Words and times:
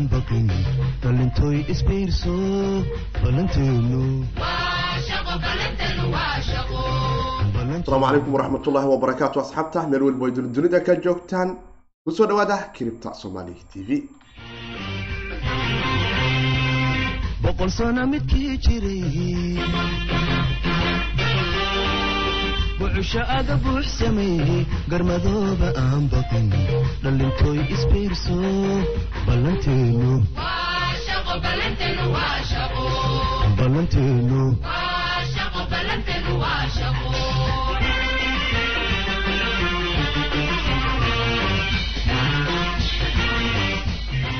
aan 0.00 0.08
baqin 0.08 0.46
dhalintooy 1.02 1.58
isbiirso 1.72 2.32
ballanteenu 3.22 4.02
asalaamu 7.60 8.04
calaykum 8.06 8.32
waraxmatullaahi 8.36 8.88
wabarakaatu 8.94 9.36
asxaabta 9.44 9.80
meel 9.90 10.02
walba 10.08 10.24
ay 10.26 10.32
dunida 10.56 10.80
ka 10.86 10.94
joogtaan 11.04 11.48
ku 12.04 12.10
soo 12.16 12.26
dhawaada 12.30 12.56
kiribta 12.74 13.08
soomaali 13.20 13.54
t 13.70 13.72
v. 13.86 13.88
Boqol 17.44 17.70
sano 17.78 18.02
midkii 18.12 18.56
jiray 18.64 19.04
bucusho 22.90 23.20
aga 23.38 23.54
buux 23.64 23.86
sameeyey 23.98 24.62
garmadooba 24.90 25.68
aan 25.82 26.04
baqin 26.12 26.46
dhalintooy 27.02 27.58
isbiirso 27.74 28.36
ballanteenu 29.26 30.12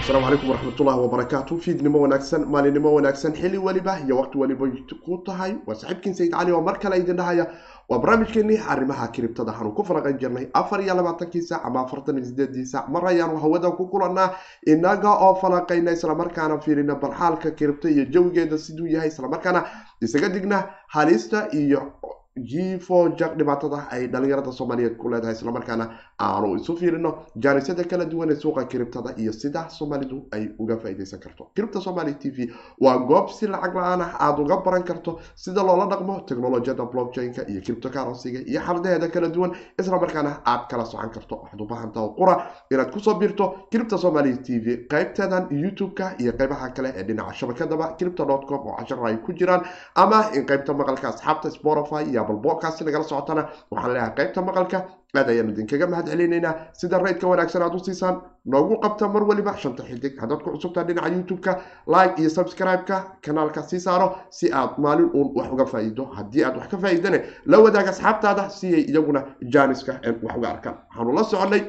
asalaamu 0.00 0.24
calaykum 0.26 0.48
waraxmatullaahi 0.50 1.00
wabarakaatu 1.00 1.56
fiidnimo 1.64 1.98
wanaagsan 2.00 2.42
maalinimo 2.54 2.92
wanaagsan 2.94 3.32
xilli 3.40 3.58
weliba 3.58 3.98
iyo 4.04 4.16
waqti 4.16 4.38
weliba 4.38 4.66
ku 5.04 5.18
tahay. 5.26 5.52
Waa 5.66 5.74
saaxiibkiin 5.74 6.14
sayid 6.14 6.32
cali 6.32 6.52
oo 6.52 6.60
mar 6.62 6.78
kale 6.78 6.96
idin 6.98 7.16
dhahaya 7.16 7.46
waa 7.88 7.98
barnaamijkeenii 7.98 8.58
arrimaha 8.68 9.08
kiribtada 9.08 9.52
waxaanu 9.52 9.74
ku 9.74 9.82
faraqan 9.84 10.18
jirnay. 10.18 10.46
Afar 10.54 10.80
iyo 10.80 10.94
labaatankii 10.94 11.42
saac 11.42 11.64
ama 11.66 11.80
afartan 11.84 12.16
iyo 12.16 12.24
sideedii 12.24 12.64
saac. 12.66 12.88
Mar 12.88 13.04
ayaanu 13.06 13.36
hawada 13.40 13.70
ku 13.70 13.86
kulanaa. 13.88 14.30
Inaga 14.66 15.10
oo 15.10 15.34
falaqayna 15.34 15.92
islamarkaana 15.92 16.58
fiirina 16.60 16.94
balxaalka 16.94 17.50
kiribta 17.50 17.88
iyo 17.90 18.04
jawigeeda 18.04 18.58
siduu 18.58 18.86
yahay 18.86 19.08
islamarkaana 19.08 19.64
isaga 20.00 20.28
digna 20.28 20.64
halista 20.88 21.48
iyo 21.52 21.92
jifo 22.36 23.08
jag 23.18 23.36
dhibaatada 23.38 23.88
ay 23.90 24.06
dhalinyarada 24.06 24.52
soomaaliyeed 24.52 24.96
ku 24.96 25.08
leedahay 25.10 25.34
islamarkaana 25.34 25.90
aanu 26.20 26.54
isu 26.56 26.76
fiirino. 26.76 27.10
Jaanisyada 27.36 27.84
kala 27.84 28.04
duwan 28.04 28.30
ee 28.30 28.36
suuqa 28.36 28.64
kiribtada 28.64 29.14
iyo 29.18 29.32
sida 29.32 29.68
soomaalidu 29.68 30.26
ay 30.32 30.48
uga 30.58 30.76
faaideysan 30.76 31.20
karto. 31.20 31.50
Kiribta 31.54 31.80
somaali 31.80 32.14
t 32.14 32.30
v 32.30 32.48
waa 32.80 32.98
goob 32.98 33.28
si 33.30 33.46
lacag 33.46 33.74
la'aan 33.74 34.00
ah 34.00 34.14
aada 34.20 34.42
uga 34.42 34.56
baran 34.64 34.82
karto 34.84 35.18
sida 35.34 35.62
loola 35.62 35.86
dhaqmo 35.86 36.20
technolojiyada 36.28 36.84
blockchain-ka 36.92 37.42
iyo 37.50 37.60
criptocarrencyga 37.60 38.40
iyo 38.46 38.60
xardaheeda 38.60 39.08
kala 39.08 39.28
duwan 39.28 39.50
islamarkaana 39.80 40.40
aad 40.46 40.68
kala 40.70 40.84
socon 40.84 41.10
karto 41.10 41.34
waxaad 41.42 41.60
u 41.60 41.66
baahantaa 41.66 42.08
qura 42.18 42.34
inaad 42.70 42.90
ku 42.92 43.00
soo 43.00 43.14
biirto 43.14 43.66
kiribta 43.70 43.98
somaali 43.98 44.38
t 44.38 44.58
v 44.64 44.86
qaybteedan 44.88 45.50
youtube-ka 45.50 46.14
iyo 46.22 46.32
qaybaha 46.32 46.70
kale 46.76 46.92
ee 46.96 47.02
dhinaca 47.02 47.34
shabakadaba 47.34 47.96
cripto 47.98 48.24
com 48.48 48.66
oo 48.70 48.76
cashara 48.78 49.08
ay 49.10 49.16
ku 49.18 49.32
jiraan 49.32 49.62
ama 49.96 50.30
in 50.34 50.46
qaybta 50.46 50.72
maqalka 50.74 51.08
asxaabta 51.08 51.50
spotify 51.50 52.04
iyo 52.30 52.38
balbocast 52.38 52.80
nagala 52.82 53.04
socotana. 53.04 53.48
Waxaan 53.70 53.92
leeyahay 53.94 54.14
qaybta 54.16 54.42
maqalka 54.42 54.78
aad 55.16 55.28
ayaan 55.28 55.50
idinkaga 55.50 55.86
mahad 55.86 56.06
celinaynaa 56.08 56.54
sida 56.72 56.98
raydka 56.98 57.26
wanaagsan 57.28 57.62
aad 57.62 57.74
u 57.74 57.78
siisaan 57.84 58.16
noogu 58.46 58.76
qabta 58.80 59.08
mar 59.08 59.22
waliba 59.22 59.56
shanta 59.56 59.82
xidig. 59.82 60.18
Haddaad 60.20 60.42
ku 60.42 60.50
cusubtaa 60.54 60.84
dhinaca 60.84 61.08
youtube-ka 61.14 61.52
like 61.86 62.14
iyo 62.22 62.30
subscribe-ka 62.30 62.96
kanaalka 63.24 63.62
sii 63.62 63.80
saaro 63.80 64.08
si 64.30 64.52
aad 64.52 64.78
maalin 64.78 65.10
uun 65.14 65.32
wax 65.36 65.48
uga 65.52 65.66
faa'iido. 65.66 66.04
Haddii 66.16 66.44
aad 66.44 66.56
wax 66.56 66.68
ka 66.70 66.78
faa'iidane 66.78 67.18
la 67.46 67.58
wadaag 67.58 67.88
asxaabtaada 67.88 68.50
si 68.50 68.74
ay 68.74 68.82
iyaguna 68.90 69.24
jaaniska 69.52 69.92
wax 70.22 70.36
uga 70.38 70.48
arkaan. 70.48 70.76
Waxaanu 70.88 71.12
la 71.18 71.24
soconay 71.24 71.62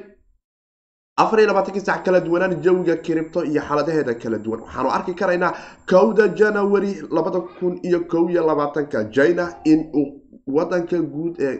afar 1.18 1.40
iyo 1.40 1.48
labaatankii 1.48 1.82
sac 1.86 2.04
kala 2.06 2.20
duwanaan 2.22 2.62
jawiga 2.62 2.96
kiribto 2.98 3.44
iyo 3.44 3.62
xaaladaheeda 3.62 4.14
kala 4.16 4.38
duwan. 4.38 4.62
Waxaanu 4.62 4.90
arki 4.90 5.14
karaynaa 5.14 5.54
kowda 5.90 6.28
janawari 6.28 7.02
labada 7.12 7.40
kun 7.60 7.80
iyo 7.84 8.00
kow 8.12 8.30
iyo 8.30 8.46
labaatanka 8.48 9.06
china 9.12 9.46
in 9.66 9.90
uu 9.96 10.21
wadanka 10.58 10.98
guud 11.14 11.36
ee 11.50 11.56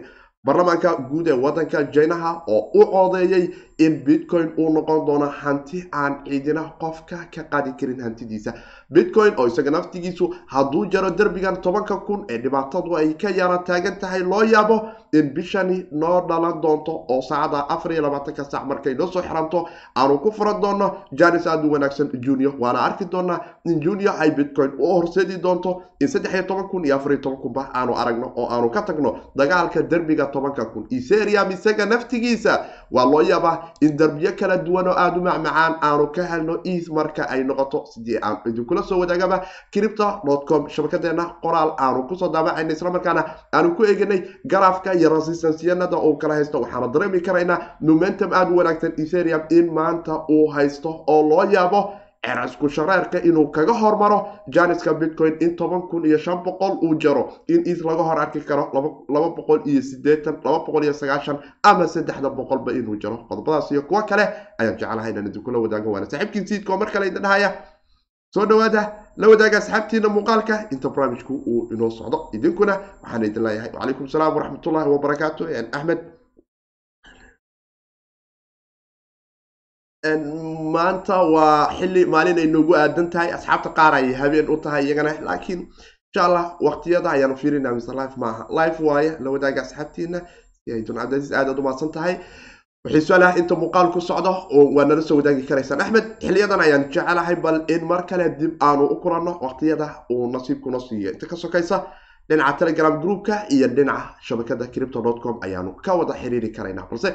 baarlamaanka 0.46 0.90
guud 1.10 1.26
ee 1.32 1.38
wadanka 1.44 1.82
jinaha 1.94 2.30
oo 2.54 2.60
u 2.80 2.86
codeeyey 2.92 3.44
in 3.84 3.92
bitcoin 4.06 4.48
uu 4.58 4.70
noqon 4.76 5.00
doono 5.06 5.26
hanti 5.42 5.78
aan 6.00 6.12
ciidina 6.26 6.62
qofka 6.80 7.16
ka 7.34 7.42
qaadi 7.52 7.70
karin 7.80 8.00
hantidiisa 8.06 8.52
bitcoin 8.92 9.34
oo 9.38 9.46
isaga 9.46 9.70
naftigiisu 9.70 10.34
hadduu 10.46 10.86
jaro 10.92 11.10
derbigan 11.10 11.56
tobanka 11.62 11.96
kun 12.06 12.24
ee 12.28 12.38
dhibaatadu 12.38 12.96
ay 12.96 13.14
ka 13.14 13.30
yara 13.30 13.58
taagan 13.58 13.96
tahay 14.00 14.20
loo 14.22 14.42
yaabo 14.44 14.76
in 15.12 15.30
bishani 15.34 15.86
noo 15.92 16.20
dhalan 16.28 16.60
doonto 16.62 16.92
oo 17.08 17.20
saacada 17.22 17.68
afar 17.68 17.92
iyo 17.92 18.02
labaatanka 18.02 18.44
sac 18.44 18.64
markay 18.66 18.94
noo 18.94 19.06
soo 19.12 19.22
xiranto 19.22 19.68
aanu 19.96 20.18
ku 20.18 20.32
furan 20.32 20.60
doono 20.60 20.86
janis 21.12 21.46
aada 21.46 21.66
u 21.68 21.72
wanaagsan 21.72 22.08
junior. 22.20 22.52
Waana 22.58 22.80
arki 22.82 23.04
doonaa 23.04 23.40
in 23.64 23.80
junior 23.80 24.14
ay 24.18 24.30
bitcoin 24.30 24.72
u 24.78 24.86
horseedi 24.86 25.36
doonto 25.42 25.82
in 26.00 26.08
saddex 26.08 26.32
iyo 26.34 26.42
toban 26.42 26.68
kun 26.68 26.84
iyo 26.84 26.96
afar 26.96 27.12
iyo 27.12 27.20
toban 27.20 27.38
kunba 27.42 27.68
aanu 27.74 27.94
aragno 27.96 28.32
oo 28.36 28.48
aanu 28.50 28.70
ka 28.70 28.82
tagno 28.82 29.16
dagaalka 29.36 29.82
derbiga 29.82 30.26
tobanka 30.26 30.64
kun. 30.64 30.86
Eterium 30.90 31.50
isaga 31.50 31.86
naftigiisa. 31.86 32.64
Waa 32.90 33.04
loo 33.04 33.22
yaabaa 33.22 33.72
in 33.80 33.96
darbiyo 33.96 34.32
kala 34.38 34.56
duwan 34.56 34.88
oo 34.88 34.94
aada 34.96 35.16
u 35.18 35.22
macmacaan 35.22 35.74
aanu 35.82 36.06
ka 36.12 36.22
helno 36.24 36.60
eas 36.64 36.88
marka 36.88 37.28
ay 37.28 37.44
noqoto. 37.44 37.84
Sidii 37.92 38.18
aan 38.22 38.36
idinkula 38.46 38.81
soo 38.82 38.98
wadaagaba 39.00 39.42
cripto 39.72 40.06
com 40.48 40.68
shabakadeena 40.68 41.24
qoraal 41.42 41.70
aanu 41.78 42.06
ku 42.08 42.14
soo 42.16 42.28
daabacayna 42.28 42.72
islamarkaana 42.72 43.24
aanu 43.54 43.74
ku 43.76 43.84
eeganay 43.84 44.20
garaafka 44.46 44.94
iyo 44.94 45.08
resistansiyanada 45.14 45.96
uu 45.96 46.16
kala 46.16 46.34
haysto. 46.34 46.60
Waxaana 46.60 46.88
dareemi 46.88 47.20
karaynaa 47.20 47.58
momentum 47.80 48.32
aada 48.32 48.50
u 48.50 48.56
wanaagsan 48.56 48.92
eterium 48.98 49.42
in 49.50 49.72
maanta 49.72 50.24
uu 50.28 50.46
haysto 50.54 51.04
oo 51.06 51.22
loo 51.28 51.44
yaabo 51.52 51.92
cerasku 52.26 52.68
shareerka 52.68 53.18
inuu 53.28 53.46
kaga 53.50 53.72
hormaro 53.72 54.18
janiska 54.54 54.94
bitcoin 54.94 55.34
in 55.40 55.56
toban 55.56 55.82
kun 55.90 56.04
iyo 56.06 56.18
shan 56.18 56.38
boqol 56.44 56.78
uu 56.82 56.94
jaro. 57.02 57.24
In 57.48 57.62
is 57.66 57.82
laga 57.84 58.02
hor 58.02 58.18
arki 58.20 58.40
karo 58.40 58.70
laba 59.08 59.28
boqol 59.36 59.60
iyo 59.66 59.82
sideetan 59.82 60.36
laba 60.44 60.58
boqol 60.66 60.84
iyo 60.84 60.92
sagaashan 60.92 61.38
ama 61.64 61.86
saddexda 61.88 62.30
boqolba 62.30 62.72
inuu 62.72 62.96
jaro. 63.02 63.16
Qodobadaas 63.28 63.72
iyo 63.72 63.82
kuwo 63.82 64.02
kale 64.06 64.22
ayaan 64.58 64.76
jeclahay 64.78 65.10
inaan 65.10 65.26
idinkula 65.26 65.58
wadaago 65.58 65.90
waana 65.92 66.06
saaxiibkiin 66.10 66.46
siidka 66.46 66.72
oo 66.72 66.78
mar 66.78 66.90
kale 66.92 67.06
idin 67.06 67.22
dhahaya 67.22 67.50
soo 68.34 68.46
dhawaada 68.50 68.82
la 69.20 69.26
wadaaga 69.30 69.58
asxaabtiina 69.62 70.08
muuqaalka 70.16 70.54
inta 70.74 70.88
barnaamijku 70.94 71.34
uu 71.52 71.68
inoo 71.74 71.90
socdo. 71.98 72.18
Idinkuna 72.36 72.74
waxaan 73.02 73.24
idin 73.28 73.42
leeyahay. 73.46 73.70
Wacalaykum 73.74 74.06
salaam 74.12 74.32
waraxmatullahi 74.36 74.88
wabarakaatu 74.94 75.42
axmed. 75.76 76.00
Maanta 80.74 81.16
waa 81.34 81.70
xilli 81.78 82.02
maalin 82.14 82.38
ay 82.42 82.46
noogu 82.54 82.72
aadan 82.74 83.10
tahay. 83.12 83.28
Asxaabta 83.36 83.70
qaar 83.78 83.92
ayay 83.98 84.14
habeen 84.20 84.48
u 84.50 84.56
tahay 84.64 84.82
iyagana. 84.86 85.12
Laakiin 85.26 85.60
insha 86.08 86.22
allah 86.26 86.44
waqtiyada 86.66 87.08
ayaanu 87.14 87.36
fiirinaa 87.42 87.74
mise 87.76 87.92
life 88.00 88.16
maaha. 88.22 88.42
Life 88.58 88.78
waaye 88.88 89.10
la 89.24 89.28
wadaaga 89.34 89.60
asxaabtiina 89.62 90.18
si 90.64 90.72
ay 90.74 90.82
duncabdasiis 90.86 91.32
aadaad 91.38 91.58
umaasan 91.62 91.90
tahay 91.96 92.14
waxay 92.84 93.00
su'aalaha 93.06 93.38
inta 93.38 93.54
muuqaal 93.54 93.92
ku 93.92 94.00
socdo 94.00 94.32
waa 94.74 94.84
nala 94.84 95.02
soo 95.02 95.16
wadaagi 95.20 95.46
karaysaan. 95.46 95.80
Axmed 95.80 96.06
xiliyadan 96.20 96.60
ayaan 96.60 96.84
jecelahay 96.90 97.36
bal 97.36 97.64
in 97.68 97.84
mar 97.86 98.02
kale 98.06 98.26
dib 98.40 98.52
aanu 98.60 98.84
u 98.90 98.96
kulanno 99.02 99.38
waqtiyada 99.44 99.86
uu 100.10 100.26
nasiibkuna 100.32 100.80
siiyo. 100.80 101.12
Inta 101.14 101.26
ka 101.26 101.36
sokaysa 101.36 101.76
dhinaca 102.28 102.58
telegram 102.58 102.98
groupka 103.00 103.46
iyo 103.54 103.68
dhinaca 103.68 104.16
shabakada 104.20 104.66
cripto 104.66 104.98
com 105.22 105.38
ayaanu 105.42 105.76
ka 105.84 105.94
wada 105.94 106.14
xiriiri 106.14 106.50
karaynaa. 106.56 106.88
Balse 106.90 107.14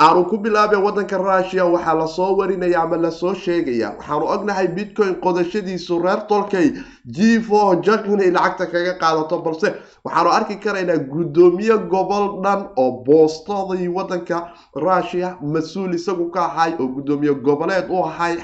aanu 0.00 0.24
ku 0.28 0.36
bilaabay 0.38 0.80
wadanka 0.80 1.18
rusia 1.18 1.64
waxaa 1.64 1.94
la 1.94 2.06
soo 2.08 2.36
warinaya 2.36 2.82
ama 2.82 2.96
la 2.96 3.10
soo 3.10 3.34
sheegaya. 3.34 3.88
Waxaanu 3.98 4.26
ognahay 4.34 4.68
bitcoin 4.68 5.14
qodashadiisu 5.20 5.98
reer 6.02 6.26
tolkay 6.28 6.72
jifo 7.04 7.74
jag 7.84 8.06
inay 8.06 8.30
lacagta 8.30 8.66
kaga 8.72 8.94
qaadato 9.02 9.38
balse 9.44 9.68
waxaanu 10.04 10.30
arki 10.32 10.56
karaynaa 10.56 10.96
guddoomiye 11.12 11.76
gobol 11.92 12.40
dhan 12.42 12.68
oo 12.76 12.90
boostadii 13.04 13.88
wadanka 13.88 14.48
rusia 14.74 15.36
mas'uul 15.42 15.94
isagu 15.94 16.30
ka 16.30 16.40
ahay 16.46 16.72
oo 16.80 16.86
guddoomiye 16.94 17.34
goboleed 17.34 17.90
u 17.90 18.04
ahay 18.04 18.36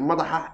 madaxa 0.00 0.48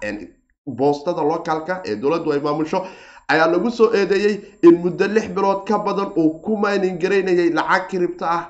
boostada 0.66 1.22
localka 1.22 1.82
ee 1.84 1.96
dowladdu 1.96 2.32
ay 2.32 2.40
maamusho 2.40 2.86
ayaa 3.28 3.46
lagu 3.46 3.70
soo 3.70 3.90
eedeeyey 3.94 4.40
in 4.62 4.74
muddo 4.82 5.06
lix 5.06 5.28
bilood 5.28 5.64
ka 5.68 5.78
badan 5.78 6.10
uu 6.16 6.40
ku 6.42 6.56
maynin 6.56 6.98
garaynayay 6.98 7.50
lacag 7.50 7.88
kiribta 7.90 8.26
ah 8.30 8.42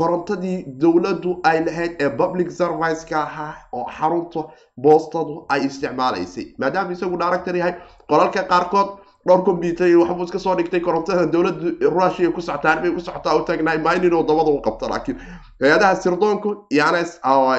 korontadii 0.00 0.56
dowladdu 0.82 1.30
ay 1.50 1.58
lahayd 1.66 1.92
ee 2.04 2.10
public 2.20 2.48
serviceka 2.60 3.16
ahaa 3.26 3.52
oo 3.78 3.84
xarunta 3.98 4.40
boostadu 4.84 5.34
ay 5.54 5.60
isticmaalaysay 5.68 6.46
maadaama 6.62 6.92
isagu 6.96 7.16
director 7.24 7.54
yahay 7.60 7.74
qolalka 8.10 8.42
qaarkood 8.52 8.88
dhowr 9.26 9.44
combyuter 9.44 9.96
waxbuu 9.98 10.24
iska 10.24 10.38
soo 10.38 10.54
dhigtay 10.56 10.80
korontada 10.80 11.26
dowladda 11.26 11.88
rusia 11.90 12.30
ku 12.32 12.40
socotaa 12.40 12.72
arbay 12.72 12.90
ku 12.94 13.00
socotaa 13.00 13.36
u 13.36 13.44
taagnahay 13.44 13.78
minin 13.78 14.12
oo 14.14 14.22
dabada 14.22 14.50
u 14.50 14.60
qabta 14.66 14.88
laakiin 14.88 15.18
hay'adaha 15.62 15.96
sirdoonku 15.96 16.50
ns 16.70 17.10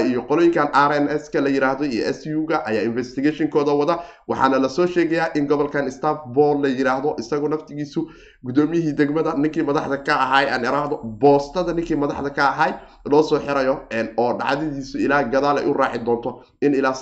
iyo 0.10 0.22
qolooyinkan 0.30 0.70
r 0.74 0.92
n 1.00 1.10
s 1.10 1.30
ka 1.30 1.42
la 1.42 1.50
yiraahdo 1.50 1.84
iyo 1.86 2.06
s 2.14 2.26
u 2.26 2.46
ga 2.50 2.64
ayaa 2.66 2.84
investigationkooda 2.84 3.74
wada. 3.74 4.00
Waxaana 4.28 4.60
la 4.60 4.70
soo 4.70 4.88
sheegayaa 4.88 5.30
in 5.36 5.48
gobolkan 5.48 5.92
stanbol 5.92 6.62
la 6.64 6.70
yiraahdo 6.70 7.16
isagu 7.20 7.48
naftigiisu 7.50 8.08
guddoomiyihii 8.46 8.94
degmada 8.94 9.34
ninkii 9.38 9.64
madaxda 9.64 9.98
ka 10.08 10.14
ahay 10.26 10.46
aan 10.50 10.64
iraahdo 10.66 10.96
boostada 11.04 11.74
ninkii 11.74 11.96
madaxda 11.96 12.30
ka 12.30 12.44
ahay 12.50 12.72
loo 13.12 13.24
soo 13.24 13.40
xirayo 13.40 13.76
oo 14.18 14.34
dhacdadiisu 14.40 14.98
ilaa 14.98 15.24
gadaal 15.24 15.58
ay 15.58 15.66
u 15.70 15.74
raaci 15.74 16.00
doonto 16.06 16.42
in 16.62 16.74
ilaa 16.74 16.94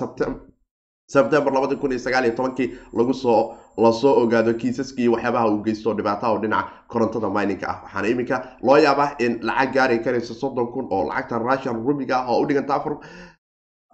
sebtembar 1.08 1.54
labadi 1.54 1.76
kun 1.80 1.92
iyo 1.92 2.00
sagaal 2.00 2.26
iyo 2.26 2.36
tobankii 2.36 2.68
lagu 2.94 3.14
soo 3.14 3.56
la 3.78 3.92
soo 3.92 4.14
ogaado 4.24 4.54
kiisaskii 4.54 5.08
waxyaabaha 5.08 5.48
uu 5.52 5.64
geysto 5.64 5.94
dhibaataha 5.94 6.32
oo 6.34 6.40
dhinaca 6.44 6.68
korontada 6.88 7.30
mininka 7.30 7.68
ah. 7.70 7.80
Waxaana 7.84 8.08
iminka 8.08 8.38
loo 8.64 8.78
yaabaa 8.78 9.16
in 9.20 9.40
lacag 9.42 9.74
gaari 9.74 10.00
karaysa 10.04 10.34
soddon 10.34 10.68
kun 10.74 10.88
oo 10.92 11.04
lacagta 11.08 11.40
russian 11.40 11.76
rubiga 11.88 12.18
ah 12.20 12.28
oo 12.32 12.42
u 12.44 12.46
dhiganta 12.48 12.76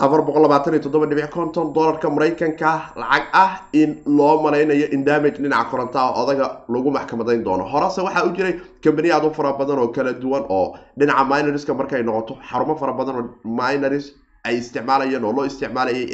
afar 0.02 0.22
boqol 0.26 0.42
labaatan 0.42 0.74
iyo 0.74 0.82
toddoba 0.84 1.06
dhibic 1.06 1.30
konton 1.30 1.70
dollarka 1.74 2.10
maraykanka. 2.10 2.72
Lacag 2.98 3.26
ah 3.34 3.62
in 3.74 4.02
loo 4.06 4.42
malaynayo 4.42 4.88
in 4.92 5.04
damage 5.06 5.38
dhinaca 5.38 5.70
korontaha 5.70 6.18
odaga 6.24 6.66
lagu 6.70 6.92
maxkamadayn 6.92 7.44
doono. 7.44 7.64
Horese 7.70 8.02
waxaa 8.02 8.26
u 8.26 8.34
jiray 8.34 8.58
kambani 8.84 9.12
aad 9.12 9.26
u 9.26 9.34
fara 9.34 9.54
badan 9.54 9.80
oo 9.80 9.88
kala 9.94 10.14
duwan 10.14 10.46
oo 10.50 10.74
dhinaca 10.98 11.24
minorska 11.30 11.74
markay 11.74 12.02
noqoto 12.04 12.40
xarumo 12.50 12.76
fara 12.76 12.94
badan 12.94 13.16
oo 13.16 13.30
minors 13.46 14.12
ay 14.44 14.58
isticmaalayeen 14.58 15.24
oo 15.24 15.32
loo 15.32 15.46
isticmaalayay 15.46 16.10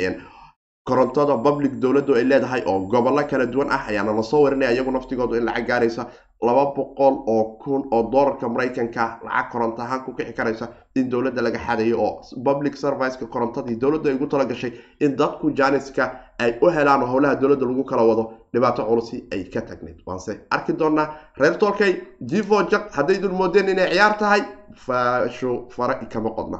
korontada 0.89 1.35
public 1.47 1.73
dowladdu 1.83 2.13
ay 2.19 2.23
leedahay 2.31 2.61
oo 2.71 2.79
gobollo 2.93 3.23
kala 3.31 3.45
duwan 3.53 3.69
ah 3.75 3.81
ayaana 3.89 4.13
la 4.19 4.23
soo 4.31 4.41
warinaya 4.45 4.71
iyagu 4.75 4.91
naftigoodu 4.97 5.35
in 5.39 5.45
lacag 5.49 5.67
gaaraysa 5.69 6.03
laba 6.47 6.63
boqol 6.77 7.15
oo 7.33 7.43
kun 7.63 7.81
oo 7.95 8.01
dollarka 8.13 8.45
maraykanka 8.53 9.03
lacag 9.27 9.49
koronto 9.51 9.81
ahaan 9.85 10.01
ku 10.05 10.11
kici 10.17 10.33
karaysa 10.39 10.65
in 10.99 11.09
dowladda 11.13 11.41
laga 11.47 11.59
xadayo 11.67 11.97
oo 12.07 12.21
public 12.47 12.75
serviceka 12.83 13.25
korontadii 13.35 13.75
dowladdu 13.83 14.09
ay 14.09 14.15
ugu 14.15 14.27
talagashay 14.33 14.71
in 15.05 15.15
dadku 15.21 15.51
janiska 15.59 16.03
ay 16.43 16.51
u 16.61 16.67
helaan 16.77 17.03
oo 17.03 17.09
howlaha 17.13 17.35
dowladda 17.41 17.65
lagu 17.71 17.83
kala 17.91 18.03
wado 18.09 18.23
dhibaato 18.53 18.81
culusi 18.89 19.17
ay 19.33 19.43
ka 19.53 19.61
tagneyd 19.69 19.97
waanse 20.07 20.31
arki 20.55 20.73
doonaa 20.81 21.07
reer 21.41 21.55
tolkay 21.63 21.91
jivo 22.31 22.57
jak 22.71 22.83
haddaydun 22.97 23.33
moodeen 23.41 23.69
inay 23.73 23.89
ciyaar 23.93 24.15
tahay 24.21 24.41
faasho 24.85 25.51
fara 25.75 25.95
kama 26.13 26.29
qodna 26.37 26.59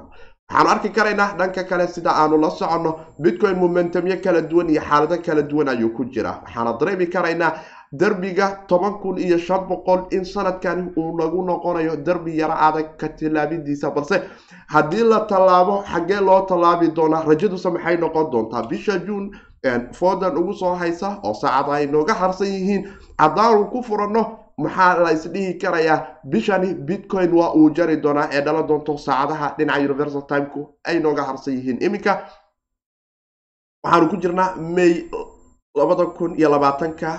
waxaanu 0.50 0.70
arki 0.70 0.90
karaynaa 0.90 1.36
dhanka 1.38 1.64
kale 1.64 1.88
sida 1.88 2.12
aanu 2.16 2.38
la 2.38 2.50
soconno 2.50 2.96
bitcoin 3.20 3.56
momentumyo 3.58 4.18
kala 4.24 4.42
duwan 4.42 4.70
iyo 4.70 4.82
xaalado 4.82 5.18
kala 5.22 5.42
duwan 5.42 5.68
ayuu 5.70 5.90
ku 5.94 6.06
jira. 6.06 6.42
Waxaana 6.44 6.74
dareemi 6.80 7.06
karaynaa 7.08 7.54
derbiga 7.94 8.66
toban 8.68 8.94
kun 9.02 9.18
iyo 9.18 9.38
shan 9.38 9.68
boqol 9.68 10.08
in 10.12 10.24
sanadkani 10.26 10.92
uu 10.98 11.18
nagu 11.18 11.44
noqonayo 11.46 11.96
derbi 12.04 12.38
yaro 12.38 12.54
adag 12.54 12.98
ka 12.98 13.08
tilaabidiisa 13.10 13.92
balse 13.92 14.22
haddii 14.68 15.04
la 15.04 15.20
tallaabo 15.28 15.84
xaggee 15.86 16.20
loo 16.22 16.42
tallaabi 16.46 16.88
doonaa 16.96 17.24
rajaduse 17.28 17.70
maxay 17.70 17.98
noqon 17.98 18.32
doontaa? 18.32 18.64
Bisha 18.70 18.98
juun 19.06 19.32
foodan 19.94 20.38
ugu 20.38 20.54
soo 20.54 20.76
haysa 20.76 21.20
oo 21.24 21.34
saacada 21.34 21.74
ay 21.74 21.86
nooga 21.88 22.14
harsan 22.14 22.48
yihiin 22.48 22.90
haddaanu 23.20 23.70
ku 23.70 23.84
furanno 23.84 24.39
maxaa 24.64 24.94
la 25.04 25.12
isdhihi 25.18 25.54
karayaa 25.62 25.98
bishani 26.32 26.70
bitcoin 26.88 27.32
waa 27.40 27.52
uu 27.60 27.70
jari 27.78 27.96
doonaa 28.04 28.28
ee 28.36 28.42
dhalan 28.46 28.68
doonto 28.70 28.98
saacadaha 29.06 29.48
dhinaca 29.58 29.80
universal 29.90 30.24
timeku 30.32 30.62
ay 30.90 30.98
nooga 31.04 31.24
harsan 31.30 31.54
yihiin. 31.58 31.78
Iminka 31.86 32.14
waxaanu 33.84 34.06
ku 34.12 34.18
jirnaa 34.24 34.50
may 34.76 34.94
labada 35.80 36.06
kun 36.18 36.32
iyo 36.40 36.50
labaatanka 36.56 37.10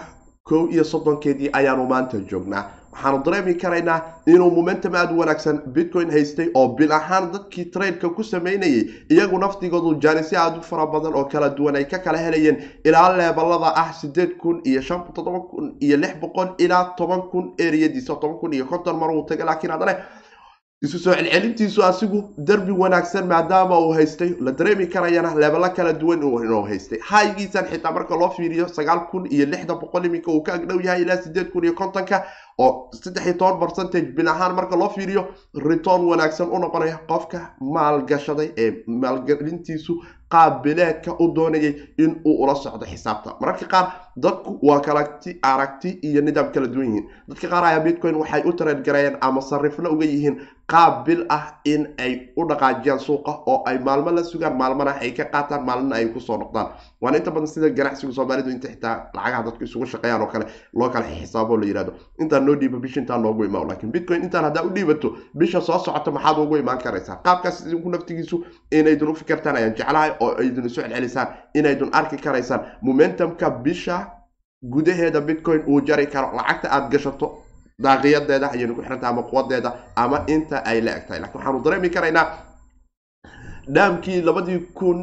kow 0.48 0.62
iyo 0.74 0.84
soddonkeedii 0.92 1.50
ayaanu 1.58 1.84
maanta 1.92 2.16
joognaa 2.30 2.64
waxaanu 2.92 3.22
dareemi 3.24 3.54
karaynaa 3.54 4.00
inuu 4.26 4.50
momentum 4.50 4.94
aada 4.94 5.12
u 5.14 5.18
wanaagsan 5.18 5.58
bitcoin 5.74 6.10
haystay 6.10 6.48
oo 6.54 6.68
bil 6.76 6.92
ahaan 6.92 7.30
dadkii 7.32 7.64
tradeka 7.74 8.08
ku 8.10 8.24
sameynayay 8.24 8.84
iyagu 9.10 9.38
naftigoodu 9.38 9.94
jaanisyo 10.02 10.38
aada 10.40 10.58
u 10.58 10.62
fara 10.62 10.86
badan 10.86 11.14
oo 11.14 11.24
kala 11.24 11.48
duwan 11.50 11.76
ay 11.76 11.84
ka 11.84 11.98
kala 11.98 12.18
helayeen 12.18 12.62
ilaa 12.84 13.16
leebalada 13.16 13.74
ah 13.82 13.92
sideed 14.00 14.36
kun 14.36 14.60
iyo 14.64 14.80
shan 14.82 15.04
toddoba 15.14 15.40
kun 15.50 15.76
iyo 15.80 15.96
lix 15.96 16.14
boqol 16.20 16.48
ilaa 16.58 16.84
toban 16.96 17.22
kun 17.30 17.52
eriyadiisa 17.58 18.16
toban 18.16 18.38
kun 18.40 18.52
iyo 18.52 18.64
konton 18.66 18.96
mar 18.98 19.10
uu 19.10 19.22
tagay 19.28 19.46
laakiin 19.46 19.70
haddana 19.72 19.94
isu 20.82 20.98
soo 20.98 21.12
celcelintiisu 21.14 21.82
asigu 21.84 22.18
derbi 22.38 22.72
wanaagsan 22.72 23.26
maadaama 23.28 23.78
uu 23.80 23.92
haystay. 23.92 24.30
La 24.40 24.52
dareemi 24.52 24.86
karayana 24.86 25.34
leebalo 25.34 25.68
kala 25.76 25.92
duwan 25.92 26.22
inuu 26.22 26.62
haystay. 26.68 26.98
Haygiisan 27.08 27.66
xitaa 27.70 27.92
marka 27.92 28.16
loo 28.16 28.30
fiiriyo 28.36 28.68
sagaal 28.68 29.00
kun 29.10 29.26
iyo 29.30 29.46
lixda 29.46 29.74
boqol 29.74 30.06
iminka 30.06 30.30
uu 30.32 30.40
ka 30.42 30.52
agdhow 30.54 30.80
yahay 30.80 31.02
ilaa 31.02 31.16
sideed 31.22 31.50
kun 31.52 31.64
iyo 31.64 31.74
kontonka 31.74 32.24
oo 32.64 32.70
saddex 33.02 33.24
iyo 33.26 33.34
toban 33.40 33.58
percentage 33.62 34.08
bil 34.16 34.28
ahaan 34.28 34.54
marka 34.58 34.76
loo 34.76 34.88
fiiriyo 34.96 35.22
return 35.68 36.02
wanaagsan 36.10 36.48
u 36.54 36.58
noqonaya 36.64 36.98
qofka 37.10 37.38
maalgashaday 37.74 38.48
ee 38.64 38.70
maalgelintiisu 38.86 39.94
qaab 40.34 40.62
bileedka 40.64 41.10
u 41.22 41.24
doonayay 41.34 41.72
in 41.98 42.10
uu 42.24 42.34
ula 42.44 42.54
socdo 42.54 42.86
xisaabta. 42.86 43.30
Mararka 43.40 43.66
qaar 43.72 43.86
dadku 44.16 44.58
waa 44.62 44.80
kalati 44.80 45.30
aragti 45.42 45.98
iyo 46.08 46.20
nidaam 46.22 46.52
kala 46.54 46.66
duwan 46.74 46.86
yihiin. 46.88 47.06
Dadka 47.28 47.48
qaar 47.52 47.64
ayaa 47.64 47.80
bitcoin 47.86 48.14
waxay 48.20 48.42
u 48.46 48.52
tareedgarayeen 48.52 49.16
ama 49.20 49.40
sarifla 49.40 49.90
uga 49.90 50.04
yihiin 50.06 50.36
qaab 50.72 51.04
bil 51.06 51.24
ah 51.28 51.58
in 51.64 51.82
ay 51.98 52.12
u 52.36 52.46
dhaqaajiyaan 52.48 53.00
suuqa 53.06 53.32
oo 53.46 53.62
ay 53.66 53.78
maalmo 53.78 54.10
la 54.10 54.22
sugaan 54.22 54.54
maalmana 54.56 54.92
ay 55.02 55.10
ka 55.18 55.24
qaataan 55.24 55.64
maalmana 55.66 55.96
ay 55.96 56.06
ku 56.14 56.20
soo 56.20 56.36
noqdaan. 56.38 56.68
Waana 57.00 57.16
inta 57.18 57.30
badan 57.30 57.46
sida 57.48 57.68
ganacsiga 57.70 58.12
soomaalidu 58.12 58.50
inta 58.50 58.68
xitaa 58.68 59.10
lacagaha 59.14 59.42
dadku 59.46 59.64
isugu 59.64 59.86
shaqeeyaan 59.86 60.22
oo 60.22 60.30
kale 60.30 60.46
loo 60.78 60.88
kala 60.90 61.06
xisaabo 61.06 61.56
la 61.56 61.66
yihahdo 61.66 61.92
intaan 62.22 62.46
noo 62.50 62.56
dhiiba 62.60 62.78
bisha 62.84 63.00
intaan 63.00 63.22
noogu 63.22 63.44
imaan 63.48 63.68
laakiin 63.72 63.92
bitcoin 63.96 64.22
intaan 64.26 64.44
haddaa 64.44 64.62
u 64.68 64.70
dhiibato 64.76 65.08
bisha 65.38 65.60
soo 65.60 65.78
socota 65.78 66.10
maxaad 66.10 66.38
ugu 66.44 66.56
imaan 66.56 66.78
karaysaa. 66.84 67.16
Qaabkaas 67.24 67.60
idinku 67.66 67.90
naftigiisu 67.90 68.44
inaydun 68.72 69.08
u 69.08 69.14
fikirtaan 69.14 69.56
ayaan 69.56 69.74
jeclahay 69.78 70.10
oo 70.20 70.30
aydun 70.44 70.66
isu 70.66 70.80
celcelisaan 70.80 71.28
inaydun 71.54 71.90
arki 71.92 72.16
karaysaan. 72.16 72.60
Momentumka 72.82 73.50
bisha 73.50 73.96
gudaheeda 74.72 75.20
bitcoin 75.20 75.62
uu 75.66 75.80
jari 75.80 76.06
karo 76.06 76.28
lacagta 76.36 76.68
aada 76.70 76.88
gashato 76.92 77.26
daaqiyadeeda 77.82 78.50
ayaynu 78.54 78.74
ku 78.76 78.82
xiranta 78.82 79.08
ama 79.08 79.22
quwadeeda 79.22 79.70
ama 79.96 80.18
inta 80.34 80.56
ay 80.70 80.80
la 80.80 80.96
eg 80.96 81.06
tahay 81.06 81.20
laakiin 81.20 81.38
waxaanu 81.40 81.62
dareemi 81.64 81.90
karaynaa 81.90 82.26
dhaamkii 83.74 84.20
labadii 84.22 84.58
kun 84.74 84.98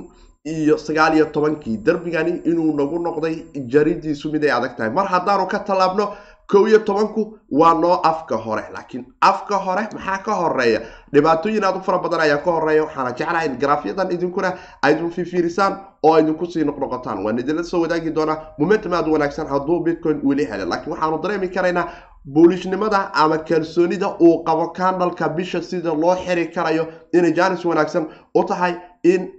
iyo 0.45 0.77
sagaal 0.77 1.13
iyo 1.15 1.25
tobankii 1.25 1.77
derbigani 1.85 2.31
inuu 2.51 2.75
nagu 2.77 2.99
noqday 2.99 3.35
jaridiisu 3.73 4.31
mid 4.31 4.44
ay 4.44 4.51
adag 4.51 4.75
tahay. 4.77 4.91
Mar 4.97 5.07
haddaanu 5.07 5.47
ka 5.47 5.59
tallaabno 5.59 6.05
kow 6.51 6.67
iyo 6.67 6.79
tobanku 6.79 7.39
waa 7.51 7.73
noo 7.73 7.94
afka 8.03 8.35
hore 8.38 8.63
laakiin 8.73 9.05
afka 9.21 9.55
hore 9.57 9.81
maxaa 9.94 10.17
ka 10.25 10.33
horreeya? 10.35 10.81
Dhibaatooyin 11.13 11.63
aad 11.63 11.75
u 11.77 11.81
fara 11.83 11.99
badan 11.99 12.19
ayaa 12.21 12.38
ka 12.38 12.51
horreeya. 12.51 12.83
Waxaana 12.83 13.11
jeclaha 13.11 13.45
in 13.45 13.57
garaafyadan 13.59 14.11
idinkuna 14.11 14.53
aydun 14.81 15.11
fifiirisaan 15.11 15.73
oo 16.03 16.17
idinku 16.19 16.45
sii 16.45 16.63
noqnoqotaan. 16.63 17.23
Waan 17.25 17.39
idinla 17.39 17.63
soo 17.63 17.81
wadaagi 17.81 18.11
doonaa 18.15 18.38
momentum 18.59 18.94
aad 18.94 19.07
wanaagsan 19.07 19.47
hadduu 19.47 19.79
bitcoin 19.83 20.21
weli 20.23 20.45
hela 20.45 20.65
laakiin 20.65 20.91
waxaanu 20.94 21.17
dareemi 21.23 21.47
karaynaa 21.49 21.88
buulishnimada 22.33 23.11
ama 23.13 23.38
kalsoonida 23.38 24.07
uu 24.19 24.44
qabo 24.44 24.67
kandalka 24.69 25.29
bisha 25.29 25.61
sida 25.61 25.94
loo 25.94 26.15
xiri 26.15 26.47
karayo 26.55 26.88
inay 27.13 27.31
jaanis 27.33 27.65
wanaagsan 27.65 28.07
u 28.35 28.44
tahay 28.44 28.73
in 29.03 29.31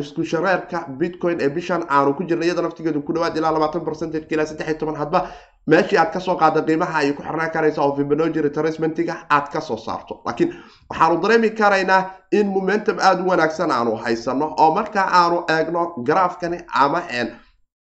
isku 0.00 0.24
shareerka 0.24 0.84
bitcoin 0.98 1.40
ee 1.40 1.48
bishan 1.48 1.82
aanu 1.88 2.14
ku 2.14 2.22
jirna 2.24 2.44
iyada 2.44 2.62
naftigeedu 2.62 3.02
ku 3.02 3.12
dhawaad 3.12 3.36
ilaa 3.36 3.50
labaatan 3.52 3.84
percentage 3.84 4.26
ilaa 4.30 4.46
saddex 4.46 4.66
iyo 4.68 4.78
toban 4.78 4.94
hadba 4.96 5.28
meeshii 5.66 5.98
aad 5.98 6.10
ka 6.12 6.20
soo 6.20 6.36
qaada 6.36 6.62
qiimaha 6.62 6.98
ay 6.98 7.12
ku 7.12 7.22
xirnaan 7.22 7.50
karaysa 7.50 7.82
oo 7.82 7.96
fibanogy 7.96 8.40
retracementiga 8.42 9.14
aad 9.30 9.48
ka 9.52 9.60
soo 9.60 9.76
saarto. 9.76 10.20
Laakiin 10.26 10.50
waxaanu 10.90 11.20
dareemi 11.22 11.50
karaynaa 11.50 12.02
in 12.32 12.46
momentum 12.48 12.98
aada 13.00 13.22
u 13.22 13.28
wanaagsan 13.28 13.70
aanu 13.70 13.96
haysano 13.96 14.54
oo 14.58 14.74
markaa 14.74 15.08
aanu 15.20 15.44
eegno 15.48 15.82
garaafkani 16.06 16.58
ama 16.74 17.02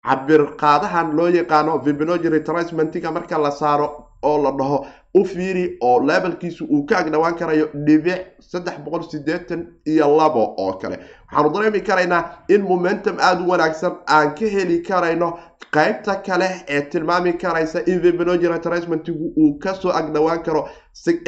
cabir 0.08 0.42
qaadahan 0.62 1.16
loo 1.18 1.28
yaqaano 1.30 1.80
fibanogy 1.84 2.30
retracementiga 2.30 3.12
marka 3.12 3.38
la 3.38 3.52
saaro 3.52 3.88
oo 4.24 4.38
la 4.44 4.52
dhaho 4.52 4.86
u 5.16 5.26
fiiri 5.26 5.78
oo 5.82 6.00
levelkiisu 6.10 6.66
uu 6.66 6.86
ka 6.86 6.98
agdhawaan 6.98 7.36
karayo 7.36 7.70
dhibic 7.86 8.22
saddex 8.40 8.78
boqol 8.86 9.04
sideetan 9.12 9.68
iyo 9.86 10.08
labo 10.18 10.44
oo 10.58 10.74
kale. 10.82 11.00
Waxaanu 11.32 11.50
dareemi 11.54 11.82
karaynaa 11.82 12.24
in 12.50 12.62
momentum 12.64 13.18
aada 13.20 13.42
u 13.44 13.50
wanaagsan 13.50 13.94
aan 14.08 14.36
ka 14.36 14.46
heli 14.46 14.82
karayno 14.82 15.34
qaybta 15.74 16.16
kale 16.26 16.48
ee 16.68 16.82
tilmaami 16.82 17.34
karaysa 17.34 17.80
in 17.86 18.02
fibanogy 18.02 18.48
retracementigu 18.48 19.34
uu 19.38 19.60
ka 19.60 19.74
soo 19.74 19.92
agdhawaan 19.92 20.44
karo 20.44 20.68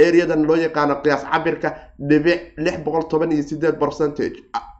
areadan 0.08 0.46
loo 0.48 0.56
yaqaano 0.56 0.96
qiyaas 1.04 1.24
cabirka 1.32 1.70
dhibic 2.10 2.40
lix 2.58 2.78
boqol 2.86 3.04
toban 3.10 3.32
iyo 3.32 3.44
sideed 3.44 3.76
percentage 3.80 4.36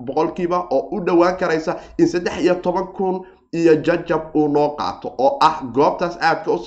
boqolkiiba 0.06 0.58
oo 0.72 0.88
u 0.92 1.00
dhowaan 1.06 1.38
karaysa 1.38 1.76
in 1.98 2.08
saddex 2.08 2.42
iyo 2.42 2.56
toban 2.56 2.88
kun 2.98 3.26
iyo 3.60 3.74
jajab 3.86 4.24
uu 4.36 4.48
noo 4.56 4.70
qaato 4.78 5.08
oo 5.26 5.38
ah 5.42 5.56
goobtaas 5.76 6.18
aadka 6.22 6.52
u 6.52 6.58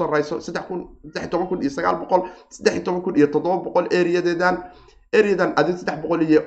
boqol 3.65 3.87
areadeedan 4.01 4.57
areadan 5.19 5.53
adi 5.57 5.73
saddex 5.79 5.99
boqol 6.03 6.23
iyo 6.23 6.43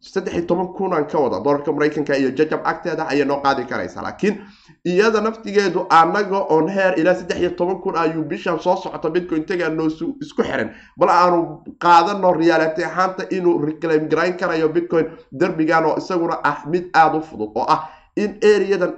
saddex 0.00 0.46
toban 0.46 0.68
kunan 0.76 1.04
ka 1.10 1.18
wada 1.18 1.40
dolarka 1.44 1.72
maraykanka 1.72 2.16
iyo 2.16 2.30
jajab 2.30 2.60
agteeda 2.64 3.08
ayay 3.08 3.24
noo 3.24 3.40
qaadi 3.42 3.64
karaysaa. 3.66 4.02
Laakiin 4.02 4.38
iyada 4.84 5.20
naftigeedu 5.20 5.86
anaga 5.90 6.38
on 6.48 6.68
heer 6.68 6.94
ilaa 7.00 7.14
saddex 7.14 7.38
iyo 7.40 7.50
toban 7.50 7.80
kun 7.82 7.96
ayuu 7.98 8.22
bishan 8.24 8.58
soo 8.60 8.76
socota 8.76 9.10
bitcoin 9.10 9.44
tagaa 9.46 9.68
noo 9.68 9.86
isku 10.22 10.42
xiran. 10.42 10.70
Bal 10.96 11.08
aanu 11.10 11.62
qaadano 11.82 12.32
reality 12.32 12.84
ahaanta 12.84 13.24
inuu 13.30 13.58
reclaim 13.66 14.08
garayn 14.08 14.36
karayo 14.36 14.68
bitcoin 14.68 15.06
derbigan 15.32 15.84
oo 15.84 15.96
isaguna 15.98 16.38
ah 16.44 16.62
mid 16.70 16.84
aada 16.94 17.18
u 17.18 17.22
fudud 17.22 17.50
oo 17.54 17.66
ah 17.68 17.88
in 18.16 18.38
areadan 18.42 18.92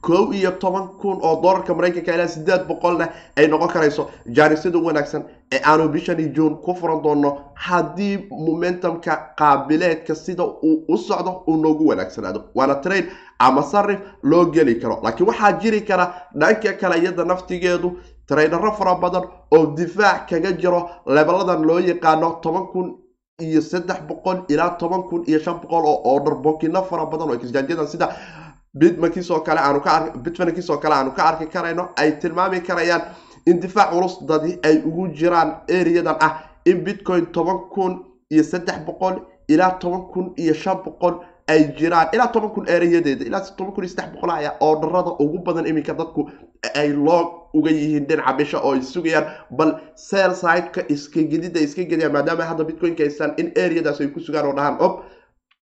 kow 0.00 0.32
iyo 0.32 0.50
toban 0.50 0.88
kun 1.00 1.18
oo 1.22 1.40
doolarka 1.42 1.74
maraykanka 1.74 2.14
ilaa 2.14 2.28
sideed 2.28 2.66
boqolna 2.68 3.08
ay 3.36 3.46
noqon 3.48 3.68
karayso 3.68 4.10
jaanisada 4.26 4.78
wanaagsan 4.78 5.22
ee 5.52 5.60
aanu 5.64 5.88
bishani 5.88 6.28
juun 6.34 6.56
ku 6.64 6.74
furan 6.74 7.02
doono 7.02 7.30
haddii 7.54 8.26
momentumka 8.30 9.16
qaabileedka 9.38 10.14
sida 10.14 10.44
uu 10.44 10.84
u 10.88 10.96
socdo 10.98 11.42
uu 11.46 11.56
noogu 11.56 11.88
wanaagsanaado. 11.88 12.40
Waana 12.54 12.74
trade 12.74 13.08
ama 13.38 13.62
sarif 13.62 13.98
loo 14.22 14.44
geli 14.52 14.74
karo. 14.80 15.00
Laakiin 15.02 15.28
waxaa 15.28 15.52
jiri 15.52 15.80
kara 15.80 16.12
dhanka 16.40 16.72
kale 16.72 16.98
iyada 17.00 17.24
naftigeedu 17.24 17.92
traydaro 18.26 18.72
fara 18.72 18.94
badan 18.94 19.24
oo 19.50 19.66
difaac 19.76 20.28
kaga 20.30 20.52
jiro 20.52 20.90
lebeladan 21.06 21.62
loo 21.66 21.78
yaqaano 21.80 22.30
toban 22.42 22.66
kun 22.72 22.96
iyo 23.40 23.60
saddex 23.62 24.00
boqol 24.08 24.38
ilaa 24.48 24.70
toban 24.78 25.02
kun 25.08 25.22
iyo 25.26 25.38
shan 25.40 25.54
boqol 25.62 25.84
oo 25.86 26.14
order 26.14 26.34
bokino 26.34 26.82
fara 26.82 27.06
badan 27.06 27.28
oo 27.30 27.34
exchangeyadan 27.34 27.86
sida 27.86 28.08
bitmankiisoo 28.74 29.40
kale 29.40 29.60
aanu 29.60 29.80
ka 29.80 29.90
arki 29.96 30.18
bitmankiisoo 30.18 30.78
kale 30.78 30.94
aanu 30.94 31.10
ka 31.16 31.22
arki 31.24 31.46
karayno 31.46 31.88
ay 31.96 32.12
tilmaami 32.20 32.60
karayaan 32.60 33.02
in 33.46 33.60
difaac 33.60 33.90
culus 33.90 34.18
dadi 34.28 34.58
ay 34.62 34.82
ugu 34.84 35.08
jiraan 35.18 35.50
areadan 35.68 36.16
ah 36.20 36.32
in 36.64 36.84
bitcoin 36.84 37.26
toban 37.32 37.58
kun 37.74 38.04
iyo 38.30 38.42
saddex 38.42 38.78
boqol 38.86 39.14
ilaa 39.48 39.70
toban 39.80 40.02
kun 40.12 40.32
iyo 40.36 40.54
shan 40.54 40.76
boqol 40.84 41.14
ay 41.48 41.72
jiraan. 41.78 42.08
Ilaa 42.12 42.26
toban 42.28 42.50
kun 42.50 42.68
ereyadeeda 42.68 43.24
ilaa 43.24 43.40
toban 43.56 43.72
kun 43.72 43.84
iyo 43.84 43.90
saddex 43.94 44.12
boqol 44.14 44.30
ayaa 44.30 44.56
orderada 44.60 45.10
ugu 45.18 45.38
badan 45.38 45.66
iminka 45.66 45.94
dadku 45.94 46.28
ay 46.74 46.88
loo 46.92 47.48
uga 47.54 47.70
yihiin 47.70 48.06
dhinaca 48.08 48.32
bisha 48.36 48.58
oo 48.60 48.72
ay 48.74 48.82
sugayaan 48.82 49.26
bal 49.50 49.80
sel 49.94 50.34
sideka 50.34 50.82
iska 50.88 51.20
gedida 51.22 51.60
iska 51.60 51.82
gediyaan 51.82 52.12
maadaama 52.12 52.44
hadda 52.44 52.64
bitcoinka 52.64 53.02
in 53.38 53.52
areadaas 53.56 54.00
ay 54.00 54.08
ku 54.08 54.20
sugaan 54.20 54.46
oo 54.46 54.52
dhahaan 54.52 54.76
ob 54.80 55.00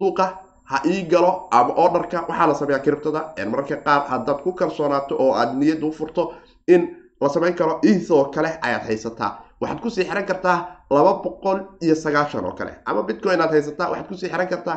suuqa 0.00 0.26
ha 0.70 0.76
ii 0.86 1.02
galo 1.12 1.48
ama 1.50 1.72
orderka 1.84 2.24
waxaa 2.28 2.46
la 2.46 2.54
sameeyaa 2.54 2.84
kiribtada. 2.84 3.20
Mararka 3.50 3.76
qaar 3.86 4.02
haddaad 4.12 4.40
ku 4.44 4.52
kalsoonaato 4.52 5.14
oo 5.18 5.32
aad 5.34 5.54
niyadda 5.60 5.86
u 5.86 5.92
furto 5.92 6.32
in 6.68 6.82
la 7.20 7.28
samayn 7.28 7.54
karo 7.54 7.80
iisoo 7.84 8.24
kale 8.34 8.50
ayaad 8.66 8.82
haysataa. 8.88 9.30
Waxaad 9.60 9.80
ku 9.82 9.90
sii 9.90 10.04
xiran 10.04 10.26
kartaa 10.26 10.58
laba 10.90 11.12
boqol 11.24 11.58
iyo 11.82 11.94
sagaashan 11.94 12.44
oo 12.44 12.52
kale. 12.58 12.72
Ama 12.86 13.02
bitcoin 13.02 13.40
aad 13.40 13.50
haysataa 13.50 13.88
waxaad 13.90 14.08
ku 14.08 14.14
sii 14.14 14.28
xiran 14.28 14.48
kartaa 14.48 14.76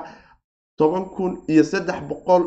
toban 0.78 1.06
kun 1.16 1.44
iyo 1.48 1.64
saddex 1.64 2.00
boqol 2.10 2.44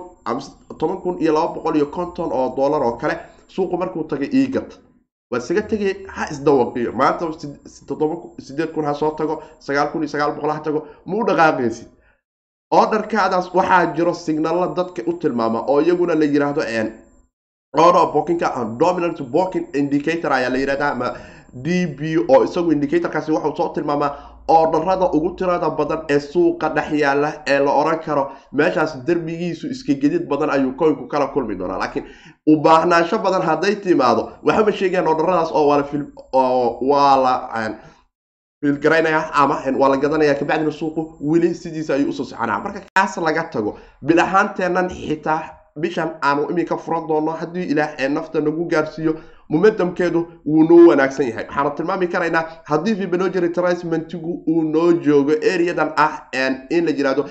toban 0.79 0.99
kun 1.03 1.17
iyo 1.23 1.33
laba 1.33 1.49
boqol 1.55 1.77
iyo 1.77 1.87
konton 1.87 2.31
oo 2.33 2.55
dollar 2.57 2.83
oo 2.83 2.97
kale. 2.97 3.19
Suuqu 3.49 3.77
markuu 3.77 4.05
tagay 4.05 4.29
iigat 4.33 4.71
waad 5.31 5.43
isaga 5.43 5.63
tegay 5.63 5.95
ha 6.15 6.23
isdawaqiyo 6.33 6.93
maanta 6.93 7.25
sideed 8.47 8.71
kun 8.75 8.85
ha 8.85 8.95
soo 8.95 9.11
tago 9.19 9.43
sagaal 9.61 9.89
kun 9.93 10.03
iyo 10.03 10.09
sagaal 10.09 10.33
boqol 10.37 10.51
ha 10.51 10.61
tago 10.61 10.81
ma 11.07 11.15
u 11.17 11.25
dhaqaaqaysid 11.29 11.87
orderkaadaas 12.79 13.47
waxaa 13.55 13.87
jiro 13.97 14.15
signalla 14.27 14.67
dadka 14.79 15.03
u 15.07 15.13
tilmaama 15.23 15.61
oo 15.73 15.81
iyaguna 15.81 16.15
la 16.21 16.25
yiraahdo 16.35 16.63
order 17.85 18.07
bookinka 18.15 18.49
dominant 18.83 19.19
booking 19.35 19.67
indicator 19.81 20.33
ayaa 20.33 20.51
la 20.55 20.59
yirahdaa 20.63 20.91
ama 20.97 21.09
d 21.65 21.87
b 21.99 22.01
oo 22.33 22.45
isagu 22.45 22.73
indicatorkaasi 22.73 23.33
wuxuu 23.33 23.57
soo 23.57 23.69
tilmaamaa 23.75 24.11
orderada 24.49 25.07
ugu 25.17 25.31
tirada 25.39 25.71
badan 25.79 26.01
ee 26.15 26.21
suuqa 26.21 26.69
dhex 26.77 26.89
yaalla 27.03 27.31
ee 27.53 27.59
la 27.67 27.73
oran 27.81 27.99
karo. 28.07 28.25
Meeshaas 28.53 28.93
derbigiisu 29.07 29.67
iska 29.75 29.95
gedid 30.03 30.25
badan 30.31 30.51
ayuu 30.51 30.73
koynku 30.81 31.07
kala 31.13 31.27
kulmi 31.35 31.55
doonaa 31.59 31.79
laakiin 31.83 32.05
u 32.53 32.57
baahnaansho 32.67 33.19
badan 33.27 33.43
hadday 33.49 33.75
timaado 33.85 34.23
waxama 34.47 34.73
sheegayaan 34.79 35.09
orderadaas 35.13 35.51
oo 35.53 36.79
waa 36.91 37.17
la 37.25 37.35
filgaraynaya 38.65 39.21
ama 39.35 39.57
waa 39.81 39.89
la 39.89 39.97
gadanaya 39.97 40.35
kabacdina 40.35 40.71
suuqu 40.73 41.03
weli 41.21 41.55
sidiisa 41.55 41.95
ayuu 41.95 42.09
u 42.11 42.13
soo 42.13 42.25
soconaa 42.25 42.61
marka 42.65 42.81
kaas 42.97 43.17
laga 43.27 43.43
tago 43.53 43.77
bil 44.03 44.19
ahaanteenan 44.21 44.89
xitaa 44.89 45.41
bishan 45.83 46.11
aanu 46.23 46.49
iminka 46.51 46.77
furan 46.77 47.07
doono 47.09 47.33
haddii 47.41 47.65
ilaah 47.73 48.09
nafta 48.17 48.41
nagu 48.41 48.65
gaarsiiyo 48.73 49.15
momentumkeedu 49.49 50.21
wuu 50.47 50.63
noo 50.69 50.87
wanaagsan 50.89 51.27
yahay. 51.29 51.45
Waxaanu 51.49 51.71
tilmaami 51.77 52.07
karaynaa 52.09 52.45
haddii 52.65 52.95
fibanogery 53.01 53.49
tracementigu 53.49 54.33
uu 54.49 54.63
noo 54.63 54.93
joogo 54.93 55.33
areadan 55.53 55.93
ah 55.97 56.13
in 56.71 56.85
la 56.87 56.91
yiraahdo 56.99 57.25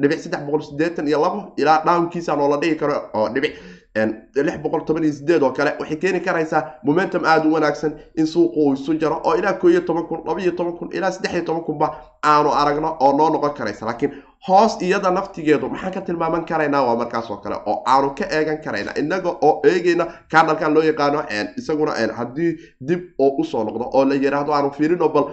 dhibic 0.00 0.18
saddex 0.24 0.40
boqol 0.46 0.62
sideetan 0.68 1.08
iyo 1.08 1.20
labo 1.24 1.52
ilaa 1.56 1.82
dhawnkiisa 1.86 2.36
noola 2.36 2.56
dhigi 2.56 2.76
karo 2.76 2.96
oo 3.14 3.28
dhibic 3.34 3.52
oo 3.96 5.52
kale 5.52 5.70
waxay 5.80 5.96
keeni 5.96 6.20
karaysaa 6.20 6.62
momentum 6.82 7.24
aada 7.24 7.48
u 7.48 7.52
wanaagsan 7.52 7.92
in 8.16 8.26
suuqu 8.26 8.56
uu 8.66 8.72
isu 8.74 8.94
jaro 8.94 9.20
oo 9.24 9.34
ilaa 9.34 9.52
koo 9.52 9.68
iyo 9.70 9.80
toban 9.80 10.04
kun 10.06 10.20
laba 10.26 10.40
iyo 10.40 10.52
toban 10.52 10.72
kun 10.78 10.88
ilaa 10.92 11.10
saddex 11.12 11.32
iyo 11.34 11.44
toban 11.44 11.62
kunba 11.64 11.86
aanu 12.24 12.50
aragno 12.60 12.96
oo 13.00 13.12
noo 13.18 13.30
noqon 13.30 13.54
karaysa. 13.54 13.86
Laakiin 13.86 14.12
hoos 14.48 14.72
iyada 14.82 15.10
naftigeedu 15.10 15.68
maxaan 15.70 15.92
ka 15.94 16.00
tilmaaman 16.06 16.44
karaynaa 16.44 16.82
waa 16.86 16.96
markaas 16.96 17.30
oo 17.30 17.36
kale 17.36 17.56
oo 17.66 17.82
aanu 17.86 18.08
ka 18.18 18.24
eegan 18.38 18.58
karayna 18.64 18.92
inaga 18.98 19.30
oo 19.48 19.60
eegayna 19.70 20.06
kandalkan 20.32 20.74
loo 20.74 20.82
yaqaano 20.82 21.22
isaguna 21.56 21.92
haddii 22.16 22.56
dib 22.80 23.00
oo 23.18 23.28
u 23.38 23.44
soo 23.44 23.62
noqdo 23.64 23.84
oo 23.94 24.04
la 24.04 24.14
yiraahdo 24.14 24.52
aanu 24.54 24.70
fiirino 24.78 25.08
bal 25.08 25.24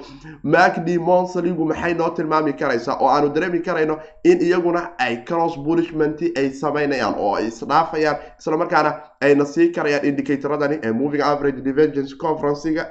macd 0.44 0.88
monsaligu 1.08 1.66
maxay 1.66 1.94
noo 1.94 2.10
tilmaami 2.10 2.54
karaysaa 2.54 2.98
oo 3.00 3.10
aanu 3.10 3.30
dareemi 3.34 3.60
karayno 3.60 3.98
in 4.24 4.42
iyaguna 4.42 4.82
ay 5.00 5.18
cross 5.26 5.58
bulishment 5.58 6.22
ay 6.38 6.50
samaynayaan 6.62 7.16
oo 7.18 7.34
ay 7.36 7.48
isdhaafayaan 7.48 8.18
islamarkaana 8.40 8.94
ayna 9.22 9.46
sii 9.46 9.72
karayaan 9.72 10.06
indicatoradani 10.06 10.80
ee 10.84 10.92
moving 10.92 11.22
average 11.22 11.62
divergence 11.62 12.16
conferencega 12.16 12.86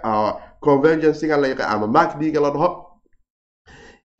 convergencyga 0.61 1.37
la 1.37 1.49
yaqaan 1.49 1.75
ama 1.75 1.87
macd-ga 1.87 2.41
la 2.41 2.51
dhaho 2.51 2.88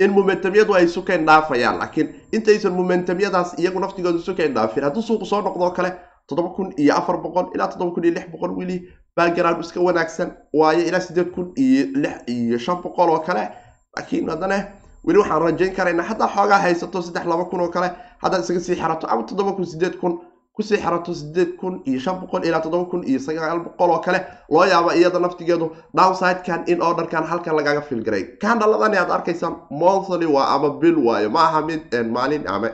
in 0.01 0.11
momentumyadu 0.13 0.75
ay 0.75 0.87
sukayn 0.89 1.27
dhaafayaan 1.27 1.79
laakiin 1.79 2.09
intaysan 2.33 2.73
momentumyadaas 2.73 3.55
iyagu 3.59 3.81
naftigooda 3.81 4.19
sukayn 4.19 4.55
dhaafin. 4.55 4.85
Hadduu 4.85 5.03
suuqu 5.03 5.27
soo 5.27 5.41
noqdoo 5.43 5.71
kale 5.71 5.93
toddoba 6.27 6.49
kun 6.57 6.73
iyo 6.77 6.95
afar 6.97 7.17
boqol 7.23 7.47
ilaa 7.55 7.69
toddoba 7.69 7.91
kun 7.95 8.05
iyo 8.05 8.15
lix 8.15 8.27
boqol 8.33 8.51
weli 8.59 8.89
background 9.17 9.61
iska 9.65 9.81
wanaagsan 9.81 10.31
waayo 10.53 10.83
ilaa 10.89 11.01
sideed 11.01 11.31
kun 11.35 11.53
iyo 11.57 11.87
lix 11.95 12.15
iyo 12.27 12.59
shan 12.59 12.83
boqol 12.83 13.11
oo 13.11 13.19
kale. 13.21 13.49
Laakiin 13.97 14.29
haddana 14.31 14.59
weli 15.05 15.19
waxaan 15.19 15.43
rajayn 15.43 15.75
karaynaa 15.75 16.05
haddaa 16.07 16.29
xoogaa 16.29 16.59
haysato 16.59 17.03
saddex 17.03 17.25
laba 17.27 17.45
kun 17.45 17.61
oo 17.61 17.69
kale 17.69 17.91
haddaad 18.23 18.43
isaga 18.45 18.61
sii 18.61 18.75
xirato 18.77 19.07
ama 19.11 19.23
toddoba 19.23 19.53
kun 19.53 19.67
sideed 19.67 19.97
kun 20.01 20.21
ku 20.59 20.63
sii 20.67 20.77
xirato 20.83 21.15
sideed 21.15 21.51
kun 21.61 21.75
iyo 21.87 22.01
shan 22.05 22.17
boqol 22.21 22.43
ilaa 22.45 22.61
toddoba 22.61 22.91
kun 22.91 23.03
iyo 23.07 23.21
sagaal 23.23 23.61
boqol 23.67 23.91
oo 23.95 23.99
kale 24.07 24.21
loo 24.51 24.65
yaaba 24.67 24.91
iyada 24.99 25.19
naftigeedu 25.25 25.67
downsidekan 25.97 26.65
in 26.67 26.83
orderkan 26.83 27.25
halkan 27.31 27.55
lagaga 27.59 27.81
filgaray 27.89 28.25
kandhaladani 28.43 28.97
aad 28.99 29.11
arkaysaan 29.17 29.55
monthly 29.71 30.27
waa 30.27 30.47
ama 30.55 30.71
bil 30.81 30.99
waayo. 31.07 31.31
Ma 31.31 31.61
mid 31.69 31.83
maalin 32.17 32.43
ama 32.55 32.69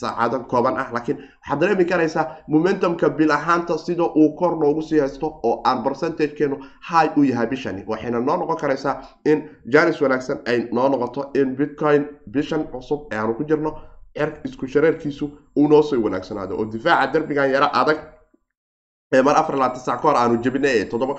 saacado 0.00 0.38
kooban 0.50 0.74
ah 0.82 0.88
laakiin 0.94 1.18
waxaad 1.18 1.60
dareemi 1.60 1.84
karaysaa 1.84 2.24
momentumka 2.48 3.08
bil 3.18 3.30
ahaanta 3.30 3.78
sida 3.78 4.02
uu 4.20 4.34
kor 4.40 4.52
noogu 4.62 4.82
sii 4.82 4.98
haysto 5.00 5.26
oo 5.42 5.62
aan 5.64 5.82
percentagekeenu 5.84 6.56
high 6.90 7.10
u 7.16 7.22
yahay 7.22 7.46
bishani. 7.46 7.84
Waxayna 7.86 8.18
noo 8.20 8.36
noqon 8.36 8.56
karaysaa 8.62 8.94
in 9.24 9.38
janis 9.72 10.00
wanaagsan 10.02 10.38
ay 10.46 10.58
noo 10.72 10.88
noqoto 10.88 11.30
in 11.34 11.54
bitcoin 11.56 12.02
bishan 12.34 12.64
cusub 12.72 13.00
aanu 13.14 13.34
ku 13.38 13.44
jirno 13.44 13.70
isku 14.44 14.66
shareerkiisu 14.74 15.24
uu 15.56 15.68
noo 15.68 15.82
soo 15.82 16.00
wanaagsanaado 16.04 16.54
oo 16.58 16.64
difaaca 16.72 17.12
derbigan 17.12 17.50
yaro 17.54 17.68
adag 17.80 17.98
ee 19.14 19.22
mar 19.22 19.36
afar 19.40 19.54
labaatan 19.56 19.80
sac 19.86 20.00
ka 20.02 20.08
hor 20.08 20.16
aanu 20.16 20.36
jebinay 20.44 20.84
toddoba 20.90 21.14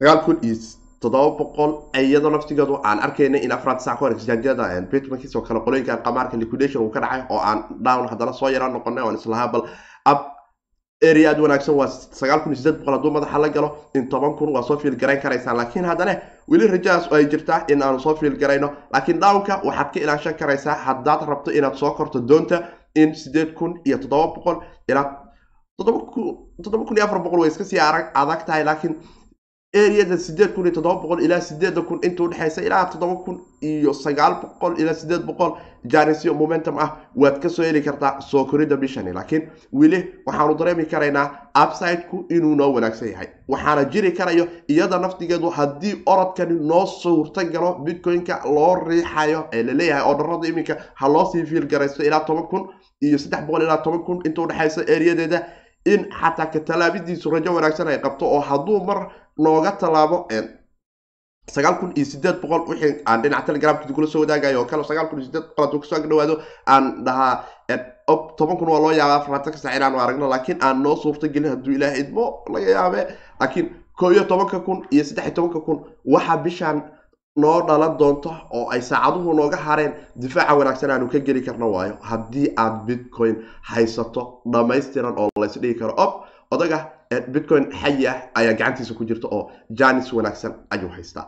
sagaal 0.00 0.20
kun 0.24 0.36
iyo 0.42 0.56
toddoba 1.02 1.30
boqol 1.38 1.72
iyadoo 2.00 2.30
naftigeedu 2.30 2.74
aan 2.88 2.98
arkayna 3.06 3.38
in 3.46 3.52
afraad 3.52 3.80
sac 3.80 3.94
ka 3.98 4.04
hor 4.04 4.12
exchangeyada 4.16 4.64
bitmarkiis 4.90 5.36
oo 5.36 5.42
kale 5.42 5.60
qolooyinkan 5.66 6.02
qamaarka 6.06 6.36
liquidation 6.42 6.82
uu 6.84 6.90
ka 6.94 7.00
dhacay 7.00 7.22
oo 7.30 7.38
aan 7.48 7.58
down 7.86 8.08
haddana 8.08 8.32
soo 8.32 8.48
yara 8.54 8.68
noqonay 8.68 9.04
oon 9.04 9.14
islahaa 9.14 9.48
bal 9.52 9.62
ab 10.04 10.18
area 11.10 11.30
aad 11.30 11.40
wanaagsan 11.44 11.74
waa 11.74 11.88
sagaal 12.20 12.40
kun 12.42 12.52
iyo 12.52 12.58
sideed 12.60 12.78
boqol 12.80 12.94
hadduu 12.96 13.10
madaxa 13.16 13.38
la 13.38 13.48
galo 13.48 13.68
in 13.94 14.08
toban 14.08 14.34
kun 14.38 14.50
waa 14.54 14.62
soo 14.62 14.76
fiil 14.78 14.96
garayn 14.96 15.20
karaysaan. 15.20 15.56
Laakiin 15.56 15.84
haddana 15.84 16.14
weli 16.50 16.66
rajadaas 16.66 17.08
ay 17.12 17.24
jirtaa 17.32 17.64
in 17.68 17.82
aanu 17.82 17.98
soo 18.00 18.14
fiil 18.14 18.36
garayno. 18.42 18.68
Laakiin 18.92 19.20
downka 19.20 19.60
waxaad 19.64 19.92
ka 19.94 20.00
ilaashan 20.00 20.34
karaysaa 20.34 20.74
haddaad 20.86 21.20
rabto 21.28 21.50
inaad 21.50 21.74
soo 21.74 21.90
korto 21.98 22.20
doonta 22.28 22.62
in 22.94 23.14
sideed 23.14 23.52
kun 23.58 23.80
iyo 23.86 23.98
toddoba 23.98 24.26
boqol 24.34 24.56
ilaa 24.88 25.06
toddoba 25.78 26.84
kun 26.86 26.96
iyo 26.96 27.04
afar 27.04 27.18
boqol 27.24 27.40
way 27.40 27.48
iska 27.48 27.64
sii 27.64 27.78
adag 28.14 28.44
tahay. 28.46 28.64
Laakiin 28.64 28.94
areada 29.74 30.16
sideed 30.18 30.52
kun 30.54 30.66
iyo 30.66 30.74
toddoba 30.74 31.00
boqol 31.02 31.20
ilaa 31.24 31.40
sideeda 31.40 31.80
kun 31.82 31.98
inta 32.04 32.22
udhexaysa 32.24 32.62
ilaa 32.62 32.84
toddoba 32.92 33.16
kun 33.24 33.40
iyo 33.62 33.92
sagaal 33.94 34.34
boqol 34.42 34.74
ilaa 34.80 34.94
sideed 34.94 35.22
boqol 35.24 35.52
janisyo 35.92 36.34
momentum 36.34 36.76
ah 36.78 36.90
waad 37.16 37.40
ka 37.40 37.48
soo 37.48 37.62
heli 37.64 37.80
kartaa 37.82 38.20
soo 38.20 38.44
korida 38.44 38.76
bishani. 38.76 39.12
Laakiin 39.12 39.48
weli 39.72 39.98
waxaanu 40.26 40.54
dareemi 40.58 40.84
karaynaa 40.84 41.26
upsideku 41.62 42.26
inuu 42.28 42.54
noo 42.54 42.72
wanaagsan 42.74 43.08
yahay. 43.12 43.28
Waxaana 43.48 43.84
jiri 43.84 44.12
karayo 44.12 44.46
iyada 44.68 44.98
naftigeedu 44.98 45.50
haddii 45.50 46.02
orodkani 46.06 46.54
noo 46.68 46.86
suurta 46.86 47.44
galo 47.44 47.72
bitcoin-ka 47.84 48.42
loo 48.44 48.74
riixayo 48.88 49.48
ee 49.52 49.62
la 49.62 49.72
leeyahay 49.72 50.04
ordarada 50.10 50.48
iminka 50.48 50.76
ha 50.94 51.08
loo 51.08 51.24
sii 51.32 51.44
fiil 51.46 51.66
ilaa 52.06 52.20
toban 52.26 52.46
kun 52.50 52.68
iyo 53.00 53.18
saddex 53.18 53.40
boqol 53.46 53.62
ilaa 53.62 53.78
toban 53.78 54.04
kun 54.04 54.20
inta 54.26 54.42
udhexaysa 54.42 54.80
areadeeda 54.96 55.42
in 55.86 56.08
xataa 56.20 56.46
ka 56.52 56.60
tallaabidiisu 56.60 57.30
rajo 57.30 57.54
wanaagsan 57.54 57.88
ay 57.88 57.98
qabto 57.98 58.24
oo 58.26 58.40
hadduu 58.40 58.84
mar 58.84 58.98
nooga 59.38 59.72
tallaabo 59.72 60.26
sagaal 61.54 61.78
kun 61.80 61.92
iyo 61.96 62.06
sideed 62.06 62.36
boqol 62.42 62.62
wixii 62.70 63.02
aan 63.06 63.22
dhinaca 63.22 63.46
telegramkii 63.46 63.94
kula 63.94 64.06
soo 64.06 64.20
wadaagayo 64.22 64.60
oo 64.60 64.64
kale 64.70 64.84
sagaal 64.84 65.08
kun 65.10 65.18
iyo 65.18 65.26
sideed 65.26 65.44
boqol 65.48 65.64
hadduu 65.64 65.80
ka 65.80 65.86
soo 65.88 65.98
dhawaado 66.10 66.34
aan 66.66 67.04
dhahaa 67.04 67.34
toban 68.38 68.56
kun 68.58 68.68
waa 68.68 68.80
loo 68.84 68.92
yaabaa 68.92 69.16
afartan 69.20 69.52
ka 69.52 69.58
sac 69.58 69.74
inaanu 69.76 69.98
aragno 70.00 70.28
laakiin 70.30 70.58
aan 70.62 70.82
noo 70.82 70.96
suurta 70.96 71.28
gelin 71.28 71.50
hadduu 71.50 71.74
ilaah 71.74 71.98
idmo 71.98 72.24
laga 72.54 72.70
yaabe 72.70 73.00
laakiin 73.40 73.66
koo 73.98 74.10
iyo 74.12 74.24
tobanka 74.24 74.60
kun 74.60 74.86
iyo 74.90 75.04
saddex 75.04 75.24
iyo 75.26 75.34
tobanka 75.34 75.60
kun 75.66 75.78
waxa 76.14 76.36
bishaan 76.36 76.78
noo 77.36 77.62
dhalan 77.66 77.96
doonto 77.98 78.30
oo 78.52 78.68
ay 78.70 78.80
saacaduhu 78.82 79.34
nooga 79.34 79.56
hareen 79.56 79.92
difaaca 80.16 80.54
wanaagsan 80.58 80.90
aanu 80.90 81.08
ka 81.08 81.18
geli 81.18 81.40
karno 81.42 81.70
waayo. 81.72 81.96
Haddii 82.02 82.52
aad 82.56 82.84
bitcoin 82.86 83.36
haysato 83.62 84.42
dhammaystiran 84.52 85.14
oo 85.18 85.28
laysdhigi 85.40 85.78
karo. 85.78 85.94
Ob 85.96 86.12
odaga 86.50 86.92
bitcoin 87.32 87.70
xayi 87.72 88.06
ah 88.06 88.16
ayaa 88.34 88.52
gacantiisa 88.52 88.94
ku 88.94 89.04
jirta 89.04 89.28
oo 89.32 89.50
janis 89.70 90.12
wanaagsan 90.12 90.54
ayuu 90.70 90.88
haystaa. 90.96 91.26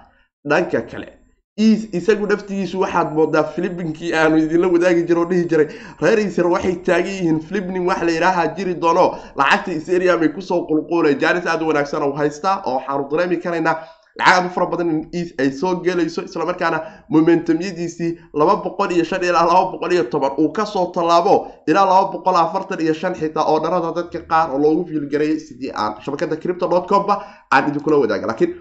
Dhanka 0.48 0.82
kale 0.82 1.08
isagu 1.56 2.26
naftigiisu 2.26 2.80
waxaad 2.80 3.12
moodaa 3.16 3.44
filibinkii 3.54 4.12
aanu 4.14 4.36
idinla 4.44 4.68
wadaagi 4.68 5.02
jiro 5.08 5.20
oo 5.22 5.28
dhihi 5.30 5.44
jiray. 5.48 5.68
Reer 6.02 6.18
isr 6.18 6.46
waxay 6.46 6.76
taagan 6.84 7.06
yihiin 7.16 7.40
filibning 7.40 7.86
wax 7.88 8.02
la 8.02 8.10
yidhaaha 8.12 8.46
jiri 8.56 8.74
doono. 8.74 9.04
Lacagta 9.36 9.72
iseriam 9.72 10.20
ay 10.22 10.28
ku 10.28 10.42
soo 10.42 10.66
qulquulay 10.68 11.14
janis 11.16 11.46
aad 11.46 11.62
u 11.62 11.68
wanaagsan 11.72 12.02
u 12.02 12.12
haystaa 12.12 12.60
oo 12.66 12.74
waxaanu 12.76 13.08
dareemi 13.10 13.36
karaynaa 13.36 13.76
lacag 14.18 14.34
aad 14.34 14.46
u 14.46 14.50
fara 14.54 14.66
badan 14.66 14.90
ay 15.38 15.50
soo 15.60 15.74
gelayso 15.84 16.22
islamarkaana 16.22 16.78
momentumyadiisii 17.08 18.18
laba 18.34 18.56
boqol 18.64 18.92
iyo 18.92 19.04
shan 19.04 19.22
ilaa 19.24 19.46
laba 19.46 19.70
boqol 19.72 19.92
iyo 19.92 20.04
toban 20.04 20.32
uu 20.38 20.52
ka 20.52 20.64
soo 20.66 20.86
tallaabo 20.94 21.34
ilaa 21.66 21.84
laba 21.86 22.12
boqol 22.12 22.36
afartan 22.36 22.80
iyo 22.80 22.94
shan 22.94 23.14
xitaa 23.14 23.44
oo 23.50 23.58
dharada 23.60 23.92
dadka 23.98 24.18
qaar 24.30 24.50
oo 24.54 24.58
loogu 24.58 24.86
fiilgareeyay 24.88 25.38
sidii 25.40 25.72
aan 25.74 26.00
shabakada 26.04 26.36
cripto 26.36 26.68
dot 26.68 26.86
comba 26.88 27.14
aan 27.50 27.68
idinkula 27.68 27.96
wadaaga. 27.96 28.26
Laakiin 28.26 28.54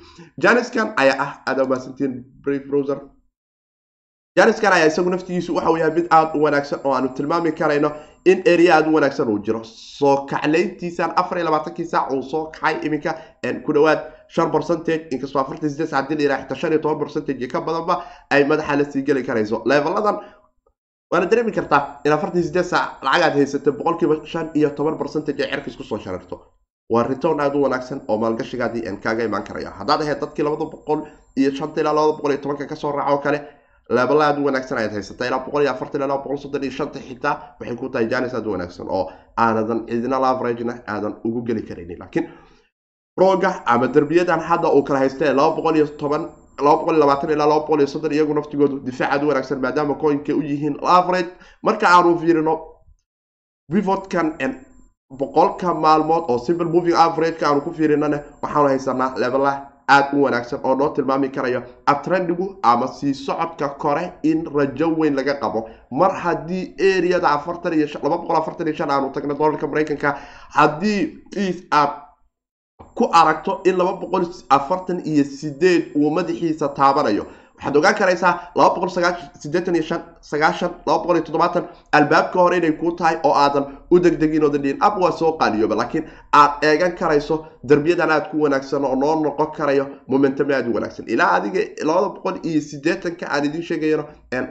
janiskan 0.43 0.93
ayaa 0.97 1.17
ah 1.25 1.31
aada 1.47 1.63
umaasantiin 1.63 2.23
brave 2.43 2.65
browser. 2.69 2.97
Janiskan 4.37 4.73
ayaa 4.73 4.87
isagu 4.89 5.09
naftigiisu 5.09 5.55
waxa 5.55 5.77
yahay 5.79 5.93
mid 5.95 6.07
aada 6.09 6.33
u 6.33 6.43
wanaagsan 6.43 6.79
oo 6.83 6.93
aanu 6.93 7.09
tilmaami 7.13 7.51
karayno 7.51 7.91
in 8.25 8.41
area 8.53 8.75
aada 8.75 8.89
u 8.89 8.93
wanaagsan 8.95 9.27
uu 9.29 9.39
jiro. 9.45 9.61
Soo 9.63 10.25
kaclayntiisan 10.25 11.13
afar 11.15 11.37
iyo 11.37 11.45
labaatankii 11.45 11.85
saac 11.85 12.11
uu 12.13 12.23
soo 12.23 12.45
kacay 12.51 12.75
iminka 12.87 13.13
ku 13.65 13.73
dhawaad 13.73 13.99
inkastoo 15.13 15.41
afartan 15.41 15.69
ka 17.53 17.59
badanba 17.67 17.95
ay 18.29 18.43
madaxa 18.51 18.75
la 18.79 18.83
sii 18.91 19.03
geli 19.07 19.23
karayso 19.23 19.57
leveladan 19.65 20.17
waana 21.11 21.25
dareemi 21.31 21.51
kartaa 21.51 21.81
in 22.05 22.11
afartan 22.11 22.43
sideed 22.43 22.65
saac 22.65 22.89
lacagaad 23.05 23.33
haysatay 23.37 23.73
boqolkiiba 23.79 24.15
shan 24.31 24.49
iyo 24.59 24.69
toban 24.77 24.97
percentage 24.97 25.43
ay 25.43 25.49
cerkis 25.51 25.75
ku 25.77 25.83
soo 25.83 25.99
shararto 25.99 26.35
waa 26.93 27.03
return 27.03 27.39
aada 27.39 27.57
u 27.57 27.61
wanaagsan 27.65 28.01
oo 28.07 28.17
maalgashigaadii 28.23 28.83
n 28.93 28.97
kaaga 29.03 29.23
imaan 29.23 29.43
karaya 29.43 29.69
haddaad 29.79 30.01
ahayd 30.01 30.19
dadkii 30.23 30.43
labada 30.45 30.65
boqol 30.73 30.99
iyo 31.37 31.51
shanta 31.59 31.81
ilaa 31.81 31.93
labada 31.93 32.13
boqol 32.17 32.31
iyo 32.31 32.41
tobanka 32.43 32.65
ka 32.71 32.75
soo 32.75 32.91
raaca 32.91 33.11
oo 33.13 33.17
kale 33.25 33.39
leebala 33.95 34.23
aada 34.27 34.39
u 34.41 34.45
wanaagsan 34.45 34.77
ayaad 34.77 34.93
haysata 34.97 35.27
ilaa 35.27 35.39
boqol 35.45 35.61
iyo 35.63 35.71
afartan 35.71 36.01
ilaa 36.01 36.17
boqol 36.23 36.37
soddon 36.43 36.63
iyo 36.63 36.71
shanta 36.79 36.99
xitaa 37.07 37.35
waxay 37.59 37.75
ku 37.81 37.89
tahay 37.93 38.07
janis 38.13 38.33
aada 38.33 38.49
u 38.49 38.51
wanaagsan 38.55 38.87
oo 38.97 39.03
aanadan 39.37 39.79
cidina 39.89 40.17
laveragena 40.25 40.73
aadan 40.93 41.13
ugu 41.27 41.41
geli 41.47 41.61
karaynin 41.69 41.99
laakiin 42.01 42.25
roga 43.17 43.61
ama 43.65 43.87
derbiyadan 43.87 44.39
hadda 44.39 44.69
uu 44.73 44.83
kala 44.83 44.99
haysta 44.99 45.25
ee 45.25 45.33
laba 45.33 45.55
boqol 45.55 45.75
iyo 45.75 45.87
toban 45.87 46.21
laba 46.65 46.77
boqol 46.79 46.93
iyo 46.95 46.99
labaatan 47.03 47.29
ilaa 47.29 47.47
laba 47.47 47.59
boqol 47.61 47.79
iyo 47.79 47.87
soddon 47.87 48.11
iyagu 48.11 48.33
naftigoodu 48.33 48.79
difaac 48.85 49.11
aada 49.13 49.25
u 49.25 49.29
wanaagsan 49.29 49.59
maadaama 49.61 49.95
coinka 50.01 50.33
u 50.33 50.41
yihiin 50.41 50.75
laverage 50.81 51.29
marka 51.63 51.87
aanu 51.89 52.19
fiirino 52.19 52.53
pivotkan 53.71 54.27
boqolka 55.19 55.73
maalmood 55.73 56.23
oo 56.29 56.37
simple 56.39 56.65
moving 56.65 56.95
averageka 56.95 57.47
aanu 57.47 57.61
ku 57.61 57.71
fiirinana 57.73 58.17
waxaanu 58.41 58.67
haysanaa 58.67 59.13
leebela 59.21 59.51
aada 59.87 60.09
u 60.17 60.23
wanaagsan 60.23 60.59
oo 60.63 60.75
noo 60.75 60.89
tilmaami 60.89 61.29
karayo 61.29 61.61
abtrendigu 61.85 62.45
ama 62.63 62.87
sii 62.87 63.13
socodka 63.13 63.69
kore 63.69 64.13
in 64.23 64.45
rajo 64.55 64.87
weyn 64.97 65.15
laga 65.15 65.33
qabo. 65.41 65.69
Mar 65.91 66.11
haddii 66.23 66.73
areada 66.79 67.29
afartan 67.29 67.73
iyo 67.73 67.87
laba 68.03 68.17
boqol 68.17 68.35
afartan 68.37 68.67
iyo 68.67 68.75
shan 68.75 68.89
aanu 68.91 69.11
tagno 69.11 69.33
dolarka 69.33 69.67
maraykanka 69.67 70.17
haddii 70.49 71.01
is 71.37 71.63
aad 71.71 71.89
ku 72.95 73.09
aragto 73.11 73.61
in 73.65 73.75
laba 73.77 73.93
boqol 74.01 74.25
afartan 74.49 74.99
iyo 75.05 75.23
sideed 75.23 75.91
uu 75.95 76.09
madaxiisa 76.11 76.67
taabanayo. 76.69 77.25
Waxaad 77.57 77.77
ogaan 77.77 77.95
karaysaa 77.95 78.33
laba 78.55 78.75
boqol 78.75 78.89
sideetan 79.41 79.75
iyo 79.75 79.83
shan 79.83 80.01
sagaashan 80.21 80.71
laba 80.85 80.99
boqol 81.03 81.15
iyo 81.17 81.23
toddobaatan 81.25 81.63
albaabka 81.91 82.39
hore 82.39 82.57
inay 82.57 82.71
kuu 82.81 82.91
tahay 82.97 83.17
oo 83.23 83.33
aadan 83.43 83.65
u 83.91 83.99
degdegin 83.99 84.43
oodan 84.43 84.61
dhihin 84.63 84.77
ab 84.81 84.97
waa 85.01 85.11
soo 85.11 85.31
qaaliyooba 85.39 85.75
laakiin 85.75 86.05
aad 86.33 86.51
eegan 86.69 86.95
karayso 86.99 87.45
derbiyadan 87.63 88.11
aad 88.11 88.29
ku 88.31 88.41
wanaagsan 88.43 88.83
oo 88.85 88.95
noo 88.95 89.15
noqon 89.23 89.51
karayo 89.57 89.85
momentum 90.07 90.51
aad 90.51 90.67
u 90.67 90.73
wanaagsan. 90.73 91.05
Ilaa 91.07 91.31
adiga 91.37 91.61
labada 91.87 92.09
boqol 92.15 92.37
iyo 92.43 92.61
sideetanka 92.61 93.25
aan 93.31 93.45
idiin 93.45 93.63
sheegayno 93.63 94.03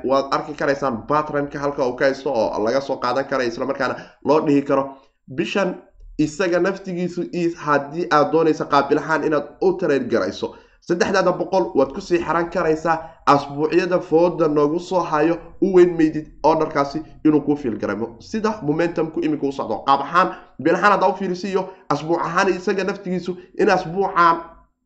waad 0.05 0.27
arki 0.35 0.55
karaysaan 0.55 1.03
batrimka 1.09 1.59
halka 1.59 1.87
uu 1.89 1.97
ka 1.97 2.05
haysto 2.05 2.31
oo 2.33 2.65
laga 2.65 2.81
soo 2.81 2.97
qaadan 2.97 3.25
karayo 3.31 3.49
islamarkaana 3.49 3.95
loo 4.25 4.41
dhihi 4.47 4.63
karo. 4.63 4.85
Bishan 5.29 5.75
isaga 6.19 6.61
naftigiisu 6.61 7.23
haddii 7.65 8.07
aad 8.11 8.33
doonaysa 8.33 8.65
qaabilahaan 8.65 9.25
inaad 9.25 9.47
u 9.61 9.73
tareer 9.79 10.05
garayso. 10.05 10.55
Saddexdaada 10.81 11.33
boqol 11.33 11.65
waad 11.79 11.93
ku 11.95 12.01
sii 12.01 12.19
xaran 12.19 12.51
karaysaa 12.51 12.99
asbuucyada 13.27 13.99
fooda 14.01 14.49
noogu 14.49 14.81
soo 14.81 15.01
hayo 15.01 15.37
u 15.61 15.75
weyn 15.75 15.97
meydid 15.97 16.27
orderkaasi 16.43 17.03
inuu 17.25 17.41
kuu 17.41 17.57
fiilgaramo 17.57 18.17
sida 18.21 18.59
momentumku 18.63 19.21
iminka 19.21 19.47
u 19.47 19.53
socdo. 19.53 19.77
Qaab 19.87 20.01
ahaan 20.01 20.29
bilahaan 20.63 20.93
haddaa 20.93 21.09
u 21.09 21.15
fiirisiiyo 21.17 21.69
asbuuc 21.89 22.21
ahaan 22.21 22.49
isaga 22.49 22.85
naftigiisu 22.85 23.37
in 23.59 23.71
asbuucaan 23.71 24.37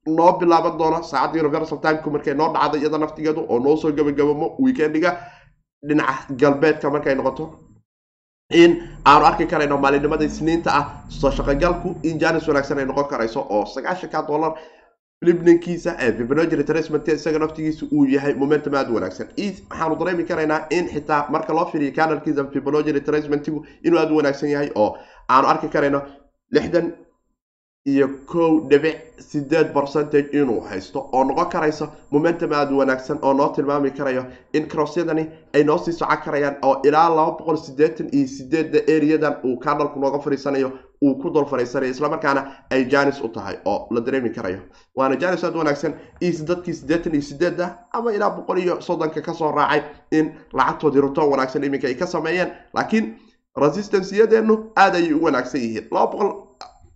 noo 0.07 0.33
bilaaban 0.39 0.79
doono. 0.79 1.03
Saacadda 1.03 1.41
universal 1.41 1.79
timku 1.81 2.11
markay 2.11 2.35
noo 2.35 2.53
dhacdo 2.53 2.79
iyada 2.79 2.99
naftigeedu 2.99 3.47
oo 3.49 3.59
noo 3.59 3.77
soo 3.77 3.93
gabagabamo 3.93 4.57
weekendiga 4.59 5.17
dhinaca 5.89 6.35
galbeedka 6.41 6.91
markay 6.91 7.15
noqoto 7.15 7.45
in 8.51 8.83
aanu 9.05 9.25
arki 9.27 9.47
karayno 9.47 9.79
maalinimada 9.79 10.25
isniinta 10.25 10.71
ah 10.75 10.85
soo 11.09 11.31
shaqogalku 11.31 11.97
in 12.03 12.19
janis 12.19 12.47
wanaagsan 12.49 12.79
ay 12.79 12.85
noqon 12.87 13.09
karayso 13.11 13.41
oo 13.51 13.65
sagaashanka 13.67 14.23
dollar 14.29 14.53
libninkiisa 15.23 15.97
ee 15.99 16.13
fibnogery 16.13 16.65
tracement 16.65 17.09
isaga 17.09 17.39
naftigiisa 17.39 17.87
uu 17.93 18.05
yahay 18.07 18.35
momentum 18.35 18.75
aada 18.75 18.91
wanaagsan. 18.93 19.27
Waxaanu 19.39 19.97
dareemi 19.97 20.25
karaynaa 20.25 20.67
in 20.71 20.89
xitaa 20.89 21.27
marka 21.31 21.53
loo 21.55 21.67
firiyo 21.73 21.93
canalkiisa 21.93 22.45
fibnogery 22.53 23.01
tracementigu 23.01 23.67
inuu 23.83 23.99
aada 23.99 24.13
u 24.13 24.17
wanaagsan 24.17 24.51
yahay 24.51 24.71
oo 24.75 24.97
aanu 25.29 25.49
arki 25.49 25.69
karayno 25.69 26.03
lixdan 26.53 26.93
iyo 27.87 28.09
kow 28.27 28.61
dhibic 28.68 28.96
sideed 29.18 29.72
percentage 29.75 30.29
inuu 30.40 30.61
haysto 30.61 31.09
oo 31.12 31.25
noqon 31.25 31.49
karayso 31.51 31.88
momentum 32.11 32.53
aada 32.53 32.75
wanaagsan 32.75 33.18
oo 33.22 33.33
noo 33.35 33.49
tilmaami 33.55 33.90
karayo 33.90 34.25
in 34.53 34.66
crossyadani 34.68 35.27
ay 35.55 35.64
noo 35.64 35.79
sii 35.79 35.92
socon 35.92 36.18
karayaan 36.25 36.57
oo 36.62 36.81
ilaa 36.85 37.09
laba 37.09 37.31
boqol 37.38 37.57
sideetan 37.57 38.09
iyo 38.12 38.27
sideedda 38.27 38.79
areadan 38.96 39.35
uu 39.44 39.57
kanalku 39.57 40.01
nooga 40.01 40.18
fariisanayo 40.18 40.70
uu 41.03 41.14
ku 41.14 41.31
dul 41.31 41.44
fariisanayo 41.46 41.90
islamarkaana 41.92 42.42
ay 42.70 42.85
janis 42.85 43.20
u 43.20 43.29
tahay 43.29 43.57
oo 43.64 43.87
la 43.90 44.01
dareemi 44.01 44.31
karayo. 44.31 44.61
Waana 44.96 45.16
janis 45.16 45.44
aada 45.44 45.59
wanaagsan 45.59 45.94
is 46.20 46.44
dadkii 46.44 46.75
siddeetan 46.75 47.12
iyo 47.14 47.22
sideedda 47.22 47.79
ama 47.92 48.12
ilaa 48.12 48.31
boqol 48.31 48.59
iyo 48.59 48.81
soddonka 48.81 49.20
ka 49.22 49.35
soo 49.35 49.53
raacay 49.53 49.83
in 50.11 50.33
lacagtoodii 50.53 51.01
rutoon 51.01 51.31
wanaagsan 51.31 51.64
iminka 51.64 51.87
ay 51.88 51.94
ka 51.94 52.07
sameeyeen. 52.07 52.51
Laakiin 52.75 53.14
resistanceyadeenu 53.57 54.70
aada 54.77 54.99
ayay 54.99 55.12
u 55.12 55.22
wanaagsan 55.25 55.61
yihiin 55.61 55.88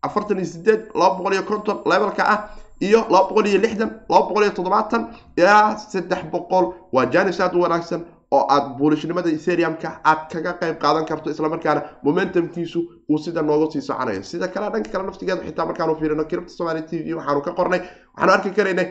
afartan 0.06 0.38
iyo 0.38 0.46
sideed 0.54 0.80
laba 0.94 1.14
boqol 1.18 1.32
iyo 1.36 1.42
konton 1.50 1.78
levelka 1.90 2.22
ah 2.34 2.38
iyo 2.86 3.00
laba 3.12 3.28
boqol 3.28 3.46
iyo 3.50 3.58
lixdan 3.64 3.90
laba 4.10 4.26
boqol 4.28 4.42
iyo 4.46 4.52
toddobaatan 4.58 5.02
ilaa 5.36 5.76
saddex 5.92 6.22
boqol. 6.32 6.64
Waa 6.92 7.06
janis 7.14 7.40
aada 7.40 7.56
u 7.58 7.62
wanaagsan 7.62 8.00
oo 8.36 8.46
aad 8.54 8.66
buulishnimada 8.78 9.28
eteriumka 9.36 9.88
aad 10.10 10.20
kaga 10.32 10.52
qayb 10.60 10.76
qaadan 10.82 11.04
karto 11.10 11.30
islamarkaana 11.30 11.80
momentumkiisu 12.06 12.80
uu 13.10 13.18
sida 13.18 13.42
nooga 13.42 13.66
sii 13.72 13.82
soconayo 13.88 14.22
sida 14.22 14.48
kale 14.48 14.66
dhanka 14.72 14.90
kale 14.92 15.04
naftigeeda 15.08 15.42
xitaa 15.46 15.66
markaanu 15.70 15.96
fiirino 16.00 16.24
kiribta 16.30 16.52
somali 16.58 16.82
t 16.82 17.02
v 17.04 17.14
waxaanu 17.18 17.40
ka 17.46 17.50
qornay 17.58 17.80
waxaanu 18.14 18.32
arki 18.36 18.50
karaynay 18.58 18.86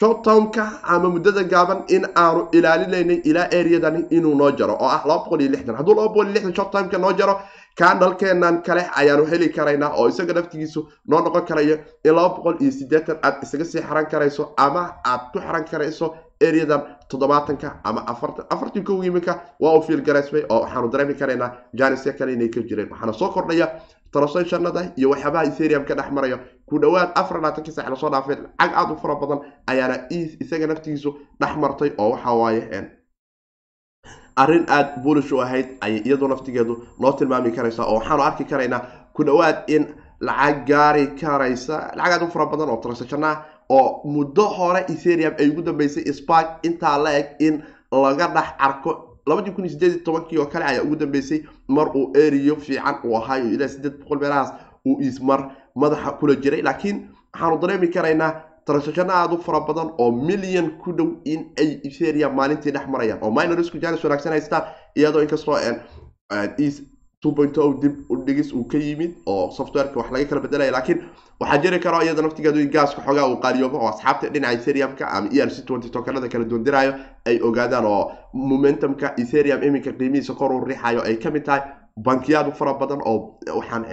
shorttomka 0.00 0.64
ama 0.82 1.08
muddada 1.14 1.42
gaaban 1.52 1.84
in 1.88 2.04
aanu 2.16 2.48
ilaalinaynay 2.52 3.18
ilaa 3.30 3.48
areadani 3.58 4.00
inuu 4.16 4.34
noo 4.34 4.50
jaro 4.58 4.74
oo 4.80 4.88
ah 4.96 5.02
laba 5.08 5.24
boqol 5.24 5.40
iyo 5.40 5.50
lixdan. 5.54 5.76
Hadduu 5.76 5.94
laba 5.94 6.08
boqol 6.08 6.26
iyo 6.26 6.34
lixdan 6.34 6.54
shorttimeka 6.56 6.98
noo 6.98 7.12
jaro 7.12 7.34
kandhalkeenan 7.78 8.62
kale 8.62 8.82
ayaanu 8.96 9.24
heli 9.30 9.48
karaynaa 9.48 9.90
oo 9.96 10.08
isaga 10.08 10.32
naftigiisu 10.34 10.88
noo 11.08 11.20
noqon 11.20 11.44
karayo 11.46 11.76
in 12.04 12.14
laba 12.14 12.28
boqol 12.36 12.56
iyo 12.60 12.70
sideetan 12.72 13.18
aad 13.22 13.42
isaga 13.42 13.64
sii 13.64 13.82
xaran 13.82 14.06
karayso 14.06 14.52
ama 14.56 14.82
aad 15.04 15.20
ku 15.32 15.38
xaran 15.40 15.64
karayso 15.64 16.14
areadan 16.42 16.82
toddobaatanka 17.08 17.80
ama 17.84 18.00
afartan. 18.06 18.44
Afartan 18.50 18.84
kow 18.84 19.02
iminka 19.04 19.40
waa 19.60 19.74
uu 19.76 19.82
fiil 19.82 20.02
garaysmay 20.02 20.44
oo 20.48 20.60
waxaanu 20.62 20.88
dareemi 20.92 21.14
karaynaa 21.14 21.50
janisya 21.74 22.12
kale 22.12 22.32
inay 22.32 22.48
ka 22.48 22.60
jireen. 22.60 22.88
Waxaana 22.90 23.12
soo 23.12 23.28
kordhaya 23.28 23.66
translationada 24.12 24.92
iyo 24.96 25.10
waxyaabaha 25.10 25.44
eterium 25.44 25.84
ka 25.84 25.94
dhex 25.94 26.10
marayo 26.12 26.38
ku 26.66 26.78
dhowaad 26.78 27.10
afar 27.14 27.36
labaatankii 27.36 27.72
sac 27.72 27.88
la 27.90 27.96
soo 27.96 28.10
dhaafay. 28.10 28.36
Lacag 28.36 28.72
aada 28.74 28.92
u 28.92 28.96
fara 28.96 29.14
badan 29.14 29.40
ayaana 29.66 29.96
isaga 30.40 30.66
naftigiisu 30.66 31.10
dhex 31.40 31.56
martay 31.56 31.90
oo 31.98 32.10
waxa 32.10 32.32
waaye 32.32 32.90
arrin 34.36 34.64
aada 34.68 34.96
bulish 35.04 35.32
u 35.32 35.40
ahayd 35.42 35.66
ayay 35.80 36.00
iyadoo 36.04 36.28
naftigeedu 36.28 36.74
noo 37.00 37.12
tilmaami 37.18 37.50
karaysa 37.52 37.84
oo 37.84 37.94
waxaanu 37.98 38.22
arki 38.22 38.44
karaynaa 38.44 38.80
ku 39.14 39.24
dhowaad 39.24 39.58
in 39.68 39.86
lacag 40.20 40.64
gaari 40.70 41.06
karaysa 41.20 41.76
lacag 41.96 42.12
aada 42.12 42.24
u 42.26 42.30
fara 42.30 42.46
badan 42.46 42.68
oo 42.70 42.76
transactiona 42.84 43.30
oo 43.68 44.00
muddo 44.14 44.44
hore 44.58 44.80
ethereum 44.92 45.34
ay 45.38 45.48
ugu 45.50 45.62
dambeysay 45.62 46.12
spark 46.12 46.48
intaa 46.68 46.98
la 47.04 47.10
eg 47.18 47.26
in 47.46 47.62
laga 47.92 48.26
dhex 48.36 48.48
arko 48.58 48.90
labadii 49.26 49.52
kun 49.54 49.68
sideed 49.68 49.92
iyo 49.92 50.04
tobankii 50.04 50.38
oo 50.38 50.46
kale 50.46 50.64
ayaa 50.64 50.82
ugu 50.82 50.96
dambeysay 50.96 51.42
mar 51.68 51.88
uu 51.96 52.12
eriyo 52.16 52.56
fiican 52.56 52.96
uu 53.04 53.16
ahaayo 53.16 53.44
ilaa 53.54 53.68
sideed 53.68 53.98
boqol 54.00 54.18
meelahaas 54.20 54.52
uu 54.86 55.00
ismar 55.00 55.50
madaxa 55.74 56.12
kula 56.18 56.34
jiray. 56.34 56.62
Laakiin 56.62 57.08
waxaanu 57.32 57.58
dareemi 57.62 57.88
karaynaa 57.88 58.32
transactiono 58.70 59.12
aada 59.20 59.34
u 59.34 59.42
fara 59.46 59.60
badan 59.68 59.88
oo 59.98 60.10
milyan 60.28 60.70
ku 60.82 60.92
dhow 60.98 61.08
in 61.24 61.40
ay 61.62 61.70
ethereum 61.88 62.34
maalintii 62.40 62.72
dhex 62.76 62.86
marayaan 62.94 63.18
oo 63.22 63.30
minorsku 63.38 63.78
janis 63.84 64.04
wanaagsan 64.04 64.32
haystaan 64.36 64.64
iyadoo 64.96 65.22
inkastoo 65.26 65.56
dib 67.82 67.94
udhigis 68.10 68.52
uu 68.52 68.64
ka 68.64 68.78
yimid 68.78 69.12
oo 69.26 69.50
softwareka 69.56 69.98
wax 70.00 70.10
laga 70.12 70.24
kala 70.28 70.40
bedelaya 70.40 70.72
laakiin 70.72 71.00
waxaa 71.40 71.58
jiri 71.62 71.78
karo 71.80 72.00
iyada 72.02 72.22
naftigeedu 72.22 72.60
in 72.60 72.70
gaaska 72.70 73.02
xoogaa 73.06 73.26
uu 73.28 73.36
qaaliyoobo 73.42 73.76
oo 73.78 73.88
asxaabta 73.88 74.28
dhinaca 74.32 74.54
ethereumka 74.58 75.04
ama 75.16 75.28
e 75.32 75.40
r 75.42 75.50
c 75.50 75.62
twenty 75.66 75.88
tokenada 75.90 76.28
kala 76.28 76.44
doondiraayo 76.44 76.92
ay 77.26 77.36
ogaadaan 77.48 77.84
oo 77.86 78.12
momentumka 78.32 79.12
ethereum 79.22 79.62
iminka 79.62 79.92
qiimihiisa 79.92 80.34
kor 80.34 80.52
uu 80.52 80.64
riixayo 80.64 81.02
ay 81.02 81.16
ka 81.16 81.30
mid 81.30 81.44
tahay. 81.44 81.62
Bankiyaad 82.06 82.48
u 82.48 82.52
fara 82.52 82.74
badan 82.74 83.00
oo 83.04 83.36
waxaan 83.58 83.84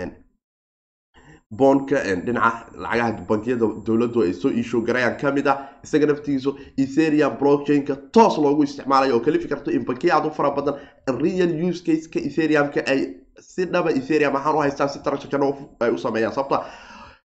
boonka 1.51 1.95
dhinaca 2.25 2.65
lacagaha 2.75 3.25
bankiyada 3.29 3.67
dowladdu 3.86 4.21
ay 4.23 4.33
soo 4.33 4.49
iisho 4.51 4.81
garayaan. 4.81 5.17
Kamid 5.17 5.47
ah 5.47 5.57
isaga 5.83 6.05
naftigiisu 6.07 6.55
ethereum 6.77 7.38
blockchainka 7.39 7.95
toos 8.12 8.38
loogu 8.38 8.63
isticmaalayo 8.63 9.15
oo 9.15 9.19
kalifi 9.19 9.47
karto 9.47 9.71
in 9.71 9.86
bankiya 9.86 10.15
aad 10.17 10.25
u 10.25 10.31
fara 10.31 10.51
badan. 10.51 10.75
Real 11.07 11.51
use 11.69 11.81
caseka 11.83 12.19
ethereumka 12.19 12.83
ay 12.88 13.15
si 13.39 13.65
dhaba 13.65 13.91
ethereum 13.91 14.36
ahaan 14.36 14.55
u 14.55 14.60
haystaan 14.60 14.89
si 14.89 14.99
transaction 14.99 15.41
ay 15.79 15.91
u 15.91 15.97
sameeyaan. 15.97 16.33
Sababta 16.33 16.65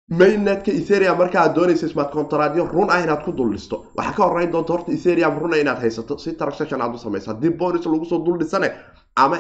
mainnetka 0.10 0.71
ethereum 0.71 1.17
marka 1.17 1.39
aad 1.41 1.55
doonaysa 1.55 1.88
smart 1.88 2.12
contractyo 2.12 2.65
run 2.65 2.89
ah 2.91 2.99
inaad 3.03 3.23
ku 3.23 3.32
dul 3.32 3.51
dhisto 3.55 3.86
waxaa 3.95 4.13
ka 4.17 4.23
horeyn 4.27 4.51
doonta 4.51 4.73
horta 4.73 4.91
ethereum 4.91 5.39
runa 5.39 5.58
inaad 5.58 5.79
haysato 5.79 6.17
si 6.17 6.34
transaction 6.36 6.82
aad 6.82 6.95
u 6.95 6.97
samayso 6.97 7.32
haddii 7.32 7.49
bonus 7.55 7.86
lagu 7.86 8.05
soo 8.05 8.19
dul 8.25 8.38
dhisane 8.39 8.69
ama 9.15 9.38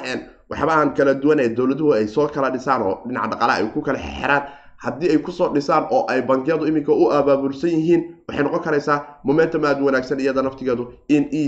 waxyaabahan 0.49 0.93
kala 0.93 1.13
duwan 1.13 1.39
ee 1.39 1.49
dowladuhu 1.49 1.93
ay 1.93 2.07
soo 2.07 2.27
kala 2.27 2.49
dhisaan 2.51 2.81
oo 2.81 2.95
dhinaca 3.07 3.27
dhaqaalaha 3.31 3.57
ay 3.59 3.67
ku 3.73 3.81
kala 3.81 3.99
xiraan 3.99 4.43
haddii 4.83 5.09
ay 5.13 5.17
ku 5.25 5.31
soo 5.31 5.49
dhisaan 5.53 5.87
oo 5.91 6.05
ay 6.11 6.21
bankiyadu 6.29 6.65
iminka 6.69 6.91
u 6.93 7.11
abaabulsan 7.19 7.69
yihiin 7.75 8.01
waxay 8.27 8.43
noqon 8.43 8.63
karaysaa 8.65 8.97
momentum 9.23 9.63
aada 9.65 9.81
wanaagsan 9.87 10.19
iyada 10.19 10.41
naftigeedu 10.41 10.83
in 11.15 11.23
e 11.41 11.43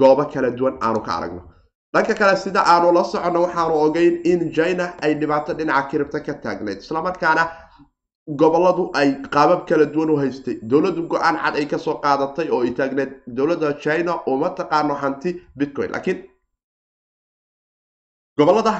goobo 0.00 0.24
kala 0.32 0.50
duwan 0.50 0.74
aanu 0.86 1.00
ka 1.06 1.12
aragno. 1.18 1.42
Dhanka 1.94 2.14
kale 2.14 2.36
sida 2.36 2.60
aanu 2.72 2.92
la 2.96 3.02
soconno 3.04 3.40
waxaanu 3.46 3.74
ogeyn 3.86 4.14
in 4.30 4.52
china 4.56 4.84
ay 5.02 5.14
dhibaato 5.20 5.52
dhinaca 5.58 5.88
kiribta 5.90 6.20
ka 6.26 6.34
taagnayd 6.44 6.78
islamarkaana 6.84 7.44
goboladu 8.40 8.90
ay 9.00 9.08
qaabab 9.34 9.60
kala 9.68 9.86
duwan 9.94 10.10
u 10.10 10.16
haystay. 10.22 10.56
Dowladdu 10.70 11.02
go'aan 11.08 11.36
cad 11.42 11.54
ay 11.56 11.66
ka 11.66 11.78
soo 11.78 11.94
qaadatay 12.04 12.48
oo 12.50 12.60
ay 12.64 12.72
taagneyd 12.78 13.10
dowladda 13.26 13.72
china 13.84 14.12
uma 14.26 14.50
taqaano 14.58 14.94
hanti 15.02 15.30
bitcoin 15.58 15.90
laakiin 15.94 16.18
gobollada 18.38 18.72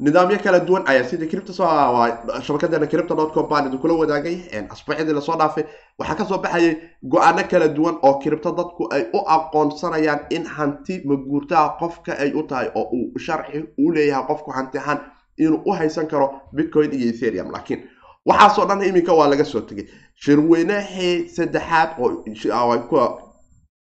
nidaamyo 0.00 0.38
kala 0.42 0.60
duwan 0.60 0.82
ayaa 0.86 1.04
sidii 1.04 1.26
cripto 1.28 1.52
shabakadeena 1.52 2.86
cripto 2.86 3.14
dot 3.14 3.32
com 3.34 3.48
baan 3.48 3.66
idinkula 3.66 3.94
wadaagay. 3.94 4.36
Asbuucyadii 4.70 5.12
la 5.14 5.20
soo 5.20 5.36
dhaafay. 5.36 5.64
Waxaa 5.98 6.14
ka 6.14 6.24
soo 6.24 6.38
baxayay 6.38 6.76
go'aano 7.02 7.42
kala 7.48 7.68
duwan 7.68 7.96
oo 8.02 8.18
cripto 8.22 8.52
dadku 8.52 8.88
ay 8.92 9.06
u 9.14 9.18
aqoonsanayaan 9.26 10.26
in 10.30 10.44
hanti 10.46 11.00
maguurtaha 11.04 11.76
qofka 11.78 12.18
ay 12.18 12.32
u 12.34 12.42
tahay 12.42 12.70
oo 12.74 12.88
uu 12.92 13.18
sharci 13.18 13.64
u 13.78 13.90
leeyahay 13.92 14.26
qofku 14.26 14.50
hanti 14.50 14.78
ahaan 14.78 14.98
inuu 15.38 15.62
u 15.66 15.72
haysan 15.72 16.06
karo 16.06 16.40
bitcoin 16.52 16.92
iyo 16.92 17.08
ethereum. 17.08 17.50
Laakiin 17.52 17.84
waxaasoo 18.26 18.66
dhan 18.66 18.82
iminka 18.82 19.12
waa 19.14 19.28
laga 19.28 19.44
soo 19.44 19.60
tegay 19.60 19.86
shirweynahii 20.14 21.28
saddexaad 21.28 21.90
oo 21.98 23.20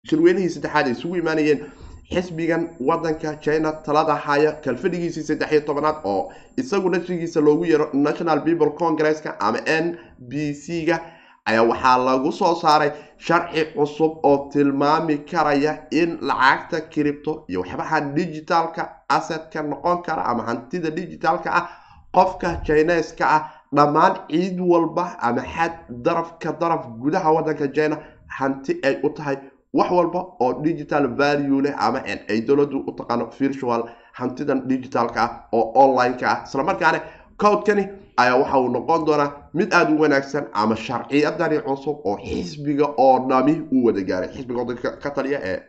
shirweynihii 0.10 0.50
saddexaad 0.50 0.86
ay 0.88 0.92
isugu 0.92 1.16
imaanayeen 1.16 1.66
xisbigan 2.14 2.70
wadanka 2.80 3.36
china 3.42 3.72
talada 3.86 4.16
haya 4.16 4.52
kalfadhigiisii 4.64 5.24
saddex 5.24 5.52
iyo 5.52 5.62
tobanaad 5.62 5.96
oo 6.04 6.32
isagu 6.58 6.90
nafsigiisa 6.90 7.42
loogu 7.42 7.66
yeero 7.66 7.90
national 7.94 8.42
people 8.44 8.70
congresska 8.70 9.40
ama 9.40 9.60
n 9.68 9.98
b 10.20 10.54
c 10.54 10.86
ga 10.86 11.00
ayaa 11.46 11.64
waxaa 11.64 11.98
lagu 11.98 12.32
soo 12.32 12.56
saaray 12.56 12.92
sharci 13.18 13.66
cusub 13.76 14.12
oo 14.24 14.50
tilmaami 14.54 15.18
karaya 15.18 15.74
in 15.92 16.18
lacagta 16.22 16.82
cripto 16.82 17.44
iyo 17.48 17.60
waxyabaha 17.62 18.02
digitalka 18.02 18.90
assetka 19.10 19.62
noqon 19.64 20.02
kara 20.02 20.26
ama 20.26 20.44
hantida 20.44 20.90
digitalka 20.90 21.50
ah 21.60 21.70
qofka 22.16 22.62
chineska 22.66 23.26
ah 23.36 23.42
dhammaan 23.76 24.14
ciid 24.32 24.60
walba 24.60 25.06
ama 25.20 25.42
xad 25.56 25.74
daraf 25.90 26.34
ka 26.40 26.52
daraf 26.52 26.88
gudaha 27.02 27.32
wadanka 27.32 27.68
china 27.68 27.98
hanti 28.28 28.80
ay 28.84 28.96
u 29.04 29.10
tahay 29.10 29.38
wax 29.78 29.90
walba 29.98 30.20
oo 30.44 30.54
digital 30.68 31.08
value 31.22 31.62
leh 31.66 31.74
ama 31.86 32.00
ay 32.32 32.42
dowladdu 32.48 32.78
u 32.88 32.92
taqaano 33.00 33.26
virtual 33.40 33.82
hantidan 34.20 34.60
digitalka 34.70 35.22
ah 35.24 35.32
oo 35.58 35.72
online-ka 35.84 36.28
ah. 36.32 36.44
Islamarkaana 36.48 37.00
cowdkani 37.42 37.84
ayaa 38.22 38.36
waxa 38.42 38.58
uu 38.60 38.70
noqon 38.76 39.06
doonaa 39.08 39.30
mid 39.54 39.74
aada 39.74 39.92
u 39.96 40.00
wanaagsan 40.02 40.46
ama 40.54 40.76
sharciyadani 40.76 41.60
cusub 41.68 41.98
oo 42.10 42.18
xisbiga 42.28 42.86
oo 42.98 43.16
dhami 43.30 43.54
uu 43.74 43.84
wada 43.86 44.02
gaaray. 44.10 44.30
Xisbiga 44.36 44.60
wadanka 44.62 44.90
ka 45.04 45.10
taliya 45.12 45.40
ee 45.52 45.60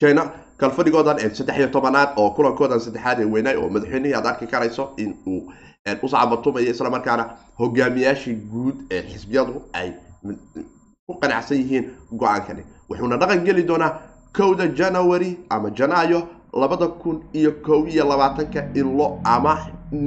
china 0.00 0.22
kalfadhigoodan 0.60 1.18
saddex 1.34 1.56
iyo 1.58 1.68
tobanaad 1.68 2.08
oo 2.16 2.30
kulankoodan 2.36 2.80
saddexaad 2.80 3.18
ee 3.20 3.24
weynaay 3.34 3.56
oo 3.56 3.68
madaxweynihii 3.74 4.14
aad 4.18 4.26
arki 4.26 4.46
karayso 4.46 4.84
in 4.96 5.10
uu 5.26 5.40
usacabatumayo 6.02 6.70
islamarkaana 6.70 7.24
hogaamiyaashii 7.60 8.34
guud 8.52 8.76
ee 8.90 9.02
xisbiyadu 9.10 9.54
ay 9.72 9.88
ku 11.06 11.14
qanacsan 11.22 11.56
yihiin 11.62 11.84
go'aankani. 12.20 12.62
Wuxuuna 12.90 13.16
dhaqan 13.20 13.44
geli 13.46 13.62
doonaa 13.68 13.92
kowda 14.36 14.66
janawari 14.78 15.38
ama 15.50 15.70
janaayo 15.70 16.20
labada 16.52 16.88
kun 17.02 17.22
iyo 17.32 17.52
kow 17.62 17.86
iyo 17.86 18.04
labaatanka 18.08 18.60
in 18.74 18.96
lo 18.98 19.20
ama 19.24 19.52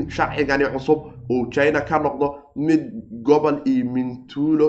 sharcigani 0.10 0.66
cusub 0.74 1.00
uu 1.32 1.46
china 1.52 1.82
ka 1.82 2.00
noqdo 2.00 2.28
mid 2.56 2.82
gobol 3.24 3.62
iyo 3.66 3.86
mintuulo 3.86 4.68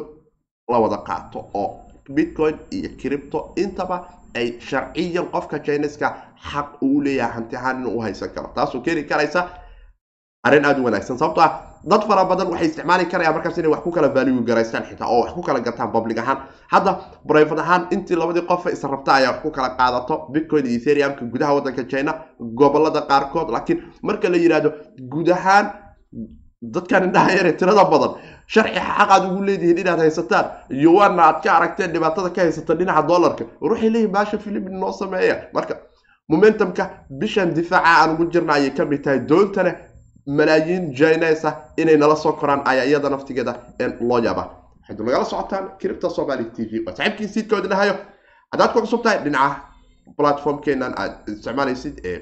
la 0.71 0.79
wada 0.79 0.97
qaato 1.09 1.39
oo 1.55 1.81
bitcoin 2.15 2.57
iyo 2.71 2.89
cripto 3.01 3.53
intaba 3.57 4.07
ay 4.35 4.61
sharciyan 4.61 5.27
qofka 5.33 5.59
chineska 5.59 6.15
xaq 6.51 6.79
uu 6.83 7.01
leeyahay 7.03 7.33
hanti 7.35 7.57
ahaan 7.57 7.81
inuu 7.81 7.99
u 7.99 8.01
haysan 8.03 8.31
karo. 8.35 8.49
Taasoo 8.55 8.81
keeni 8.81 9.03
karaysa 9.05 9.49
arrin 10.45 10.65
aada 10.65 10.81
u 10.81 10.85
wanaagsan. 10.85 11.19
Sababto 11.19 11.41
ah 11.41 11.70
dad 11.85 12.03
fara 12.09 12.25
badan 12.25 12.49
waxay 12.53 12.67
isticmaali 12.69 13.05
karayaan 13.13 13.35
markaas 13.35 13.59
inay 13.59 13.71
wax 13.71 13.83
ku 13.83 13.91
kala 13.91 14.09
value 14.09 14.43
garaystaan 14.49 14.85
xitaa 14.89 15.09
oo 15.09 15.21
wax 15.23 15.33
ku 15.33 15.43
kala 15.43 15.61
gataan 15.61 15.93
public 15.93 16.19
ahaan. 16.19 16.39
Hadda 16.73 16.93
brivate 17.25 17.61
ahaan 17.61 17.87
intii 17.91 18.17
labadii 18.17 18.43
qofa 18.51 18.71
is 18.73 18.83
rabta 18.85 19.13
ayaa 19.15 19.33
wax 19.33 19.43
ku 19.43 19.51
kala 19.51 19.69
qaadato 19.79 20.27
bitcoin 20.33 20.67
iyo 20.67 20.77
ethereumka 20.81 21.25
gudaha 21.33 21.55
wadanka 21.55 21.85
china 21.85 22.13
gobollada 22.41 23.01
qaarkood. 23.11 23.49
Laakiin 23.51 23.79
marka 24.03 24.29
la 24.29 24.37
yidhaahdo 24.37 24.71
guud 25.13 25.29
ahaan 25.31 25.67
dadkan 26.63 27.05
indhaha 27.09 27.31
yare 27.37 27.53
tirada 27.57 27.85
badan 27.93 28.11
sharci 28.47 28.81
xaq 28.81 29.11
aad 29.11 29.25
ugu 29.33 29.43
leedihiin 29.49 29.79
inaad 29.79 29.99
haysataan 30.05 30.47
iyo 30.71 31.01
aad 31.01 31.43
ka 31.43 31.51
aragteen 31.57 31.93
dhibaatada 31.93 32.31
ka 32.35 32.41
haysata 32.43 32.75
dhinaca 32.75 33.03
dollarka. 33.09 33.45
Waxay 33.61 33.91
leeyihiin 33.91 34.13
baasha 34.13 34.39
philipin 34.39 34.77
noo 34.81 34.93
sameeya. 34.93 35.37
Marka 35.55 35.75
momentumka 36.29 36.85
bishan 37.21 37.55
difaaca 37.55 37.89
aan 38.01 38.11
ugu 38.15 38.25
jirna 38.33 38.53
ayay 38.55 38.71
ka 38.71 38.85
mid 38.85 39.03
tahay. 39.05 39.21
Doontana 39.31 39.73
malaayiin 40.39 40.85
ah 41.49 41.55
inay 41.77 41.97
nala 41.97 42.17
soo 42.17 42.33
koraan 42.41 42.63
ayaa 42.71 42.85
iyada 42.91 43.09
naftigeeda 43.11 43.53
loo 44.09 44.19
yaaba 44.27 44.45
waxaydu 44.81 45.05
nagala 45.05 45.25
socotaan 45.25 45.65
cripta 45.81 46.11
somaly 46.11 46.45
t 46.55 46.57
v. 46.71 46.73
Waa 46.87 46.95
saxiibkii 46.97 47.29
siidkooda 47.35 47.69
dhahayo 47.73 47.95
haddaad 48.53 48.73
ku 48.73 48.81
cusub 48.85 49.03
dhinaca 49.25 49.57
platformkeenan 50.17 50.93
aad 51.03 51.13
isticmaalaysid 51.29 51.97
ee 52.11 52.19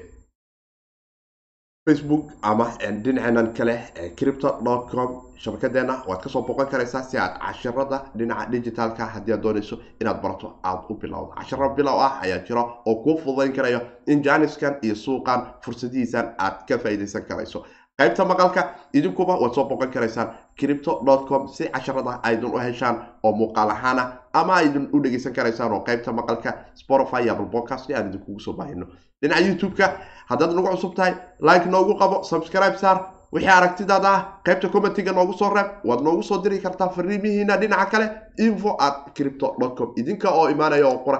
facebook 1.87 2.25
ama 2.41 2.65
dhinaceenan 3.03 3.47
kale 3.57 3.75
cripto 4.17 4.49
dot 4.65 4.83
com 4.91 5.09
shabakadeena 5.43 5.93
waad 6.07 6.21
ka 6.23 6.29
soo 6.29 6.41
boqon 6.47 6.67
karaysaa 6.71 7.01
si 7.09 7.17
aad 7.17 7.33
cashirada 7.45 7.97
dhinaca 8.17 8.51
digitalka 8.51 9.05
haddii 9.13 9.33
aad 9.33 9.41
doonayso 9.45 9.75
inaad 10.01 10.21
barato 10.23 10.47
aada 10.63 10.83
u 10.89 10.93
bilowdo. 11.01 11.31
Cashiro 11.37 11.69
bilow 11.75 11.97
ah 12.07 12.13
ayaa 12.23 12.39
jiro 12.47 12.63
oo 12.85 12.95
kuu 13.03 13.17
fududayn 13.23 13.53
karayo 13.57 13.81
in 14.07 14.21
janiskan 14.23 14.75
iyo 14.85 14.95
suuqan 14.95 15.41
fursadihiisan 15.63 16.27
aad 16.45 16.57
ka 16.67 16.77
faa'iidaysan 16.83 17.23
karayso 17.29 17.65
qaybta 17.99 18.25
maqalka 18.31 18.61
idinkuba 18.93 19.33
waad 19.41 19.53
soo 19.53 19.65
boqon 19.69 19.91
karaysaan 19.91 20.29
cripto 20.59 20.91
com 21.29 21.47
si 21.47 21.67
casharada 21.73 22.19
aydin 22.23 22.49
u 22.55 22.57
heshaan 22.57 22.95
oo 23.23 23.31
muuqaal 23.39 23.69
ahaana 23.75 24.03
ama 24.33 24.53
aydin 24.61 24.89
u 24.93 25.01
dhegeysan 25.03 25.33
karaysaan 25.33 25.71
oo 25.71 25.83
qaybta 25.87 26.11
maqalka 26.11 26.53
spotify 26.75 27.29
apple 27.29 27.49
podcast 27.51 27.91
aan 27.91 28.07
idinkugu 28.09 28.39
soo 28.39 28.53
baahino. 28.53 28.85
Dhinaca 29.21 29.41
youtube-ka 29.47 29.85
haddaad 30.29 30.51
nagu 30.55 30.67
cusub 30.73 30.93
tahay 30.95 31.13
like 31.39 31.65
noogu 31.69 31.93
qabo 31.99 32.23
subscribe 32.23 32.77
saar. 32.77 32.99
Wixii 33.33 33.49
aragtidaada 33.51 34.09
ah 34.09 34.21
qaybta 34.45 34.69
commentiga 34.73 35.11
noogu 35.11 35.33
soo 35.37 35.49
reeb 35.53 35.67
waad 35.85 36.01
noogu 36.01 36.23
soo 36.23 36.37
diri 36.43 36.59
kartaa 36.59 36.89
fariimihiina 36.95 37.57
dhinaca 37.61 37.85
kale 37.91 38.07
info 38.37 38.75
at 38.79 39.11
cripto 39.15 39.47
com. 39.77 39.93
Idinka 39.97 40.29
oo 40.31 40.47
imaanaya 40.49 40.87
oo 40.87 40.97
qora 41.05 41.19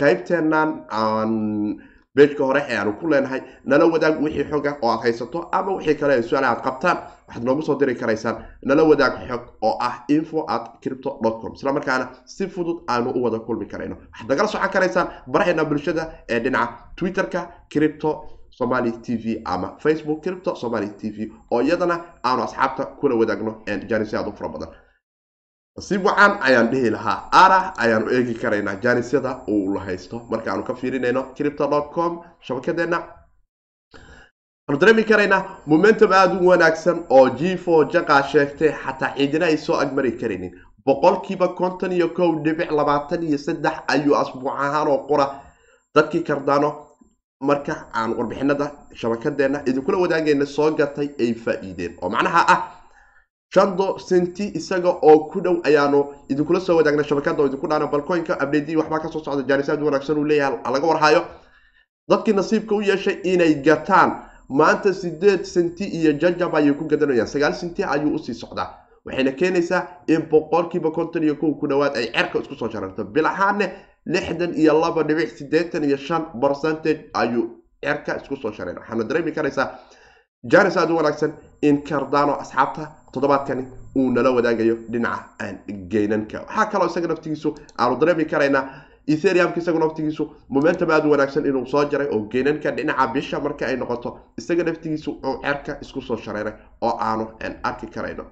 qaybteenan 0.00 0.70
aan 0.90 1.32
beejka 2.16 2.44
hore 2.44 2.60
ee 2.68 2.76
aanu 2.78 2.92
ku 3.00 3.06
leenahay 3.10 3.40
nala 3.64 3.84
wadaag 3.86 4.20
wixii 4.22 4.44
xog 4.50 4.66
ah 4.66 4.76
oo 4.82 4.90
aad 4.90 5.02
haysato 5.04 5.48
ama 5.52 5.72
wixii 5.76 5.94
kale 6.00 6.22
su'aal 6.22 6.44
aad 6.44 6.60
qabtaan 6.66 6.98
waxaad 7.26 7.44
noogu 7.44 7.62
soo 7.62 7.76
diri 7.78 7.94
karaysaan. 7.94 8.36
Nala 8.62 8.82
wadaag 8.84 9.14
xog 9.28 9.42
oo 9.62 9.76
ah 9.80 10.04
info 10.08 10.44
at 10.48 10.64
crypto 10.82 11.10
com. 11.40 11.52
Isla 11.54 11.72
markaana 11.72 12.08
si 12.24 12.46
fudud 12.48 12.78
aanu 12.88 13.10
u 13.16 13.22
wada 13.24 13.38
kulmi 13.38 13.66
karayno. 13.66 13.96
Waxaad 13.96 14.28
nagala 14.28 14.48
socon 14.48 14.70
karaysaan 14.70 15.08
baraheena 15.26 15.64
bulshada 15.64 16.02
ee 16.28 16.38
dhinaca 16.40 16.74
twitterka 16.96 17.40
crypto 17.72 18.10
somali 18.50 18.92
t 19.02 19.16
v 19.16 19.42
ama 19.44 19.68
facebook 19.82 20.22
crypto 20.22 20.54
somali 20.54 20.88
t 21.00 21.10
v 21.10 21.32
oo 21.50 21.60
iyadana 21.62 21.96
aanu 22.24 22.42
asxaabta 22.42 22.84
kula 23.00 23.14
wadaagno. 23.16 23.52
Jaanisyo 23.88 24.18
aad 24.18 24.28
u 24.28 24.32
fara 24.38 24.48
badan 24.54 24.68
si 25.80 25.98
wacan 25.98 26.38
ayaan 26.40 26.70
dhihi 26.70 26.90
lahaa 26.90 27.28
ara 27.32 27.74
ayaanu 27.82 28.10
eegi 28.10 28.34
karaynaa 28.34 28.74
jaanisyada 28.84 29.42
uu 29.48 29.74
la 29.74 29.80
haysto. 29.80 30.22
Markaanu 30.30 30.62
ka 30.64 30.74
fiirinayno 30.74 31.34
crypto 31.34 31.66
com 31.94 32.20
shabakadeena 32.46 32.98
waxaanu 34.68 34.78
dareemi 34.80 35.04
karaynaa 35.04 35.42
momentum 35.66 36.12
aada 36.12 36.34
u 36.40 36.46
wanaagsan 36.46 37.04
oo 37.10 37.28
g 37.38 37.56
four 37.56 37.86
jaqaa 37.90 38.22
sheegtay 38.22 38.70
xataa 38.72 39.14
ciidina 39.16 39.46
ay 39.46 39.56
soo 39.56 39.74
agmari 39.76 40.12
karaynin. 40.12 40.54
Boqolkiiba 40.86 41.48
konton 41.58 41.92
iyo 41.92 42.08
kow 42.08 42.38
dhibic 42.44 42.70
labaatan 42.70 43.22
iyo 43.22 43.38
saddex 43.38 43.74
ayuu 43.88 44.14
asbuuc 44.16 44.52
ahaan 44.54 44.88
oo 44.88 44.98
qura. 45.08 45.26
Dadkii 45.94 46.22
kardaano 46.22 46.86
marka 47.40 47.86
aan 47.94 48.14
warbixinada 48.14 48.70
shabakadeena 48.94 49.62
idinkula 49.66 49.98
wadaagayna 49.98 50.46
soo 50.46 50.70
gatay 50.70 51.08
ay 51.18 51.34
faa-iideen. 51.34 51.96
Oo 52.02 52.08
macnaha 52.10 52.44
ah 52.48 52.60
shando 53.54 53.98
senti 53.98 54.44
isaga 54.58 54.88
oo 55.02 55.18
ku 55.30 55.40
dhow 55.40 55.56
ayaanu 55.64 56.00
idinkula 56.28 56.60
soo 56.60 56.76
wadaagna 56.76 57.04
shabakada 57.04 57.42
oo 57.42 57.46
idinku 57.46 57.66
dhaana 57.70 57.86
balcoinka 57.86 58.40
abdedi 58.40 58.76
waxbaa 58.76 58.98
ka 59.04 59.08
soo 59.08 59.22
socda 59.24 59.42
jaanisaad 59.50 59.82
wanaagsan 59.82 60.18
uu 60.18 60.24
leeyahay 60.24 60.58
laga 60.74 60.86
warhayo 60.86 61.22
dadkii 62.10 62.32
nasiibka 62.34 62.74
u 62.74 62.82
yeeshay 62.82 63.16
inay 63.32 63.54
gataan 63.54 64.10
maanta 64.48 64.92
sideed 64.94 65.42
senti 65.44 65.84
iyo 65.84 66.12
jajab 66.12 66.54
ayay 66.56 66.72
ku 66.74 66.84
gadanayaan 66.84 67.26
sagaal 67.26 67.54
senti 67.54 67.84
ayuu 67.84 68.14
u 68.14 68.18
sii 68.18 68.34
socdaa 68.34 68.68
waxayna 69.06 69.32
keenaysaa 69.32 69.82
in 70.06 70.22
boqolkiiba 70.30 70.90
konton 70.90 71.22
iyo 71.22 71.34
kow 71.36 71.54
ku 71.60 71.66
dhowaad 71.68 71.96
ay 71.96 72.06
cerka 72.16 72.38
isku 72.38 72.54
soo 72.54 72.68
shararto 72.72 73.04
bil 73.04 73.26
ahaanne 73.26 73.66
lixdan 74.06 74.52
iyo 74.60 74.72
laba 74.80 75.02
dhibic 75.02 75.30
sideetan 75.38 75.84
iyo 75.84 75.96
shan 75.96 76.22
percentage 76.40 77.00
ayuu 77.14 77.44
cerka 77.84 78.16
isku 78.20 78.36
soo 78.36 78.52
shareer 78.52 78.78
waxaana 78.78 79.04
dareemi 79.04 79.32
karaysaa 79.32 79.68
u 80.90 80.96
wanaagsan 80.96 81.32
in 81.62 81.82
cardano 81.88 82.34
asxaabta 82.42 83.03
toddobaadkani 83.14 83.64
uu 83.96 84.10
nala 84.10 84.30
wadaagayo 84.36 84.74
dhinaca 84.92 85.46
geynanka. 85.92 86.38
Waxaa 86.48 86.66
kaloo 86.72 86.86
isaga 86.92 87.08
naftigiisu 87.08 87.54
aanu 87.78 87.96
dareemi 88.00 88.24
karaynaa 88.32 88.64
etheriumka 89.14 89.58
isagu 89.60 89.78
naftigiisu 89.78 90.24
momentum 90.48 90.90
aada 90.90 91.08
wanaagsan 91.14 91.46
inuu 91.46 91.66
soo 91.72 91.84
jaray 91.92 92.08
oo 92.14 92.20
geynanka 92.32 92.70
dhinaca 92.76 93.06
bisha 93.14 93.40
marka 93.40 93.66
ay 93.66 93.76
noqoto. 93.76 94.18
Isaga 94.38 94.64
naftigiisu 94.64 95.10
uu 95.28 95.36
cerka 95.42 95.72
isku 95.82 96.00
soo 96.02 96.16
shareeray 96.16 96.52
oo 96.82 96.94
aanu 97.08 97.24
arki 97.62 97.86
karayno. 97.86 98.24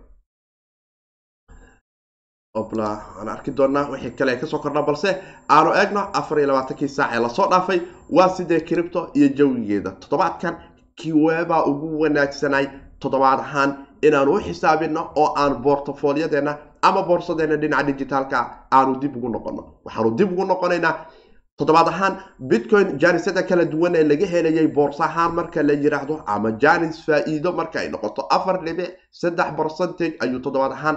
Obla 2.61 2.88
aan 3.18 3.29
arki 3.35 3.51
doonaa 3.57 3.88
wixii 3.92 4.11
kale 4.18 4.37
ka 4.40 4.47
soo 4.47 4.59
kordha 4.64 4.83
balse 4.88 5.11
aanu 5.57 5.71
eegno 5.81 6.01
afar 6.21 6.38
iyo 6.38 6.47
labaatankii 6.51 6.88
saac 6.97 7.12
ee 7.14 7.21
la 7.25 7.29
soo 7.29 7.47
dhaafay 7.53 7.81
waa 8.16 8.29
sidee 8.37 8.61
cripto 8.68 9.01
iyo 9.14 9.29
jawigeeda. 9.38 9.90
Toddobaadkan 10.03 10.55
kiweebaa 10.97 11.64
ugu 11.71 12.01
wanaagsanay 12.03 12.66
toddobaad 13.01 13.40
ahaan 13.40 13.71
inaanu 14.06 14.30
u 14.36 14.40
xisaabino 14.46 15.02
oo 15.22 15.28
aan 15.42 15.54
bortofolyadeena 15.64 16.52
ama 16.88 17.02
boorsadeena 17.08 17.56
dhinaca 17.62 17.86
digitaalka 17.88 18.38
aanu 18.78 18.92
dib 19.02 19.16
ugu 19.16 19.28
noqono 19.34 19.62
waxaanu 19.84 20.10
dib 20.18 20.32
ugu 20.32 20.44
noqonaynaa 20.52 20.94
toddobaad 21.58 21.88
ahaan 21.92 22.14
bitcoin 22.50 22.88
jaanisada 23.02 23.42
kala 23.48 23.64
duwan 23.72 23.94
ee 24.00 24.04
laga 24.10 24.26
helayay 24.32 24.66
boorsa 24.76 25.04
ahaan 25.04 25.32
marka 25.38 25.62
la 25.68 25.74
yiraahdo 25.84 26.14
ama 26.34 26.50
jaanis 26.62 26.96
faa-iido 27.06 27.50
marka 27.58 27.76
ay 27.82 27.88
noqoto 27.94 28.22
afar 28.36 28.56
dhibic 28.64 28.90
saddex 29.20 29.48
percentage 29.58 30.14
ayuu 30.24 30.40
toddobaad 30.44 30.72
ahaan 30.78 30.96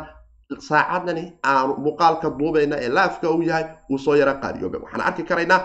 saacadani 0.70 1.24
aanu 1.52 1.74
muuqaalka 1.86 2.30
duubayna 2.40 2.76
ee 2.86 2.90
laafka 2.98 3.30
uu 3.36 3.42
yahay 3.50 3.66
uu 3.92 3.98
soo 4.06 4.16
yara 4.22 4.34
qaariyooba 4.44 4.78
waxaan 4.84 5.02
arki 5.10 5.24
karaynaa 5.30 5.60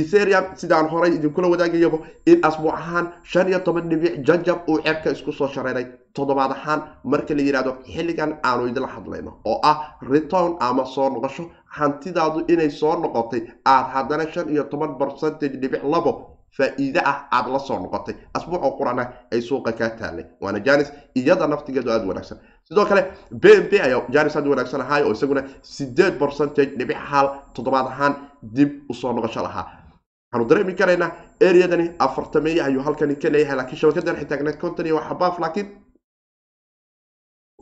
etherium 0.00 0.44
sidaan 0.60 0.86
horay 0.92 1.10
idinkula 1.18 1.48
wadaagayabo 1.52 1.98
in 2.30 2.38
asbuuc 2.48 2.74
ahaan 2.80 3.06
shan 3.32 3.48
iyo 3.48 3.58
toban 3.66 3.88
dhibic 3.90 4.14
jajab 4.26 4.58
uu 4.68 4.78
cerka 4.86 5.10
isku 5.10 5.32
soo 5.32 5.48
shareeray. 5.54 5.86
Toddobaad 6.16 6.52
ahaan 6.56 6.80
marka 7.04 7.34
la 7.38 7.42
yidhahdo 7.46 7.72
xilligan 7.94 8.30
aanu 8.48 8.62
idinla 8.68 8.88
hadlayno 8.94 9.32
oo 9.50 9.58
ah 9.70 9.76
return 10.12 10.56
ama 10.60 10.84
soo 10.94 11.08
noqosho 11.14 11.44
hantidaadu 11.78 12.38
inay 12.52 12.70
soo 12.70 12.94
noqotay 13.02 13.42
aad 13.72 13.86
haddana 13.94 14.24
shan 14.32 14.48
iyo 14.54 14.64
toban 14.72 14.96
percentage 15.00 15.56
dhibic 15.62 15.82
labo 15.84 16.12
faa-iide 16.56 17.00
ah 17.04 17.16
aada 17.36 17.48
la 17.54 17.58
soo 17.58 17.78
noqotay. 17.84 18.14
Asbuucoo 18.34 18.72
qurana 18.78 19.04
ay 19.32 19.40
suuqa 19.48 19.72
kaa 19.78 19.90
taalay 20.00 20.24
waana 20.40 20.60
janis 20.66 20.88
iyada 21.14 21.46
naftigeedu 21.46 21.90
aada 21.92 22.06
wanaagsan. 22.10 22.38
Sidoo 22.68 22.86
kale 22.86 23.02
b 23.42 23.44
m 23.62 23.64
p 23.70 23.72
ayaa 23.86 24.02
janis 24.14 24.36
aada 24.36 24.48
wanaagsan 24.50 24.80
ahaay 24.80 25.02
oo 25.04 25.12
isaguna 25.12 25.42
sideed 25.62 26.14
percentage 26.22 26.72
dhibic 26.78 26.96
hal 27.10 27.26
toddobaad 27.54 27.86
ahaan 27.92 28.14
dib 28.42 28.70
u 28.90 28.94
soo 28.94 29.12
noqosho 29.12 29.42
lahaa 29.42 29.66
waxaanu 30.32 30.48
dareemi 30.48 30.74
karaynaa 30.74 31.10
areadani 31.48 31.90
afartameeye 31.98 32.62
ayuu 32.62 32.82
halkani 32.82 33.14
ka 33.16 33.28
leeyahay 33.30 33.56
laakiin 33.56 33.78
shabakadan 33.78 34.16
xitaagneed 34.16 34.58
conton 34.60 34.86
iyo 34.86 34.96
waxabaaf 34.96 35.38
laakiin 35.38 35.68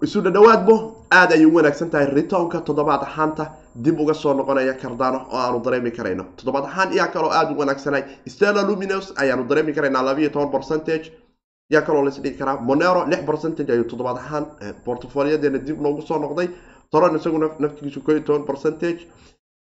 isu 0.03 0.21
dhadhawaadbo 0.23 0.75
aada 1.11 1.35
ayay 1.35 1.47
u 1.47 1.55
wanaagsan 1.55 1.91
tahay. 1.91 2.07
Ritownka 2.07 2.61
toddobaad 2.61 3.03
ahaanta 3.03 3.45
dib 3.85 4.01
uga 4.01 4.15
soo 4.15 4.35
noqonaya 4.35 4.75
cardano 4.75 5.19
oo 5.33 5.39
aanu 5.39 5.61
dareemi 5.65 5.91
karayno. 5.91 6.25
Toddobaad 6.37 6.65
ahaan 6.65 6.93
yaa 6.97 7.09
kaloo 7.09 7.31
aada 7.31 7.53
u 7.55 7.59
wanaagsanay. 7.59 8.03
Stella 8.29 8.63
luminos 8.63 9.13
ayaanu 9.17 9.45
dareemi 9.49 9.73
karaynaa 9.73 10.03
labiiyo 10.05 10.31
toban 10.31 10.51
percentage. 10.51 11.13
Yaa 11.71 11.83
kaloo 11.83 12.03
lais 12.05 12.21
dhigi 12.23 12.39
karaa. 12.39 12.57
Monero 12.61 13.07
lix 13.07 13.23
percentage 13.25 13.73
ayuu 13.73 13.85
toddobaad 13.85 14.17
ahaan 14.17 14.47
portfolyadeena 14.85 15.59
dib 15.59 15.81
noogu 15.81 16.03
soo 16.03 16.19
noqday. 16.19 16.49
Toron 16.91 17.17
isagu 17.17 17.39
naftigiisu 17.39 18.01
ko 18.03 18.21
toban 18.21 18.45
percentage 18.47 19.07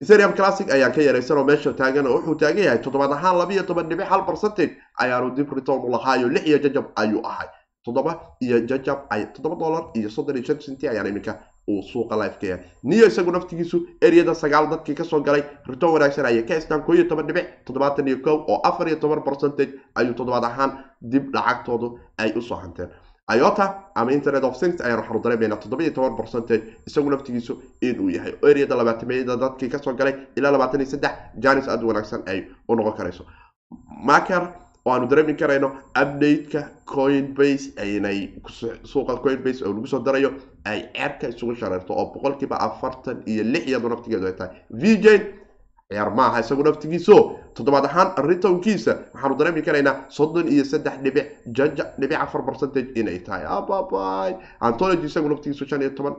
ethereum 0.02 0.32
classic 0.34 0.70
ayaan 0.70 0.92
ka 0.92 1.00
yaraysan 1.02 1.38
oo 1.38 1.44
meesha 1.44 1.72
taagan 1.72 2.06
oo 2.06 2.16
wuxuu 2.18 2.34
taagan 2.34 2.64
yahay 2.64 2.78
toddobaad 2.82 3.12
ahaan 3.12 3.38
labiiyo 3.38 3.62
toban 3.62 3.88
dhibic 3.88 4.06
hal 4.06 4.24
percentage 4.26 4.72
ayaanu 4.98 5.30
dib 5.36 5.52
return 5.52 5.80
u 5.86 5.90
lahaayo. 5.90 6.28
Lix 6.28 6.46
iyo 6.46 6.58
jajab 6.58 6.84
ayuu 6.96 7.22
ahay. 7.26 7.48
Toddoba 7.84 8.12
iyo 8.40 8.60
jajab 8.66 8.98
toddoba 9.34 9.56
dollar 9.56 9.84
iyo 9.94 10.10
soddon 10.10 10.36
iyo 10.36 10.44
shan 10.44 10.58
centi 10.58 10.88
ayaan 10.88 11.06
iminka 11.06 11.38
uu 11.68 11.82
suuqa 11.82 12.16
life 12.16 12.42
yahay. 12.46 12.64
Niyo 12.82 13.06
isagu 13.06 13.30
naftigiisu 13.32 13.78
ereyada 14.02 14.34
sagaal 14.34 14.66
dadkii 14.70 14.94
ka 14.94 15.04
soo 15.04 15.20
galay 15.20 15.42
return 15.66 15.92
wanaagsan 15.92 16.26
ayay 16.26 16.42
ka 16.42 16.54
haystaan 16.54 16.82
koo 16.82 16.94
iyo 16.94 17.04
toban 17.08 17.26
dhibic 17.26 17.64
toddobaatan 17.64 18.08
iyo 18.08 18.18
kow 18.24 18.36
oo 18.48 18.60
afar 18.64 18.88
iyo 18.88 18.96
toban 18.96 19.22
percentage 19.22 19.72
ayuu 19.94 20.14
toddobaad 20.14 20.44
ahaan 20.44 20.70
dib 21.00 21.30
lacagtoodu 21.34 21.98
ay 22.18 22.32
u 22.36 22.42
soo 22.42 22.56
hanteen 22.58 22.90
iota 23.32 23.84
ama 23.94 24.12
internet 24.12 24.44
of 24.44 24.58
things 24.60 24.80
ayaan 24.80 24.98
waxaanu 25.00 25.20
dareemaynaa 25.24 25.56
toddoba 25.56 25.82
iyo 25.82 25.92
toban 25.92 26.16
percentage 26.16 26.62
isagu 26.86 27.10
naftigiisu 27.10 27.62
inuu 27.80 28.10
yahay. 28.10 28.34
Ereyada 28.42 28.76
labaatameyada 28.76 29.36
dadkii 29.36 29.68
ka 29.68 29.78
soo 29.78 29.94
galay 29.94 30.14
ilaa 30.36 30.50
labaatan 30.52 30.80
iyo 30.80 30.90
saddex 30.90 31.12
janis 31.38 31.68
aada 31.68 31.86
wanaagsan 31.86 32.22
ay 32.26 32.44
u 32.68 32.74
noqon 32.76 32.92
karayso. 32.96 33.24
Maker 34.04 34.42
oo 34.84 34.92
aanu 34.92 35.06
dareemi 35.08 35.34
karayno 35.34 35.68
update-ka 36.02 36.68
coinbase 36.84 37.72
aynay 37.80 38.28
suuqa 38.84 39.16
coinbase 39.24 39.64
oo 39.64 39.72
lagu 39.72 39.86
soo 39.86 39.98
darayo 40.04 40.30
ay 40.64 40.82
cerka 40.92 41.28
isugu 41.28 41.54
shareerto 41.56 41.94
oo 41.96 42.06
boqolkiiba 42.14 42.56
afartan 42.60 43.22
iyo 43.26 43.42
lix 43.44 43.66
iyadu 43.66 43.88
naftigeedu 43.88 44.26
ay 44.26 44.32
tahay. 44.36 44.56
Vjn 44.70 45.22
ciyaar 45.90 46.10
maaha 46.18 46.40
isagu 46.40 46.62
naftigiiso 46.64 47.16
toddobaad 47.56 47.84
ahaan 47.88 48.08
ritownkiisa 48.28 48.92
waxaanu 49.14 49.34
dareemi 49.38 49.62
karaynaa 49.62 49.94
soddon 50.16 50.48
iyo 50.48 50.64
saddex 50.64 50.96
dhibic 51.04 51.26
jaja 51.56 51.84
dhibic 52.00 52.18
afar 52.24 52.42
percentage 52.48 52.90
inay 53.00 53.18
tahay. 53.26 53.44
Ababay 53.56 54.32
antology 54.60 55.06
isagu 55.06 55.28
naftigiisu 55.28 55.66
shan 55.68 55.82
iyo 55.82 55.90
toban. 55.98 56.14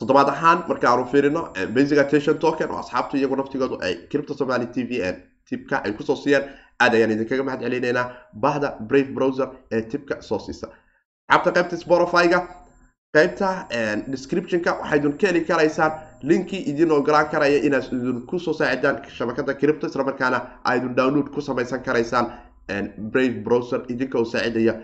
Toddobaad 0.00 0.28
ahaan 0.28 0.58
marka 0.68 0.86
aanu 0.90 1.06
fiirino 1.12 1.42
basic 1.74 1.98
attention 1.98 2.38
token 2.38 2.70
oo 2.70 2.78
asxaabtu 2.84 3.16
iyagu 3.16 3.36
naftigoodu 3.36 3.76
ay 3.86 3.94
crypto 4.10 4.34
somali 4.34 4.66
t 4.74 4.84
v 4.88 5.00
n 5.12 5.16
tibka 5.48 5.82
ay 5.84 5.92
ku 5.96 6.02
soo 6.02 6.16
siiyaan. 6.16 6.44
Aad 6.80 6.92
ayaan 6.94 7.10
idinkaga 7.16 7.42
mahad 7.44 7.60
celinaynaa 7.64 8.06
bahda 8.34 8.76
brave 8.88 9.10
browser 9.16 9.48
ee 9.72 9.82
tibka 9.82 10.20
soo 10.22 10.38
siisa. 10.38 10.68
Asxaabta 11.28 11.50
qaybta 11.56 11.76
spotify-ga 11.84 12.38
qaybta 13.16 13.48
description-ka 14.12 14.70
waxaa 14.80 14.96
idin 15.00 15.16
ka 15.18 15.26
heli 15.26 15.40
karaysaan 15.48 15.92
linkii 16.30 16.62
idin 16.70 16.90
ogolaan 16.98 17.28
karaya 17.32 17.58
inaad 17.68 17.86
idinku 17.98 18.38
soo 18.44 18.52
saacidaan 18.60 18.96
shabakada 19.18 19.54
cripto 19.60 19.86
islamarkaana 19.90 20.38
aa 20.64 20.74
idin 20.78 20.94
download 21.00 21.28
ku 21.34 21.40
samaysan 21.48 21.82
karaysaan 21.86 22.26
brave 23.12 23.36
browser 23.46 23.80
idinka 23.92 24.24
saacidaya 24.32 24.74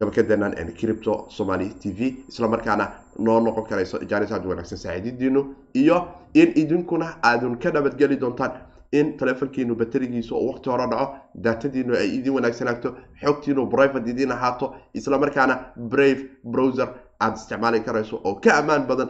shabakadenan 0.00 0.52
cripto 0.80 1.26
somali 1.36 1.68
t 1.80 1.92
v 1.98 2.00
islamarkaana 2.28 2.86
noo 3.18 3.40
noqon 3.40 3.64
karayso 3.70 3.98
jaanis 4.10 4.32
aad 4.32 4.46
wanaagsan 4.46 4.78
saaciididiinu 4.84 5.40
iyo 5.82 5.96
in 6.34 6.52
idinkuna 6.62 7.06
aadun 7.30 7.56
ka 7.58 7.70
nabadgeli 7.70 8.16
doontaan 8.20 8.52
in 8.92 9.16
telefonkiinu 9.20 9.74
baterigiisa 9.80 10.34
oo 10.34 10.46
waqti 10.50 10.70
hore 10.70 10.86
dhaco 10.90 11.06
daatadiinu 11.44 11.94
ay 12.00 12.08
idin 12.18 12.32
wanaagsanaato 12.34 12.88
xogtiinu 13.22 13.66
private 13.74 14.10
idin 14.10 14.32
ahaato 14.32 14.66
islamarkaana 14.94 15.54
brave 15.92 16.20
browser 16.52 16.88
aada 17.20 17.36
isticmaali 17.40 17.80
karayso 17.80 18.20
oo 18.24 18.34
ka 18.44 18.50
ammaan 18.60 18.86
badan 18.90 19.08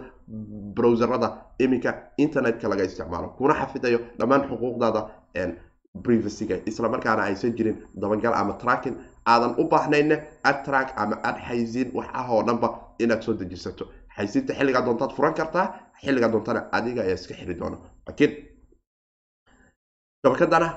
browserada 0.74 1.28
iminka 1.58 1.90
internetka 2.18 2.68
laga 2.68 2.84
isticmaalo 2.84 3.28
kuna 3.38 3.54
xafidayo 3.54 3.98
dhammaan 4.18 4.42
xuquuqdaada 4.48 5.00
privacyga. 6.02 6.56
Isla 6.66 6.88
markaana 6.88 7.22
aysan 7.22 7.52
jirin 7.56 7.76
dabagal 7.94 8.34
ama 8.34 8.54
tracking 8.62 8.96
aadan 9.26 9.54
u 9.58 9.64
baahnayna 9.68 10.16
ad 10.44 10.64
track 10.64 10.88
ama 10.96 11.16
ad 11.22 11.36
xaysiin 11.48 11.90
wax 11.94 12.08
ah 12.12 12.26
oo 12.30 12.42
dhanba 12.42 12.68
inaad 12.98 13.22
soo 13.22 13.34
dejisato. 13.34 13.84
Xaysiinta 14.16 14.54
xilligaa 14.54 14.82
doontaad 14.86 15.12
furan 15.16 15.34
kartaa 15.34 15.66
xilligaa 16.02 16.28
doontana 16.32 16.60
adiga 16.72 17.02
ayaa 17.02 17.14
iska 17.14 17.34
xiri 17.34 17.54
doona. 17.60 17.76
Laakiin 18.06 18.32
shabakadana 20.24 20.68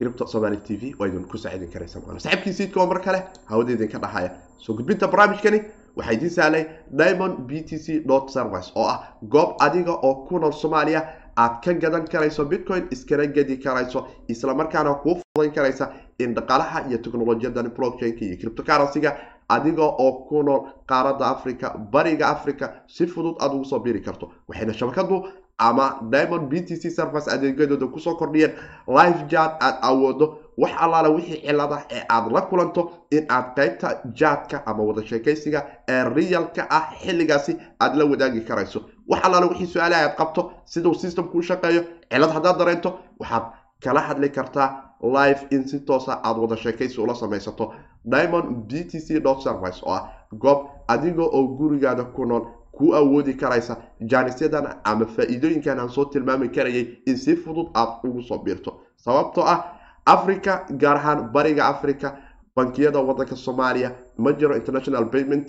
cripto 0.00 0.26
somali 0.26 0.56
t 0.66 0.76
v 0.80 0.94
waa 0.98 1.08
idin 1.08 1.24
ku 1.30 1.38
saacidin 1.38 1.70
karaysa 1.70 2.00
saaxiibkii 2.00 2.52
siidka 2.52 2.80
oo 2.80 2.86
mar 2.86 3.00
kale 3.00 3.22
hawada 3.50 3.72
idinka 3.72 3.98
dhahaya. 3.98 4.30
Soo 4.58 4.74
gudbinta 4.74 5.06
barnaamijkani 5.08 5.58
waxaa 5.98 6.12
idiin 6.16 6.30
sahlay 6.30 6.64
diamond 7.00 7.38
b 7.48 7.62
t 7.68 7.78
c 7.78 8.02
service 8.28 8.72
oo 8.76 8.86
ah 8.94 8.98
goob 9.22 9.56
adiga 9.60 9.92
oo 9.92 10.14
ku 10.28 10.38
nool 10.38 10.52
soomaaliya. 10.52 11.02
Aad 11.38 11.60
ka 11.64 11.72
gadan 11.72 12.04
karayso 12.12 12.44
bitcoin 12.50 12.88
iskana 12.90 13.26
gedi 13.26 13.56
karayso 13.62 14.06
islamarkaana 14.28 14.94
kuu 15.02 15.14
fudayn 15.22 15.52
karaysa 15.54 15.92
in 16.18 16.34
dhaqaalaha 16.34 16.88
iyo 16.88 16.98
teknolojiyadan 16.98 17.68
blockchainka 17.76 18.24
iyo 18.24 18.36
cryptocurrency-ga. 18.40 19.12
Adiga 19.48 19.82
oo 19.86 20.12
ku 20.28 20.42
nool 20.42 20.66
qaaradda 20.88 21.26
africa 21.26 21.66
bariga 21.92 22.26
africa 22.28 22.70
si 22.88 23.06
fudud 23.06 23.36
aad 23.40 23.54
ugu 23.54 23.64
soo 23.64 23.78
biri 23.78 24.00
karto. 24.02 24.32
Waxayna 24.48 24.72
shabakadu 24.74 25.28
ama 25.58 26.00
diamond 26.10 26.48
b 26.50 26.60
t 26.66 26.76
c 26.76 26.90
service 26.90 27.28
adeegyadooda 27.30 27.86
ku 27.86 28.00
soo 28.00 28.14
kordhiyeen. 28.16 28.52
Live 28.88 29.28
jad 29.30 29.52
aad 29.60 29.76
awoodo 29.82 30.38
wax 30.62 30.72
allaala 30.84 31.08
wixii 31.16 31.40
cilada 31.46 31.78
ee 31.90 32.02
aad 32.08 32.32
la 32.32 32.40
kulanto 32.50 32.82
in 33.10 33.24
aad 33.36 33.46
qaybta 33.56 33.88
jaadka 34.20 34.62
ama 34.66 34.82
wada 34.88 35.02
sheekaysiga 35.10 35.60
ee 35.88 36.04
realka 36.16 36.66
ah 36.70 36.84
xilligaasi 37.02 37.56
aad 37.80 37.94
la 37.96 38.04
wadaagi 38.04 38.40
karayso. 38.48 38.80
Wax 39.08 39.20
allaala 39.24 39.46
wixii 39.46 39.66
su'aalaha 39.66 40.02
aad 40.06 40.16
qabto 40.16 40.42
siduu 40.64 40.94
systemku 40.94 41.38
u 41.38 41.42
shaqeeyo 41.42 41.82
cilad 42.10 42.30
haddaad 42.36 42.58
dareento 42.58 42.90
waxaad 43.20 43.44
kala 43.84 44.00
hadli 44.00 44.28
kartaa 44.30 44.68
live 45.02 45.40
in 45.50 45.64
si 45.68 45.80
toosa 45.80 46.20
aad 46.24 46.36
wada 46.38 46.56
sheekaysi 46.56 47.00
ula 47.00 47.14
samaysato. 47.14 47.72
Diamond 48.04 48.46
b 48.68 48.84
t 48.90 49.00
c 49.00 49.06
service 49.44 49.82
oo 49.86 49.92
ah 49.94 50.08
goob 50.32 50.58
adiga 50.88 51.22
oo 51.22 51.46
gurigaada 51.58 52.04
ku 52.04 52.24
nool 52.26 52.44
ku 52.72 52.94
awoodi 52.94 53.34
karaysa 53.34 53.76
jaanisyadan 54.00 54.66
ama 54.84 55.06
faa-iidooyinkan 55.06 55.78
aan 55.80 55.88
soo 55.88 56.04
tilmaami 56.04 56.48
karayay 56.48 56.86
in 57.06 57.16
si 57.16 57.36
fudud 57.36 57.68
aad 57.74 57.88
ugu 58.04 58.22
soo 58.22 58.38
biirto. 58.38 58.80
Sababtoo 58.96 59.44
ah 59.44 59.77
africa 60.14 60.52
gaar 60.82 60.96
ahaan 61.00 61.20
bariga 61.34 61.62
africa 61.72 62.08
bankiyada 62.56 63.00
wadanka 63.08 63.36
soomaaliya 63.36 63.90
ma 64.24 64.30
jiro 64.38 64.54
international 64.60 65.04
payment 65.14 65.48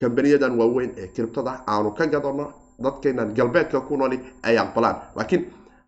kambaniyadan 0.00 0.58
waaweyn 0.60 0.90
ee 1.02 1.06
kiribtada 1.14 1.52
aanu 1.72 1.90
ka 1.98 2.06
gadano 2.14 2.46
dadkeenan 2.84 3.34
galbeedka 3.38 3.80
ku 3.88 3.96
nooli 3.96 4.18
ay 4.42 4.56
aqbalaan 4.58 4.96
laakiin 5.16 5.42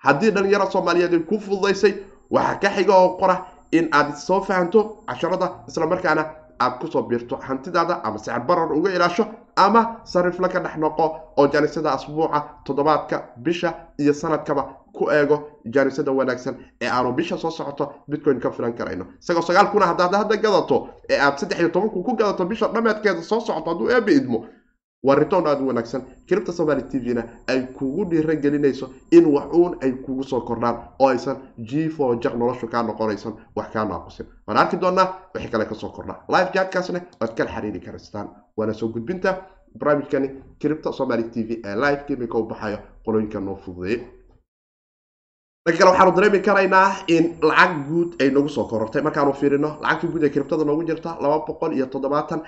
haddii 0.05 0.31
dhalinyaro 0.37 0.67
soomaaliyeed 0.75 1.15
ku 1.29 1.39
fududaysay 1.45 1.93
waxaa 2.31 2.59
ka 2.63 2.69
xiga 2.77 2.95
oo 3.03 3.09
qora 3.21 3.37
in 3.79 3.89
aad 3.99 4.15
soo 4.27 4.41
fahanto 4.49 4.81
casharada 5.09 5.47
islamarkaana 5.69 6.25
aad 6.61 6.79
ku 6.81 6.87
soo 6.93 7.03
biirto 7.03 7.37
hantidaada 7.37 8.01
ama 8.05 8.19
sicir 8.19 8.41
barar 8.49 8.73
uga 8.73 8.91
ilaasho 8.95 9.27
ama 9.57 10.01
sarifla 10.05 10.49
ka 10.49 10.61
dhex 10.61 10.77
noqo 10.77 11.05
oo 11.37 11.47
jaanisada 11.53 11.93
asbuuca 11.93 12.43
toddobaadka 12.65 13.23
bisha 13.37 13.75
iyo 13.99 14.13
sanadkaba 14.15 14.63
ku 14.93 15.11
eego 15.11 15.37
jaanisada 15.65 16.13
wanaagsan 16.13 16.55
ee 16.81 16.89
aanu 16.89 17.13
bisha 17.13 17.37
soo 17.39 17.51
socoto 17.51 17.93
bitcoin 18.09 18.41
ka 18.41 18.51
filan 18.51 18.73
karayno. 18.73 19.05
Isagoo 19.23 19.43
sagaal 19.43 19.71
kuna 19.71 19.87
haddaad 19.87 20.15
hadda 20.15 20.37
gadato 20.37 20.89
ee 21.11 21.19
aad 21.21 21.37
saddex 21.39 21.59
iyo 21.61 21.69
toban 21.69 21.91
kun 21.91 22.03
ku 22.03 22.13
gadato 22.17 22.45
bisha 22.45 22.69
dhameedkeeda 22.69 23.23
soo 23.23 23.41
socoto 23.41 23.71
hadduu 23.71 23.91
eeba 23.91 24.11
idmo 24.11 24.47
waa 25.07 25.15
ritoon 25.21 25.47
aada 25.47 25.63
u 25.65 25.67
wanaagsan. 25.71 26.03
Kiribta 26.27 26.53
somaali 26.53 26.83
t 26.91 26.99
v-na 27.05 27.23
ay 27.51 27.61
kugu 27.77 28.05
dhiira 28.11 28.35
gelinayso 28.45 28.87
in 29.17 29.25
wax 29.35 29.47
uun 29.59 29.73
ay 29.83 29.93
kugu 30.05 30.23
soo 30.31 30.41
kordhaan 30.49 30.77
oo 30.99 31.09
aysan 31.09 31.37
jifo 31.71 32.15
jaq 32.23 32.35
noloshu 32.41 32.67
kaa 32.73 32.83
noqonaysan 32.83 33.33
wax 33.57 33.69
kaa 33.73 33.85
naaqusin. 33.85 34.27
Waan 34.47 34.59
arki 34.59 34.77
doonaa 34.83 35.07
wixii 35.35 35.51
kale 35.53 35.65
ka 35.71 35.75
soo 35.75 35.91
kordhaa 35.97 36.19
live 36.35 36.51
jaadkaasna 36.55 37.01
waad 37.21 37.33
kala 37.37 37.51
xiriiri 37.55 37.81
karaystaan 37.87 38.29
waana 38.57 38.73
soo 38.81 38.89
gudbinta 38.89 39.31
barnaamijkani 39.79 40.29
kiribta 40.61 40.93
somaali 40.93 41.25
t 41.33 41.37
v 41.49 41.51
ee 41.65 41.75
live 41.85 42.03
kimika 42.07 42.39
u 42.39 42.45
baxayo 42.51 42.79
qolooyinka 43.05 43.41
noo 43.41 43.57
fududeeyey 43.65 44.01
dhanka 45.67 45.79
kale 45.79 45.91
waxaanu 45.91 46.13
dareemi 46.17 46.41
karaynaa 46.49 46.89
in 47.15 47.25
lacag 47.49 47.73
guud 47.89 48.11
ay 48.23 48.31
nagu 48.31 48.49
soo 48.49 48.65
korortay. 48.71 49.03
Markaanu 49.03 49.33
fiirino 49.41 49.71
lacagta 49.83 50.07
guud 50.13 50.23
ee 50.25 50.31
kiribtada 50.35 50.65
noogu 50.65 50.85
jirta 50.89 51.11
laba 51.23 51.39
boqol 51.47 51.73
iyo 51.77 51.87
toddobaatan 51.87 52.41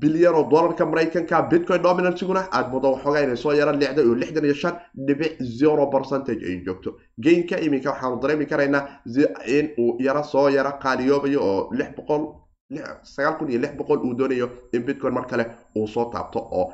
bilyan 0.00 0.34
oo 0.34 0.44
dollarka 0.50 0.84
maraykanka 0.86 1.42
bitcoin 1.50 1.82
dominansiguna 1.82 2.42
aada 2.56 2.68
moodo 2.72 2.88
waxoogaa 2.94 3.22
inay 3.26 3.36
soo 3.36 3.52
yara 3.60 3.72
lixdan 3.72 4.04
iyo 4.06 4.14
lixdan 4.22 4.44
iyo 4.44 4.54
shan 4.62 4.74
dhibic 5.06 5.32
zero 5.58 5.86
percentage 5.94 6.42
ay 6.48 6.56
joogto. 6.66 6.90
Gainka 7.24 7.56
iminka 7.66 7.90
waxaanu 7.92 8.20
dareemi 8.22 8.46
karaynaa 8.46 8.82
in 9.56 9.66
uu 9.78 9.96
yara 10.06 10.22
soo 10.22 10.48
yara 10.48 10.72
qaaliyoobayo 10.82 11.40
oo 11.50 11.68
lix 11.78 11.90
boqol 11.96 12.22
sagaal 13.02 13.34
kun 13.38 13.48
iyo 13.50 13.60
lix 13.64 13.72
boqol 13.78 13.98
uu 14.06 14.14
doonayo 14.18 14.48
in 14.72 14.82
bitcoin 14.86 15.14
mar 15.14 15.26
kale 15.26 15.44
uu 15.76 15.86
soo 15.86 16.04
taabto 16.12 16.38
oo 16.60 16.72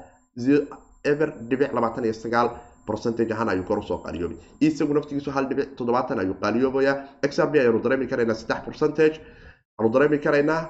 ever 1.04 1.28
dhibic 1.50 1.72
labaatan 1.72 2.04
iyo 2.04 2.12
sagaal 2.14 2.48
percentage 2.86 3.32
ahaan 3.32 3.48
ayuu 3.48 3.64
kor 3.64 3.78
u 3.78 3.82
soo 3.82 3.98
qaaliyoobay. 4.04 4.36
Isagu 4.60 4.94
naftigiisu 4.94 5.30
hal 5.30 5.46
dhibic 5.48 5.68
toddobaatan 5.76 6.18
ayuu 6.20 6.34
qaaliyoobayaa. 6.42 6.96
Xrb 7.30 7.54
ayaanu 7.54 7.80
dareemi 7.84 8.06
karaynaa 8.06 8.34
saddex 8.34 8.60
percentage. 8.66 9.16
Waxaanu 9.78 9.92
dareemi 9.94 10.18
karaynaa 10.18 10.60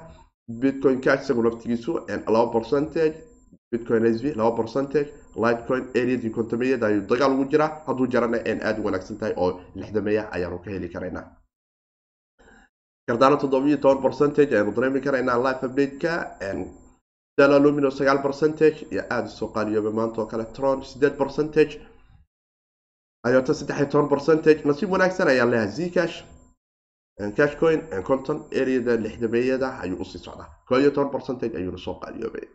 bitcoin 0.48 1.00
cash 1.00 1.22
isagu 1.24 1.42
naftigiisu 1.42 1.92
laba 2.26 2.52
percentage 2.52 3.14
bitcoin 3.72 4.04
s 4.06 4.20
v 4.22 4.34
laba 4.36 4.56
percentage 4.56 5.08
lightcoin 5.36 5.84
areadii 6.00 6.30
kontomeyada 6.30 6.86
ayuu 6.86 7.06
dagaal 7.10 7.32
ugu 7.32 7.44
jiraa. 7.50 7.82
Hadduu 7.86 8.06
jarana 8.06 8.38
aada 8.38 8.80
u 8.80 8.84
wanaagsan 8.84 9.18
tahay 9.18 9.34
oo 9.36 9.60
lixdameeya 9.74 10.28
ayaanu 10.32 10.58
ka 10.64 10.70
heli 10.70 10.88
karaynaa. 10.88 11.24
Gardaano 13.08 13.36
toddobiyo 13.36 13.76
toban 13.76 14.02
percentage 14.02 14.52
ayaanu 14.54 14.72
dareemi 14.76 15.00
karaynaa 15.00 15.38
life 15.46 15.66
update-ka 15.66 16.12
dalalumino 17.38 17.90
sagaal 17.90 18.22
percentage 18.22 18.86
iyo 18.92 19.02
aada 19.10 19.26
u 19.26 19.36
soo 19.38 19.48
qaaliyoobay 19.48 19.92
maanta 19.92 20.20
oo 20.22 20.26
kale 20.26 20.44
tron 20.56 20.82
sideed 20.84 21.16
percentage. 21.18 21.80
Ayota 23.26 23.54
saddex 23.54 23.76
iyo 23.78 23.86
toban 23.86 24.08
percentage 24.08 24.60
nasiib 24.64 24.90
wanaagsan 24.92 25.28
ayaan 25.28 25.50
leeyahay 25.50 25.70
zcash 25.76 26.16
cashcoin 27.36 27.80
conton 28.02 28.44
areada 28.60 28.96
lixdameeyada 28.96 29.68
ayuu 29.82 30.00
u 30.00 30.04
sii 30.04 30.18
socdaa 30.18 30.48
koo 30.68 30.90
toban 30.90 31.10
percentage 31.10 31.56
ayuuna 31.56 31.78
soo 31.78 31.94
qaaliyoobay 32.02 32.46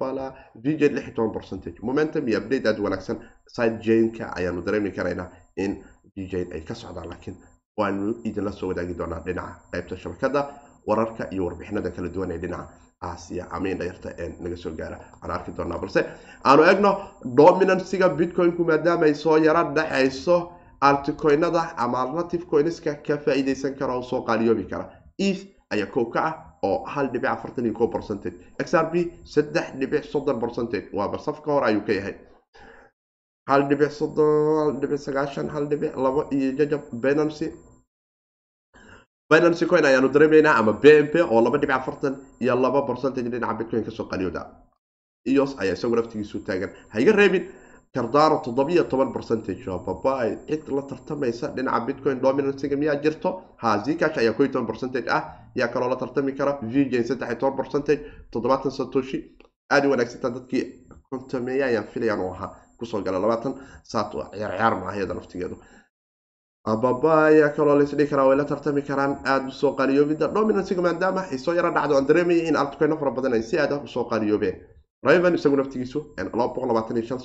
bala 0.00 0.34
vj 0.64 0.82
lix 0.94 1.04
iyo 1.06 1.14
toban 1.14 1.32
percentage. 1.32 1.78
Momentum 1.82 2.28
iyo 2.28 2.38
update 2.38 2.66
aada 2.68 2.82
wanaagsan 2.82 3.18
side 3.46 3.78
janka 3.86 4.32
ayaanu 4.36 4.62
dareemi 4.66 4.90
karaynaa 4.90 5.28
in 5.56 5.84
vj 6.16 6.34
ay 6.52 6.60
ka 6.60 6.74
socdaan 6.74 7.08
laakiin 7.08 7.36
waanu 7.78 8.16
idinla 8.24 8.52
soo 8.52 8.68
wadaagi 8.68 8.94
doonaa 8.98 9.20
dhinaca 9.26 9.54
qaybta 9.72 9.96
shabakada 9.96 10.40
wararka 10.86 11.28
iyo 11.30 11.44
warbixinada 11.46 11.90
kala 11.90 12.08
duwan 12.08 12.30
ee 12.30 12.38
dhinaca 12.38 12.68
aasiya 13.02 13.46
ama 13.50 13.68
indhayarta 13.68 14.08
ee 14.18 14.28
naga 14.40 14.56
soo 14.56 14.72
gaara 14.80 14.98
aan 15.22 15.30
arki 15.30 15.52
doonaa 15.58 15.78
balse 15.78 16.00
aanu 16.44 16.62
egno 16.72 16.90
dominansiga 17.36 18.08
bitcoinku 18.08 18.64
maadaama 18.64 19.04
ay 19.06 19.14
soo 19.14 19.36
yara 19.38 19.62
dhexayso 19.76 20.36
alticoinada 20.80 21.62
ama 21.76 21.98
alternative 22.02 22.44
coinska 22.50 22.94
ka 23.06 23.16
faa-iideysan 23.24 23.74
kara 23.78 23.94
oo 23.96 24.02
soo 24.02 24.22
qaaliyoobi 24.28 24.64
kara. 24.70 24.86
Eth 25.18 25.42
ayaa 25.72 25.86
kow 25.94 26.04
ka 26.10 26.20
ah 26.28 26.34
oo 26.62 26.84
hal 26.86 27.08
dhibic 27.12 27.30
afartan 27.30 27.64
iyo 27.66 27.74
ko 27.74 27.88
percentage. 27.88 28.36
Xrb 28.64 28.94
saddex 29.24 29.66
dhibic 29.80 30.04
soddon 30.04 30.40
percentage. 30.40 30.88
Waaba 30.92 31.18
safka 31.18 31.52
hore 31.52 31.66
ayuu 31.66 31.84
ka 31.86 31.92
yahay. 31.92 32.14
Hal 33.48 33.68
dhibic 33.68 33.90
soddon 33.92 34.80
dhibic 34.80 34.98
sagaashan 35.00 35.48
hal 35.54 35.66
dhibic 35.68 35.96
labo 35.96 36.24
iyo 36.32 36.52
jajab. 36.58 36.82
Binancy 36.92 37.52
binancy 39.30 39.66
coin 39.66 39.84
ayaanu 39.84 40.08
dareemaynaa 40.08 40.56
ama 40.58 40.72
b 40.72 40.84
m 41.04 41.06
p 41.12 41.20
oo 41.22 41.40
laba 41.44 41.58
dhibic 41.58 41.76
afartan 41.76 42.16
iyo 42.40 42.56
laba 42.56 42.82
percentage 42.88 43.28
dhinaca 43.30 43.54
bitcoin 43.58 43.84
ka 43.84 43.90
soo 43.90 44.08
qaliyooda 44.10 44.42
ios 45.28 45.52
ayaa 45.60 45.74
isagu 45.76 45.96
naftigiisu 45.96 46.40
taagan. 46.48 46.70
Ha 46.92 47.00
iga 47.00 47.12
reebin 47.12 47.44
cardano 47.94 48.40
toddobiyo 48.44 48.84
toban 48.88 49.12
percentage. 49.12 49.66
oo 49.68 49.78
babaay 49.78 50.36
cid 50.48 50.68
la 50.68 50.82
tartamaysa 50.82 51.46
dhinaca 51.56 51.80
bitcoin 51.86 52.20
dominancyga 52.20 52.76
miyaa 52.76 53.00
jirto 53.02 53.30
ha 53.62 53.78
zcash 53.84 54.18
ayaa 54.18 54.32
ko 54.36 54.46
toban 54.48 54.66
percentage. 54.66 55.08
ah 55.10 55.22
yaa 55.56 55.68
kaloo 55.68 55.88
la 55.88 55.96
tartami 55.96 56.32
kara 56.38 56.58
vjn 56.62 57.04
saddex 57.04 57.28
iyo 57.30 57.38
toban 57.40 57.56
percentage. 57.56 58.00
toddobaatan 58.30 58.70
satoshi 58.70 59.18
aada 59.70 59.88
u 59.88 59.90
wanaagsantaa 59.90 60.30
dadkii 60.36 60.64
kontameeya 61.10 61.66
ayaan 61.66 61.86
filayaan 61.92 62.20
oo 62.20 62.32
ahaa 62.32 62.50
ku 62.78 62.84
soo 62.86 63.02
gala 63.02 63.18
labaatan 63.18 63.54
saat 63.82 64.10
ciyaar 64.12 64.52
ciyaar 64.56 64.74
maaha 64.80 64.96
iyada 64.96 65.14
naftigeedu 65.14 65.56
ababa 66.72 67.24
ayaa 67.26 67.48
kaloo 67.56 67.74
laisdhihi 67.78 68.08
karaa 68.10 68.26
way 68.28 68.36
la 68.36 68.44
tartami 68.44 68.82
karaan 68.82 69.12
aada 69.26 69.48
u 69.48 69.50
soo 69.50 69.72
qaaliyoobida 69.78 70.28
dominancyga 70.34 70.82
maadaama 70.82 71.20
ay 71.32 71.38
soo 71.38 71.54
dhacdo 71.54 71.94
aan 71.96 72.06
dareemayay 72.06 72.46
in 72.48 72.56
altcoino 72.62 72.96
fara 73.00 73.10
badan 73.10 73.32
ay 73.34 73.42
si 73.42 73.58
aad 73.58 73.72
ah 73.72 73.80
u 73.84 73.88
soo 73.88 74.04
qaaliyoobeen 74.10 74.56
raven 75.06 75.34
isagu 75.34 75.56
naftigiisu 75.56 75.98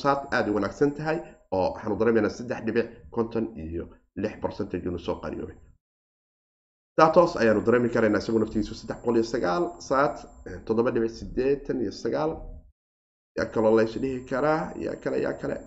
saat 0.04 0.20
aada 0.34 0.52
u 0.52 0.56
wanaagsan 0.56 0.92
tahay 0.98 1.18
oo 1.52 1.74
waxaanu 1.74 1.96
dareemaynaa 2.00 2.30
saddex 2.38 2.60
dhibic 2.66 2.88
konton 3.16 3.46
iyo 3.66 3.86
lix 4.16 4.34
percentage 4.44 4.86
inuu 4.88 5.00
soo 5.08 5.16
qaaliyoobay 5.22 5.58
datos 6.98 7.32
ayaanu 7.42 7.62
dareemi 7.68 7.90
karaynaa 7.96 8.20
isagu 8.24 8.40
naftigiisu 8.40 8.76
saddex 8.76 8.98
boqol 9.00 9.16
iyo 9.20 9.24
sagaal 9.34 9.64
saat 9.90 10.16
toddoba 10.66 10.92
dhibic 10.92 11.12
sideetan 11.20 11.82
iyo 11.82 11.92
sagaal. 11.92 12.32
Yaa 13.38 13.46
kaloo 13.54 13.76
laysdhihi 13.78 14.20
karaa 14.30 14.62
yaa 14.86 14.96
kale 15.04 15.18
yaa 15.26 15.34
kale. 15.42 15.58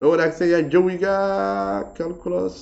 Ma 0.00 0.08
wanaagsan 0.08 0.48
yahay 0.52 0.64
jawiga 0.72 1.14
calculus. 1.96 2.56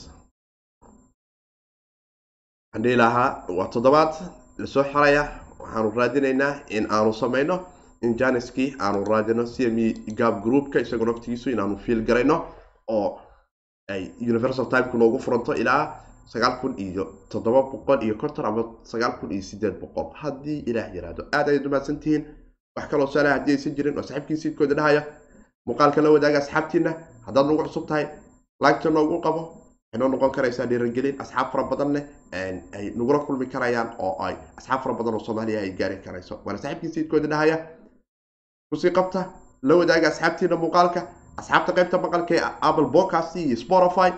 Waxaan 2.67 2.83
dhihi 2.85 2.97
lahaa 3.03 3.31
waa 3.59 3.69
toddobaad. 3.75 4.13
Lasoo 4.59 4.85
xaraya 4.93 5.23
waxaanu 5.61 5.91
raadinaynaa 5.99 6.53
in 6.77 6.85
aanu 6.91 7.13
samayno 7.23 7.57
in 8.03 8.17
janiskii 8.21 8.69
aanu 8.81 9.05
raadino 9.11 9.45
cme 9.55 9.87
gab 10.21 10.43
groupka 10.45 10.81
isagoo 10.81 11.07
naftigiisu 11.11 11.51
inaanu 11.51 11.77
fiil 11.85 12.01
garayno 12.09 12.37
oo 12.89 13.09
ay 13.93 14.03
universal 14.33 14.67
timeka 14.73 14.99
noogu 14.99 15.19
furanto 15.19 15.55
ilaa 15.63 15.83
sagaal 16.33 16.55
kun 16.61 16.75
iyo 16.79 17.05
toddoba 17.31 17.63
boqol 17.73 18.03
iyo 18.07 18.15
konton 18.15 18.45
ama 18.47 18.63
sagaal 18.83 19.13
kun 19.21 19.33
iyo 19.33 19.43
sideed 19.43 19.75
boqol. 19.81 20.07
Haddii 20.23 20.59
ilaah 20.71 20.95
yiraahdo 20.95 21.23
aad 21.33 21.49
ayaad 21.49 21.67
umahadsan 21.67 21.99
wax 22.77 22.87
kaloo 22.91 23.07
saala 23.07 23.31
haddii 23.37 23.53
aysan 23.57 23.75
jirin 23.77 23.99
oo 23.99 24.03
saxiibkii 24.03 24.37
siidkooda 24.43 24.75
dhahaya 24.75 25.03
muuqaalka 25.67 26.03
la 26.03 26.11
wadaaga 26.15 26.39
asxaabtiina 26.39 26.91
haddaad 27.27 27.47
nagu 27.47 27.63
cusub 27.67 27.87
tahay 27.89 28.07
laagta 28.63 28.91
noogu 28.91 29.21
qabo 29.27 29.41
waxay 29.43 29.99
noo 30.01 30.09
noqon 30.09 30.31
karaysaa 30.37 30.67
dhiirigelin 30.71 31.21
asxaab 31.23 31.53
fara 31.53 31.65
badan 31.71 31.93
leh 31.97 32.05
ay 32.77 32.87
nagula 32.97 33.19
kulmi 33.27 33.47
karayaan 33.55 33.89
oo 33.99 34.15
ay 34.27 34.35
asxaab 34.59 34.81
fara 34.85 34.95
badan 34.95 35.15
oo 35.15 35.21
soomaaliya 35.27 35.61
ay 35.61 35.71
gaari 35.81 35.97
karayso. 36.07 36.41
Waana 36.45 36.59
saxiibkii 36.63 36.93
siidkooda 36.95 37.29
dhahaya 37.29 37.57
ku 38.73 38.77
sii 38.81 38.91
qabta 38.91 39.21
la 39.69 39.75
wadaaga 39.77 40.09
asxaabtiina 40.09 40.57
muuqaalka 40.57 41.01
asxaabta 41.41 41.73
qaybta 41.79 41.99
maqalka 42.05 42.35
ee 42.35 42.41
apple 42.69 42.89
podcast 42.97 43.37
iyo 43.37 43.57
spotify. 43.57 44.11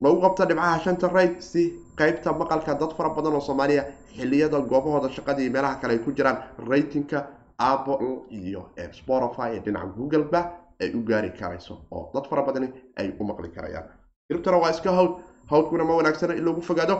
Noogu 0.00 0.20
qabta 0.24 0.46
dhibcaha 0.48 0.78
shanta 0.84 1.08
rayd 1.16 1.40
si 1.40 1.62
qaybta 2.00 2.32
maqalka 2.32 2.74
dad 2.80 2.92
fara 2.96 3.10
badan 3.16 3.34
oo 3.34 3.40
soomaaliya 3.48 3.82
xiliyada 4.16 4.58
goobahooda 4.70 5.08
shaqada 5.16 5.42
iyo 5.42 5.52
meelaha 5.52 5.74
kale 5.80 5.92
ay 5.92 5.98
ku 5.98 6.12
jiraan 6.16 6.38
ratingka 6.68 7.18
apple 7.58 8.24
iyo 8.30 8.62
spotify 9.00 9.48
ee 9.56 9.60
dhinaca 9.60 9.92
googleba 9.96 10.40
ay 10.80 10.88
u 10.96 11.04
gaari 11.04 11.30
karayso 11.38 11.74
oo 11.90 12.08
dad 12.14 12.24
fara 12.30 12.42
badani 12.42 12.72
ay 12.96 13.12
u 13.20 13.24
maqli 13.24 13.48
karayaan. 13.52 13.84
Kiribtana 14.28 14.56
waa 14.62 14.70
iska 14.70 14.90
hawd 14.92 15.12
hawdkuna 15.50 15.84
ma 15.84 15.94
wanaagsana 16.00 16.34
in 16.34 16.44
lagu 16.44 16.62
fogaado. 16.62 16.96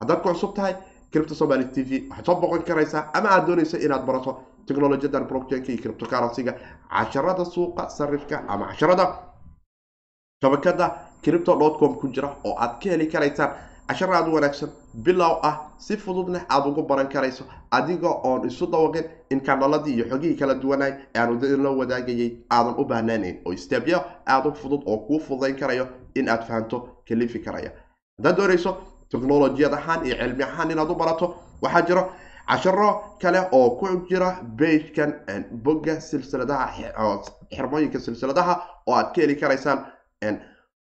Haddaad 0.00 0.22
ku 0.22 0.28
cusub 0.28 0.54
tahay 0.54 0.74
kiribta 1.12 1.34
somali 1.34 1.64
t 1.74 1.82
v 1.82 1.90
waxaad 2.10 2.26
soo 2.26 2.34
boqon 2.40 2.62
karaysaa 2.68 3.10
ama 3.14 3.28
aad 3.30 3.46
doonaysa 3.46 3.78
inaad 3.78 4.04
barato 4.06 4.30
technolojiyadan 4.66 5.24
blockchainka 5.30 5.72
iyo 5.72 5.82
cryptocurrency-ga 5.82 6.52
casharada 6.90 7.44
suuqa 7.44 7.88
sarifka 7.88 8.36
ama 8.48 8.66
casharada 8.70 9.06
shabakada 10.42 10.86
cripto 11.22 11.52
com 11.78 11.94
ku 12.00 12.08
jira 12.08 12.36
oo 12.44 12.54
aad 12.58 12.80
ka 12.82 12.90
heli 12.90 13.06
karaysaan 13.08 13.50
cashar 13.88 14.10
aad 14.14 14.28
wanaagsan 14.28 14.70
bilow 14.94 15.38
ah 15.42 15.56
si 15.78 15.96
fududna 15.96 16.40
aada 16.48 16.68
ugu 16.68 16.82
baran 16.82 17.08
karayso 17.08 17.44
adiga 17.70 18.08
oon 18.24 18.46
isu 18.48 18.66
dawaqin 18.66 19.04
in 19.30 19.40
kanaladii 19.40 19.94
iyo 19.94 20.04
xogihii 20.10 20.36
kala 20.38 20.54
duwanay 20.54 20.92
ee 21.14 21.18
aanu 21.20 21.40
la 21.64 21.70
wadaagayay 21.70 22.30
aadan 22.50 22.74
u 22.78 22.84
baahnaanayn 22.84 23.36
oo 23.46 23.56
stebyo 23.56 23.98
aada 24.26 24.48
u 24.48 24.52
fudud 24.54 24.82
oo 24.86 24.96
kuu 25.06 25.20
fududayn 25.20 25.56
karayo 25.56 25.86
in 26.14 26.28
aad 26.28 26.42
fahanto 26.48 26.78
kalifi 27.08 27.38
karaya 27.40 27.70
haddaad 28.18 28.36
doonayso 28.36 28.70
technolojiyad 29.12 29.72
ahaan 29.74 30.06
iyo 30.06 30.16
cilmi 30.20 30.42
ahaan 30.44 30.70
inaad 30.70 30.90
u 30.90 30.94
barato 30.94 31.26
waxaa 31.62 31.82
jiro 31.88 32.02
casharo 32.50 32.88
kale 33.22 33.40
oo 33.52 33.70
ku 33.78 33.86
jira 34.08 34.28
bagekan 34.58 35.10
bogga 35.64 36.00
silsiladaha 36.00 36.66
xirmooyinka 37.56 37.98
silsiladaha 38.06 38.54
oo 38.86 38.94
aad 38.94 39.08
ka 39.14 39.20
heli 39.22 39.36
karaysaan 39.36 39.78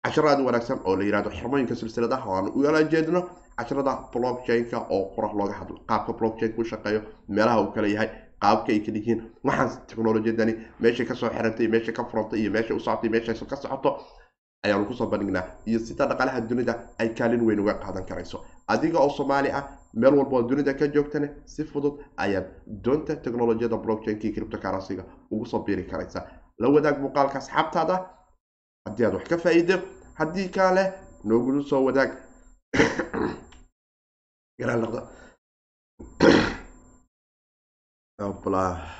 casharo 0.04 0.28
aad 0.30 0.40
u 0.40 0.46
wanaagsan 0.46 0.78
oo 0.84 0.96
la 0.96 1.04
yihahdo 1.04 1.30
xirmooyinka 1.30 1.74
silsiladaha 1.74 2.26
aan 2.36 2.46
ugala 2.56 2.82
jeedno 2.92 3.20
casharada 3.58 3.92
blockchain-ka 4.12 4.78
oo 4.90 5.02
qorax 5.14 5.32
looga 5.38 5.54
hadlo 5.60 5.76
qaabka 5.88 6.12
blockchain-ka 6.18 6.60
u 6.62 6.64
shaqeeyo 6.64 7.00
meelaha 7.28 7.60
uu 7.62 7.72
kala 7.74 7.88
yahay 7.94 8.08
qaabka 8.42 8.72
ay 8.72 8.80
kala 8.86 9.00
waxaan 9.44 9.70
technolojiyadani 9.88 10.54
meeshay 10.80 11.06
ka 11.06 11.14
soo 11.14 11.28
xirantay 11.34 11.68
meeshay 11.68 11.94
ka 11.94 12.04
furantay 12.04 12.40
iyo 12.40 12.50
meeshay 12.50 12.76
u 12.76 12.80
socotay 12.80 13.10
meeshayso 13.10 13.44
ka 13.50 13.56
socoto 13.56 13.90
ayaanu 14.64 14.86
ku 14.86 14.94
soo 14.94 15.06
bandhignaa. 15.06 15.44
Iyo 15.66 15.78
sida 15.78 16.06
dhaqaalaha 16.06 16.40
dunida 16.48 16.74
ay 16.98 17.14
kaalin 17.14 17.42
weyn 17.46 17.60
uga 17.60 17.74
qaadan 17.74 18.06
karayso. 18.06 18.44
Adiga 18.68 18.98
oo 18.98 19.10
soomaali 19.10 19.50
ah 19.50 19.64
meel 19.94 20.14
walba 20.14 20.36
oo 20.36 20.42
dunida 20.42 20.74
ka 20.74 20.88
joogtane 20.88 21.28
si 21.44 21.64
fudud 21.64 21.94
ayaad 22.16 22.46
doonta 22.66 23.16
technolojiyada 23.16 23.76
blockchain-ka 23.76 24.24
iyo 24.26 24.34
cryptocurrency-ga 24.34 25.04
ugu 25.30 25.46
soo 25.46 25.64
biiri 25.66 25.84
karaysa 25.90 26.26
la 26.58 26.68
wadaag 26.68 27.00
muuqaalka 27.02 27.38
asxaabtaada 27.38 27.94
haddii 28.86 29.04
aad 29.06 29.14
wax 29.14 29.28
ka 29.28 29.38
faa-iido 29.38 29.76
haddii 30.20 30.48
kale 30.48 30.92
noogula 31.24 31.62
soo 31.70 31.84
wadaag 31.84 32.10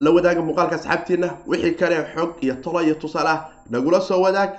la 0.00 0.10
wadaaga 0.12 0.42
muuqaalka 0.42 0.74
asxaabtiina 0.76 1.28
wixii 1.46 1.74
kale 1.80 1.96
xog 2.14 2.30
iyo 2.44 2.54
tolo 2.64 2.80
iyo 2.82 2.94
tusaale 2.94 3.34
nagula 3.70 4.00
soo 4.00 4.20
wadaag 4.20 4.52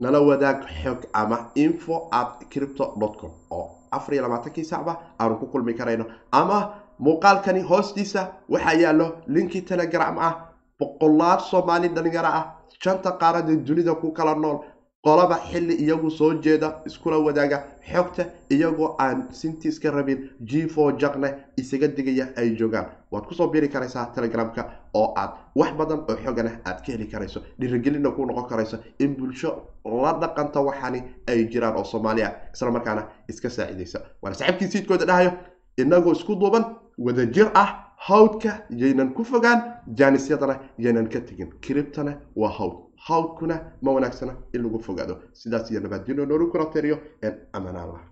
nala 0.00 0.20
wadaag 0.20 0.58
xog 0.82 1.00
ama 1.12 1.50
info 1.54 2.08
at 2.10 2.48
cripto 2.50 2.84
com. 3.20 3.30
oo 3.50 3.68
afar 3.90 4.14
iyo 4.14 4.22
labaatankii 4.22 4.64
sacba 4.64 4.92
aanu 5.20 5.36
ku 5.38 5.46
kulmi 5.46 5.74
karayno 5.74 6.06
ama 6.32 6.58
muuqaalkani 6.98 7.60
hoostiisa 7.62 8.32
waxaa 8.48 8.72
yaallo 8.82 9.06
linkii 9.26 9.62
telegram 9.62 10.18
ah 10.18 10.34
boqolaal 10.80 11.40
soomaali 11.40 11.88
dhalinyaro 11.88 12.28
ah 12.28 12.44
shanta 12.82 13.10
qaarada 13.20 13.54
dunida 13.56 13.94
ku 13.94 14.12
kala 14.12 14.34
nool 14.34 14.58
qolaba 15.06 15.36
xilli 15.50 15.74
iyagu 15.84 16.10
soo 16.10 16.32
jeeda 16.44 16.68
iskula 16.88 17.18
wadaaga 17.26 17.58
xogta 17.92 18.24
iyagoo 18.54 18.88
aan 18.98 19.18
sinti 19.40 19.68
iska 19.68 19.90
rabin 19.90 20.20
gfo 20.50 20.90
jaqne 21.02 21.28
isaga 21.56 21.88
digaya 21.96 22.26
ay 22.36 22.56
joogaan. 22.58 22.86
Waad 23.12 23.24
ku 23.28 23.34
soo 23.34 23.46
biri 23.52 23.68
karaysaa 23.68 24.06
telegramka 24.14 24.62
oo 24.94 25.12
aad 25.16 25.30
wax 25.54 25.72
badan 25.78 26.00
oo 26.10 26.16
xogana 26.24 26.50
aad 26.64 26.78
ka 26.84 26.92
heli 26.92 27.06
karayso. 27.12 27.40
Dhiirigelina 27.58 28.10
ku 28.16 28.26
noqon 28.26 28.48
karayso 28.48 28.78
in 28.98 29.14
bulsho 29.16 29.50
la 29.84 30.12
dhaqanta 30.20 30.60
waxani 30.60 31.02
ay 31.28 31.44
jiraan 31.50 31.76
oo 31.76 31.84
soomaaliya 31.84 32.32
isla 32.54 32.70
markaana 32.70 33.02
iska 33.28 33.48
saacidaysa. 33.50 33.98
Waana 34.22 34.36
saxiibkii 34.36 34.68
siidkooda 34.72 35.04
dhahayo 35.06 35.32
inagoo 35.78 36.12
isku 36.12 36.34
duuban 36.34 36.64
wadajir 36.98 37.50
ah 37.54 37.68
hawdka 38.08 38.50
yaynan 38.70 39.14
ku 39.14 39.24
fogaan 39.24 39.60
jaanisyadana 39.98 40.58
yaynan 40.78 41.08
ka 41.08 41.20
tegin 41.20 41.50
kiribtana 41.60 42.12
waa 42.36 42.50
hawd 42.58 42.85
hawdkuna 43.08 43.56
ma 43.82 43.90
wanaagsana 43.96 44.32
in 44.54 44.62
lagu 44.62 44.78
fogaado. 44.86 45.14
Sidaas 45.32 45.70
iyo 45.70 45.80
nabaadino 45.80 46.24
noolu 46.26 46.50
kula 46.50 46.66
tiriyo 46.74 46.96
een 47.22 47.34
amanaanlah 47.52 48.02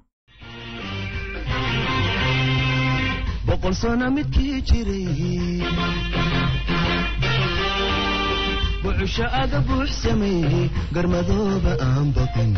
boqol 3.47 3.75
sano 3.75 4.11
midkii 4.11 4.63
jiray. 4.69 5.63
Bucusho 8.83 9.27
aga 9.43 9.61
buux 9.69 9.91
sameeyey 10.03 10.71
garmadooba 10.95 11.73
aan 11.87 12.09
baqin. 12.17 12.53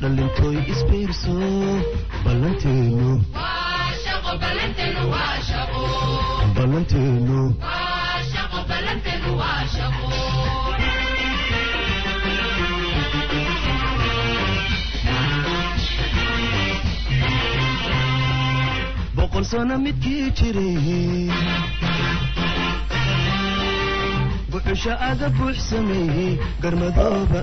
Dhallintooy 0.00 0.56
isbiirso 0.72 1.36
ballanteenu. 2.24 3.10
Ballanteenu 6.56 7.42
boqol 19.28 19.44
sano 19.44 19.76
midkii 19.78 20.30
jiray 20.38 21.28
bucusho 24.50 24.92
aga 25.08 25.28
buux 25.36 25.58
garmadooba 26.62 27.36